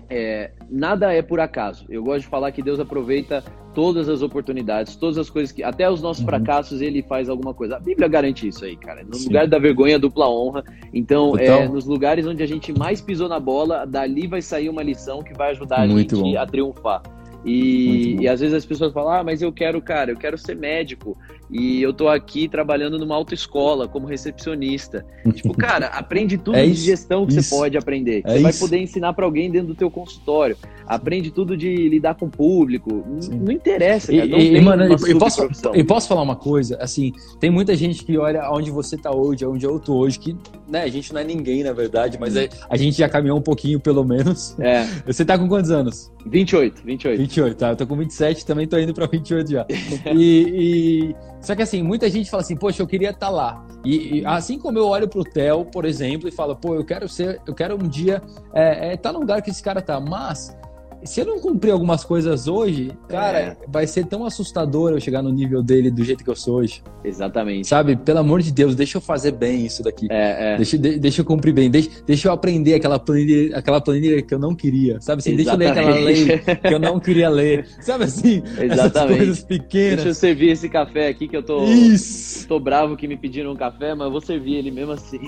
É, 0.09 0.51
nada 0.69 1.13
é 1.13 1.21
por 1.21 1.39
acaso. 1.39 1.85
Eu 1.89 2.03
gosto 2.03 2.21
de 2.21 2.27
falar 2.27 2.51
que 2.51 2.61
Deus 2.61 2.79
aproveita 2.79 3.43
todas 3.73 4.09
as 4.09 4.21
oportunidades, 4.21 4.95
todas 4.95 5.17
as 5.17 5.29
coisas 5.29 5.51
que. 5.51 5.63
Até 5.63 5.89
os 5.89 6.01
nossos 6.01 6.21
uhum. 6.21 6.29
fracassos 6.29 6.81
ele 6.81 7.01
faz 7.01 7.29
alguma 7.29 7.53
coisa. 7.53 7.77
A 7.77 7.79
Bíblia 7.79 8.07
garante 8.07 8.47
isso 8.47 8.63
aí, 8.63 8.75
cara. 8.75 9.03
No 9.03 9.15
Sim. 9.15 9.25
lugar 9.25 9.47
da 9.47 9.57
vergonha, 9.57 9.97
dupla 9.97 10.29
honra. 10.29 10.63
Então, 10.93 11.37
é, 11.37 11.67
nos 11.67 11.85
lugares 11.85 12.27
onde 12.27 12.43
a 12.43 12.47
gente 12.47 12.77
mais 12.77 13.01
pisou 13.01 13.27
na 13.27 13.39
bola, 13.39 13.85
dali 13.85 14.27
vai 14.27 14.41
sair 14.41 14.69
uma 14.69 14.83
lição 14.83 15.23
que 15.23 15.33
vai 15.33 15.51
ajudar 15.51 15.79
a 15.79 15.87
gente 15.87 16.13
bom. 16.13 16.37
a 16.37 16.45
triunfar. 16.45 17.01
E, 17.45 18.17
e, 18.19 18.27
às 18.27 18.41
vezes 18.41 18.53
as 18.53 18.65
pessoas 18.65 18.91
falam, 18.91 19.11
ah, 19.11 19.23
mas 19.23 19.41
eu 19.41 19.53
quero, 19.53 19.81
cara, 19.81 20.11
eu 20.11 20.17
quero 20.17 20.37
ser 20.37 20.55
médico 20.55 21.17
e 21.49 21.81
eu 21.81 21.93
tô 21.93 22.07
aqui 22.07 22.47
trabalhando 22.47 22.99
numa 22.99 23.15
autoescola 23.15 23.87
como 23.87 24.05
recepcionista. 24.05 25.05
tipo, 25.33 25.53
cara, 25.53 25.87
aprende 25.87 26.37
tudo 26.37 26.57
é 26.57 26.65
de 26.65 26.73
gestão 26.73 27.25
que 27.25 27.33
isso. 27.33 27.49
você 27.49 27.55
pode 27.55 27.77
aprender. 27.77 28.21
É 28.25 28.33
você 28.33 28.39
vai 28.39 28.53
poder 28.53 28.77
ensinar 28.79 29.13
para 29.13 29.25
alguém 29.25 29.49
dentro 29.49 29.69
do 29.69 29.75
teu 29.75 29.89
consultório. 29.89 30.57
Aprende 30.85 31.31
tudo 31.31 31.57
de 31.57 31.89
lidar 31.89 32.15
com 32.15 32.25
o 32.25 32.29
público. 32.29 33.03
Não 33.31 33.51
interessa, 33.51 34.11
cara. 34.11 34.25
Não 34.25 34.39
e, 34.39 34.61
mano, 34.61 34.83
eu 34.83 35.17
posso, 35.17 35.47
eu 35.73 35.85
posso 35.85 36.07
falar 36.07 36.21
uma 36.21 36.35
coisa? 36.35 36.77
Assim, 36.81 37.11
tem 37.39 37.49
muita 37.49 37.75
gente 37.75 38.03
que 38.03 38.17
olha 38.17 38.49
onde 38.51 38.71
você 38.71 38.97
tá 38.97 39.13
hoje, 39.13 39.45
onde 39.45 39.65
eu 39.65 39.79
tô 39.79 39.95
hoje, 39.95 40.19
que, 40.19 40.35
né, 40.67 40.83
a 40.83 40.87
gente 40.87 41.13
não 41.13 41.21
é 41.21 41.23
ninguém, 41.23 41.63
na 41.63 41.73
verdade, 41.73 42.17
mas 42.19 42.35
hum. 42.35 42.39
a, 42.69 42.73
a 42.73 42.77
gente 42.77 42.97
já 42.97 43.09
caminhou 43.09 43.37
um 43.37 43.41
pouquinho, 43.41 43.79
pelo 43.79 44.03
menos. 44.03 44.55
É. 44.59 44.85
Você 45.05 45.23
tá 45.23 45.37
com 45.37 45.47
quantos 45.47 45.71
anos? 45.71 46.11
28, 46.25 46.81
28. 46.83 47.17
28, 47.17 47.57
tá? 47.57 47.69
Eu 47.69 47.75
tô 47.75 47.87
com 47.87 47.95
27, 47.95 48.45
também 48.45 48.67
tô 48.67 48.77
indo 48.77 48.93
pra 48.93 49.07
28 49.07 49.51
já. 49.51 49.65
E, 50.15 51.13
e... 51.13 51.15
Só 51.41 51.55
que 51.55 51.61
assim, 51.61 51.83
muita 51.83 52.09
gente 52.09 52.29
fala 52.29 52.41
assim, 52.41 52.55
poxa, 52.55 52.81
eu 52.81 52.87
queria 52.87 53.11
estar 53.11 53.27
tá 53.27 53.31
lá. 53.31 53.65
E, 53.85 54.19
e, 54.19 54.25
assim 54.25 54.57
como 54.57 54.77
eu 54.77 54.87
olho 54.87 55.07
pro 55.07 55.23
Theo, 55.23 55.65
por 55.65 55.85
exemplo, 55.85 56.27
e 56.27 56.31
falo, 56.31 56.55
pô, 56.55 56.75
eu 56.75 56.83
quero 56.83 57.07
ser, 57.07 57.41
eu 57.45 57.53
quero 57.53 57.75
um 57.75 57.87
dia 57.87 58.21
estar 58.25 58.59
é, 58.59 58.93
é, 58.93 58.97
tá 58.97 59.13
no 59.13 59.19
lugar 59.19 59.41
que 59.41 59.49
esse 59.49 59.61
cara 59.61 59.81
tá, 59.81 59.99
mas 59.99 60.55
se 61.03 61.21
eu 61.21 61.25
não 61.25 61.39
cumprir 61.39 61.71
algumas 61.71 62.03
coisas 62.03 62.47
hoje, 62.47 62.91
cara, 63.07 63.39
é. 63.39 63.57
vai 63.67 63.85
ser 63.87 64.05
tão 64.05 64.25
assustador 64.25 64.91
eu 64.91 64.99
chegar 64.99 65.21
no 65.21 65.31
nível 65.31 65.61
dele 65.61 65.91
do 65.91 66.03
jeito 66.03 66.23
que 66.23 66.29
eu 66.29 66.35
sou 66.35 66.55
hoje. 66.55 66.83
Exatamente. 67.03 67.67
Sabe? 67.67 67.95
Pelo 67.95 68.19
amor 68.19 68.41
de 68.41 68.51
Deus, 68.51 68.75
deixa 68.75 68.97
eu 68.97 69.01
fazer 69.01 69.31
bem 69.31 69.65
isso 69.65 69.83
daqui. 69.83 70.07
É, 70.09 70.53
é. 70.53 70.57
Deixa, 70.57 70.77
de, 70.77 70.99
deixa 70.99 71.21
eu 71.21 71.25
cumprir 71.25 71.53
bem. 71.53 71.69
Deixa, 71.69 71.89
deixa 72.05 72.27
eu 72.27 72.31
aprender 72.31 72.73
aquela 72.73 72.99
planilha, 72.99 73.57
aquela 73.57 73.79
planilha 73.79 74.21
que 74.21 74.33
eu 74.33 74.39
não 74.39 74.55
queria. 74.55 74.99
Sabe 74.99 75.19
assim? 75.19 75.35
Deixa 75.35 75.51
eu 75.51 75.57
ler 75.57 75.67
aquela 75.67 75.95
lei 75.95 76.39
que 76.39 76.73
eu 76.73 76.79
não 76.79 76.99
queria 76.99 77.29
ler. 77.29 77.67
Sabe 77.81 78.05
assim? 78.05 78.43
Exatamente. 78.59 79.17
coisas 79.17 79.43
pequenas. 79.43 79.95
Deixa 79.95 80.09
eu 80.09 80.15
servir 80.15 80.49
esse 80.49 80.67
café 80.67 81.07
aqui 81.07 81.27
que 81.27 81.37
eu 81.37 81.43
tô. 81.43 81.65
Isso. 81.65 82.47
Tô 82.47 82.59
bravo 82.59 82.97
que 82.97 83.07
me 83.07 83.17
pediram 83.17 83.51
um 83.51 83.55
café, 83.55 83.93
mas 83.93 84.05
eu 84.05 84.11
vou 84.11 84.21
servir 84.21 84.55
ele 84.55 84.71
mesmo 84.71 84.93
assim. 84.93 85.19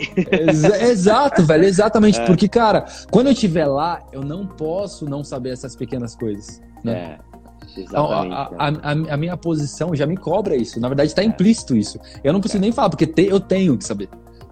exato, 0.81 1.43
velho. 1.43 1.65
Exatamente. 1.65 2.19
É. 2.19 2.25
Porque, 2.25 2.47
cara, 2.47 2.85
quando 3.11 3.27
eu 3.27 3.33
estiver 3.33 3.65
lá, 3.65 4.01
eu 4.11 4.21
não 4.21 4.45
posso 4.45 5.05
não 5.05 5.23
saber 5.23 5.51
essas 5.59 5.75
pequenas 5.75 6.15
coisas. 6.15 6.61
Né? 6.83 7.17
É. 7.25 7.29
Exatamente. 7.77 8.33
A, 8.33 8.41
a, 8.57 8.69
a, 8.69 9.13
a, 9.13 9.17
minha 9.17 9.37
posição 9.37 9.93
já 9.95 10.07
me 10.07 10.17
cobra 10.17 10.55
isso. 10.55 10.79
Na 10.79 10.87
verdade, 10.87 11.09
está 11.09 11.21
é. 11.21 11.25
implícito 11.25 11.75
isso. 11.75 11.99
Eu 12.23 12.33
não 12.33 12.39
preciso 12.39 12.59
é. 12.59 12.61
nem 12.61 12.71
falar, 12.71 12.89
porque 12.89 13.05
te, 13.05 13.27
eu 13.27 13.39
tenho 13.39 13.77
que 13.77 13.83
saber. 13.83 14.09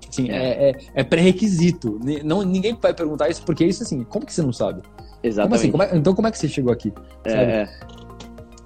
Assim, 0.07 0.29
é, 0.29 0.69
é, 0.69 0.75
é 0.95 1.03
pré-requisito. 1.03 1.99
Não, 2.23 2.43
ninguém 2.43 2.77
vai 2.79 2.93
perguntar 2.93 3.29
isso, 3.29 3.43
porque 3.43 3.65
isso, 3.65 3.83
assim, 3.83 4.03
como 4.03 4.25
que 4.25 4.33
você 4.33 4.41
não 4.41 4.53
sabe? 4.53 4.81
Exatamente. 5.23 5.49
Como 5.49 5.55
assim? 5.55 5.71
Como 5.71 5.83
é, 5.83 5.99
então, 5.99 6.13
como 6.15 6.27
é 6.27 6.31
que 6.31 6.37
você 6.37 6.47
chegou 6.47 6.71
aqui? 6.71 6.93
É. 7.25 7.67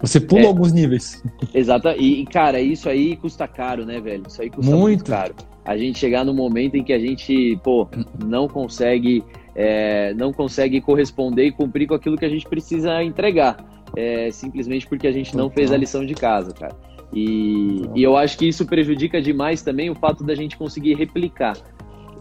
Você 0.01 0.19
pula 0.19 0.47
alguns 0.47 0.73
níveis. 0.73 1.23
Exato. 1.53 1.89
E, 1.89 2.25
cara, 2.25 2.59
isso 2.59 2.89
aí 2.89 3.15
custa 3.15 3.47
caro, 3.47 3.85
né, 3.85 3.99
velho? 3.99 4.23
Isso 4.27 4.41
aí 4.41 4.49
custa 4.49 4.71
muito, 4.71 4.81
muito 4.81 5.05
caro. 5.05 5.35
A 5.63 5.77
gente 5.77 5.99
chegar 5.99 6.25
no 6.25 6.33
momento 6.33 6.75
em 6.75 6.83
que 6.83 6.91
a 6.91 6.99
gente, 6.99 7.59
pô, 7.63 7.87
não 8.25 8.47
consegue 8.47 9.23
é, 9.55 10.13
não 10.13 10.31
consegue 10.31 10.79
corresponder 10.81 11.45
e 11.45 11.51
cumprir 11.51 11.87
com 11.87 11.93
aquilo 11.93 12.17
que 12.17 12.25
a 12.25 12.29
gente 12.29 12.47
precisa 12.47 13.03
entregar, 13.03 13.57
é, 13.95 14.31
simplesmente 14.31 14.87
porque 14.87 15.07
a 15.07 15.11
gente 15.11 15.35
não 15.35 15.49
fez 15.49 15.71
a 15.71 15.77
lição 15.77 16.05
de 16.05 16.13
casa, 16.13 16.53
cara. 16.53 16.75
E, 17.13 17.81
e 17.93 18.01
eu 18.01 18.15
acho 18.15 18.37
que 18.37 18.47
isso 18.47 18.65
prejudica 18.65 19.21
demais 19.21 19.61
também 19.61 19.89
o 19.89 19.95
fato 19.95 20.23
da 20.23 20.33
gente 20.33 20.57
conseguir 20.57 20.95
replicar. 20.95 21.57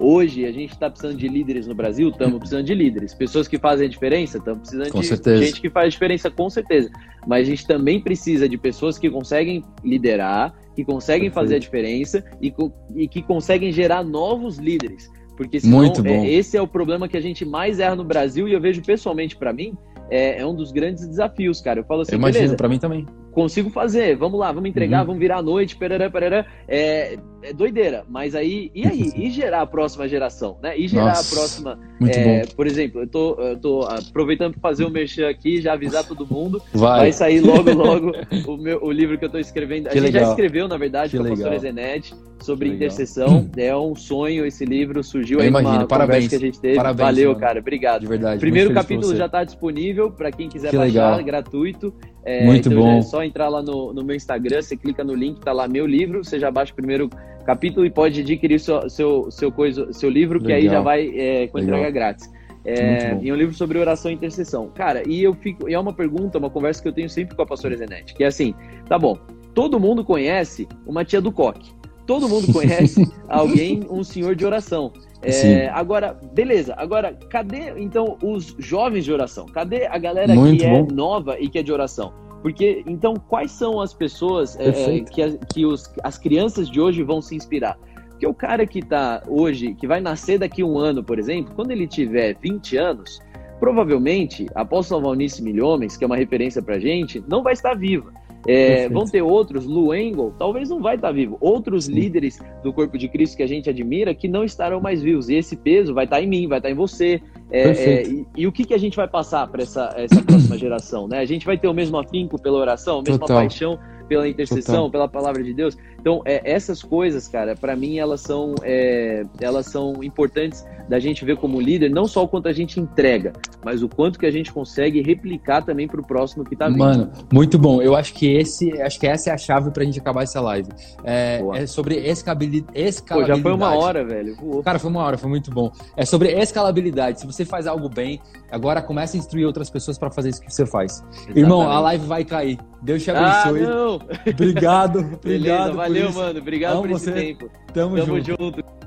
Hoje 0.02 0.46
a 0.46 0.50
gente 0.50 0.72
está 0.72 0.88
precisando 0.88 1.18
de 1.18 1.28
líderes 1.28 1.66
no 1.66 1.74
Brasil, 1.74 2.08
estamos 2.08 2.38
precisando 2.38 2.64
de 2.64 2.74
líderes. 2.74 3.12
Pessoas 3.12 3.46
que 3.46 3.58
fazem 3.58 3.86
a 3.86 3.90
diferença, 3.90 4.38
estamos 4.38 4.60
precisando 4.60 4.90
com 4.90 5.00
de 5.00 5.06
certeza. 5.06 5.44
gente 5.44 5.60
que 5.60 5.68
faz 5.68 5.88
a 5.88 5.90
diferença, 5.90 6.30
com 6.30 6.48
certeza. 6.48 6.90
Mas 7.26 7.46
a 7.46 7.50
gente 7.50 7.66
também 7.66 8.00
precisa 8.00 8.48
de 8.48 8.56
pessoas 8.56 8.96
que 8.96 9.10
conseguem 9.10 9.62
liderar, 9.84 10.54
que 10.74 10.82
conseguem 10.86 11.28
Perfeito. 11.28 11.34
fazer 11.34 11.56
a 11.56 11.58
diferença 11.58 12.24
e, 12.40 12.50
e 12.96 13.06
que 13.06 13.20
conseguem 13.20 13.70
gerar 13.70 14.02
novos 14.02 14.56
líderes. 14.56 15.10
Porque 15.36 15.60
senão, 15.60 15.78
Muito 15.78 16.02
bom. 16.02 16.08
É, 16.08 16.30
esse 16.30 16.56
é 16.56 16.62
o 16.62 16.66
problema 16.66 17.06
que 17.06 17.16
a 17.18 17.20
gente 17.20 17.44
mais 17.44 17.78
erra 17.78 17.94
no 17.94 18.04
Brasil 18.04 18.48
e 18.48 18.54
eu 18.54 18.60
vejo 18.60 18.80
pessoalmente 18.82 19.36
para 19.36 19.52
mim, 19.52 19.76
é, 20.10 20.40
é, 20.40 20.46
um 20.46 20.54
dos 20.54 20.72
grandes 20.72 21.06
desafios, 21.06 21.60
cara. 21.60 21.80
Eu 21.80 21.84
falo 21.84 22.02
assim, 22.02 22.12
eu 22.12 22.18
imagino, 22.18 22.56
para 22.56 22.68
mim 22.68 22.78
também 22.78 23.06
consigo 23.32 23.70
fazer, 23.70 24.16
vamos 24.16 24.38
lá, 24.38 24.50
vamos 24.52 24.68
entregar, 24.68 25.00
uhum. 25.00 25.06
vamos 25.06 25.20
virar 25.20 25.38
a 25.38 25.42
noite, 25.42 25.76
perará, 25.76 26.10
perará, 26.10 26.46
é, 26.66 27.16
é 27.42 27.52
doideira, 27.52 28.04
mas 28.08 28.34
aí, 28.34 28.70
e 28.74 28.86
aí? 28.86 29.12
E 29.16 29.30
gerar 29.30 29.62
a 29.62 29.66
próxima 29.66 30.08
geração, 30.08 30.58
né? 30.62 30.78
E 30.78 30.86
gerar 30.86 31.06
Nossa, 31.06 31.20
a 31.20 31.38
próxima, 31.38 31.78
é, 32.06 32.46
por 32.46 32.66
exemplo, 32.66 33.00
eu 33.00 33.06
tô, 33.06 33.34
eu 33.40 33.56
tô 33.56 33.82
aproveitando 33.82 34.52
para 34.52 34.60
fazer 34.60 34.84
o 34.84 34.88
um 34.88 34.90
merchan 34.90 35.28
aqui, 35.28 35.60
já 35.60 35.72
avisar 35.72 36.04
todo 36.04 36.26
mundo, 36.26 36.62
vai, 36.72 37.00
vai 37.00 37.12
sair 37.12 37.40
logo, 37.40 37.70
logo 37.72 38.12
o, 38.46 38.56
meu, 38.56 38.82
o 38.82 38.90
livro 38.90 39.18
que 39.18 39.24
eu 39.24 39.30
tô 39.30 39.38
escrevendo, 39.38 39.88
que 39.88 39.98
a 39.98 40.00
gente 40.00 40.12
legal. 40.12 40.24
já 40.24 40.30
escreveu, 40.30 40.68
na 40.68 40.76
verdade, 40.76 41.10
que 41.10 41.18
com 41.18 41.24
a 41.24 41.28
pastora 41.28 41.58
Zenete, 41.58 42.14
sobre 42.40 42.68
intercessão, 42.68 43.50
é 43.56 43.76
um 43.76 43.94
sonho 43.94 44.46
esse 44.46 44.64
livro, 44.64 45.02
surgiu 45.02 45.38
eu 45.38 45.42
aí 45.42 45.48
imagino, 45.48 45.76
uma 45.76 45.86
parabéns, 45.86 46.28
que 46.28 46.34
a 46.34 46.40
gente 46.40 46.60
teve, 46.60 46.76
parabéns, 46.76 47.06
valeu, 47.06 47.28
mano. 47.28 47.40
cara, 47.40 47.60
obrigado. 47.60 48.00
De 48.00 48.06
verdade. 48.06 48.40
Primeiro 48.40 48.72
capítulo 48.72 49.14
já 49.14 49.28
tá 49.28 49.44
disponível 49.44 50.10
para 50.10 50.30
quem 50.30 50.48
quiser 50.48 50.70
que 50.70 50.76
baixar, 50.76 51.16
legal. 51.16 51.24
gratuito, 51.24 51.94
é, 52.24 52.44
Muito 52.44 52.68
então 52.68 52.82
bom. 52.82 52.98
É 52.98 53.02
só 53.02 53.22
entrar 53.22 53.48
lá 53.48 53.62
no, 53.62 53.92
no 53.92 54.04
meu 54.04 54.14
Instagram, 54.14 54.60
você 54.60 54.76
clica 54.76 55.02
no 55.02 55.14
link, 55.14 55.40
tá 55.40 55.52
lá 55.52 55.66
meu 55.66 55.86
livro, 55.86 56.22
você 56.22 56.38
já 56.38 56.50
baixa 56.50 56.72
o 56.72 56.76
primeiro 56.76 57.08
capítulo 57.44 57.86
e 57.86 57.90
pode 57.90 58.20
adquirir 58.20 58.58
seu, 58.60 58.88
seu, 58.88 59.30
seu, 59.30 59.52
coisa, 59.52 59.92
seu 59.92 60.10
livro, 60.10 60.38
Legal. 60.38 60.46
que 60.46 60.52
aí 60.52 60.68
já 60.68 60.80
vai 60.80 61.08
é, 61.16 61.46
com 61.48 61.58
Legal. 61.58 61.78
entrega 61.78 61.90
grátis. 61.90 62.30
É, 62.64 63.18
e 63.22 63.32
um 63.32 63.36
livro 63.36 63.54
sobre 63.54 63.78
oração 63.78 64.10
e 64.10 64.14
intercessão. 64.14 64.68
Cara, 64.68 65.02
e 65.08 65.22
eu 65.22 65.34
fico. 65.34 65.68
E 65.68 65.74
é 65.74 65.78
uma 65.78 65.92
pergunta, 65.92 66.38
uma 66.38 66.50
conversa 66.50 66.82
que 66.82 66.88
eu 66.88 66.92
tenho 66.92 67.08
sempre 67.08 67.34
com 67.34 67.42
a 67.42 67.46
pastora 67.46 67.76
Zenete, 67.76 68.14
que 68.14 68.22
é 68.22 68.26
assim: 68.26 68.54
tá 68.86 68.98
bom, 68.98 69.18
todo 69.54 69.80
mundo 69.80 70.04
conhece 70.04 70.68
uma 70.86 71.04
tia 71.04 71.20
do 71.20 71.32
coque. 71.32 71.72
Todo 72.06 72.28
mundo 72.28 72.50
conhece 72.52 73.10
alguém, 73.28 73.82
um 73.88 74.04
senhor 74.04 74.34
de 74.34 74.44
oração. 74.44 74.92
É, 75.22 75.68
agora, 75.68 76.18
beleza. 76.32 76.74
Agora, 76.76 77.14
cadê 77.28 77.74
então 77.76 78.16
os 78.22 78.54
jovens 78.58 79.04
de 79.04 79.12
oração? 79.12 79.46
Cadê 79.46 79.86
a 79.86 79.98
galera 79.98 80.34
Muito 80.34 80.60
que 80.60 80.66
é 80.66 80.70
bom. 80.70 80.88
é 80.90 80.94
nova 80.94 81.38
e 81.38 81.48
que 81.48 81.58
é 81.58 81.62
de 81.62 81.72
oração? 81.72 82.12
Porque, 82.42 82.82
então, 82.86 83.14
quais 83.14 83.50
são 83.50 83.80
as 83.80 83.92
pessoas 83.92 84.58
é, 84.58 84.96
é 84.96 85.00
que, 85.00 85.38
que 85.52 85.66
os, 85.66 85.92
as 86.02 86.16
crianças 86.16 86.68
de 86.68 86.80
hoje 86.80 87.02
vão 87.02 87.20
se 87.20 87.34
inspirar? 87.34 87.78
Porque 88.08 88.26
o 88.26 88.34
cara 88.34 88.66
que 88.66 88.80
está 88.80 89.22
hoje, 89.26 89.74
que 89.74 89.86
vai 89.86 90.00
nascer 90.00 90.38
daqui 90.38 90.62
a 90.62 90.66
um 90.66 90.78
ano, 90.78 91.02
por 91.02 91.18
exemplo, 91.18 91.54
quando 91.54 91.70
ele 91.70 91.86
tiver 91.86 92.36
20 92.40 92.76
anos, 92.76 93.20
provavelmente 93.58 94.46
a 94.54 94.62
apóstola 94.62 95.02
Valnice 95.02 95.42
Milhomens, 95.42 95.96
que 95.96 96.04
é 96.04 96.06
uma 96.06 96.16
referência 96.16 96.62
pra 96.62 96.78
gente, 96.78 97.22
não 97.28 97.42
vai 97.42 97.52
estar 97.52 97.74
viva. 97.74 98.12
É, 98.46 98.88
vão 98.88 99.04
ter 99.04 99.20
outros, 99.20 99.66
Lu 99.66 99.94
Engel, 99.94 100.34
talvez 100.38 100.70
não 100.70 100.80
vai 100.80 100.96
estar 100.96 101.12
vivo. 101.12 101.36
Outros 101.40 101.84
Sim. 101.84 101.92
líderes 101.92 102.38
do 102.62 102.72
corpo 102.72 102.96
de 102.96 103.08
Cristo 103.08 103.36
que 103.36 103.42
a 103.42 103.46
gente 103.46 103.68
admira 103.68 104.14
que 104.14 104.28
não 104.28 104.44
estarão 104.44 104.80
mais 104.80 105.02
vivos. 105.02 105.28
E 105.28 105.34
esse 105.34 105.56
peso 105.56 105.92
vai 105.92 106.04
estar 106.04 106.22
em 106.22 106.26
mim, 106.26 106.48
vai 106.48 106.58
estar 106.58 106.70
em 106.70 106.74
você. 106.74 107.20
É, 107.50 107.70
é, 107.70 108.02
e, 108.06 108.26
e, 108.36 108.46
o 108.46 108.52
que, 108.52 108.64
que 108.64 108.74
a 108.74 108.78
gente 108.78 108.96
vai 108.96 109.08
passar 109.08 109.46
para 109.48 109.62
essa, 109.62 109.92
essa 109.96 110.22
próxima 110.22 110.56
geração? 110.58 111.08
Né? 111.08 111.18
A 111.18 111.24
gente 111.24 111.44
vai 111.44 111.58
ter 111.58 111.68
o 111.68 111.74
mesmo 111.74 111.98
afinco 111.98 112.40
pela 112.40 112.58
oração, 112.58 113.00
a 113.00 113.02
mesma 113.02 113.20
Total. 113.20 113.36
paixão 113.38 113.78
pela 114.08 114.28
intercessão, 114.28 114.74
Total. 114.74 114.90
pela 114.90 115.08
palavra 115.08 115.42
de 115.42 115.54
Deus. 115.54 115.76
Então, 116.00 116.22
é, 116.24 116.40
essas 116.44 116.82
coisas, 116.82 117.28
cara, 117.28 117.54
para 117.54 117.76
mim 117.76 117.98
elas 117.98 118.20
são, 118.20 118.54
é, 118.62 119.24
elas 119.40 119.66
são 119.66 120.02
importantes 120.02 120.64
da 120.90 120.98
gente 120.98 121.24
ver 121.24 121.36
como 121.36 121.60
líder, 121.60 121.88
não 121.88 122.04
só 122.08 122.24
o 122.24 122.28
quanto 122.28 122.48
a 122.48 122.52
gente 122.52 122.80
entrega, 122.80 123.32
mas 123.64 123.80
o 123.80 123.88
quanto 123.88 124.18
que 124.18 124.26
a 124.26 124.30
gente 124.30 124.52
consegue 124.52 125.00
replicar 125.00 125.64
também 125.64 125.86
para 125.86 126.00
o 126.00 126.04
próximo 126.04 126.44
que 126.44 126.56
tá 126.56 126.66
vindo. 126.66 126.78
Mano, 126.78 127.12
muito 127.32 127.56
bom. 127.56 127.80
Eu 127.80 127.94
acho 127.94 128.12
que 128.12 128.26
esse, 128.26 128.72
acho 128.82 128.98
que 128.98 129.06
essa 129.06 129.30
é 129.30 129.32
a 129.32 129.38
chave 129.38 129.70
para 129.70 129.84
a 129.84 129.86
gente 129.86 130.00
acabar 130.00 130.24
essa 130.24 130.40
live. 130.40 130.68
É, 131.04 131.40
é 131.54 131.66
sobre 131.66 131.94
escalabilidade. 131.94 133.02
Pô, 133.08 133.24
já 133.24 133.36
foi 133.36 133.52
uma 133.52 133.72
hora, 133.72 134.04
velho. 134.04 134.34
Voou. 134.34 134.64
Cara, 134.64 134.80
foi 134.80 134.90
uma 134.90 135.00
hora, 135.04 135.16
foi 135.16 135.30
muito 135.30 135.48
bom. 135.52 135.70
É 135.96 136.04
sobre 136.04 136.32
escalabilidade. 136.32 137.20
Se 137.20 137.26
você 137.26 137.44
faz 137.44 137.68
algo 137.68 137.88
bem, 137.88 138.20
agora 138.50 138.82
comece 138.82 139.16
a 139.16 139.20
instruir 139.20 139.46
outras 139.46 139.70
pessoas 139.70 139.96
para 139.96 140.10
fazer 140.10 140.30
isso 140.30 140.40
que 140.42 140.52
você 140.52 140.66
faz. 140.66 141.04
Exatamente. 141.12 141.38
Irmão, 141.38 141.70
a 141.70 141.78
live 141.78 142.04
vai 142.04 142.24
cair. 142.24 142.58
Deus 142.82 143.04
te 143.04 143.12
abençoe. 143.12 143.62
Ah, 143.62 143.68
não. 143.68 144.00
Obrigado, 144.26 144.98
obrigado. 145.22 145.22
Beleza, 145.22 145.72
valeu, 145.72 146.12
mano. 146.12 146.40
Obrigado 146.40 146.72
Amo 146.72 146.82
por 146.82 146.90
esse 146.90 147.04
você. 147.04 147.12
tempo. 147.12 147.48
Tamo, 147.72 147.96
Tamo 147.96 148.20
junto. 148.20 148.42
junto. 148.42 148.79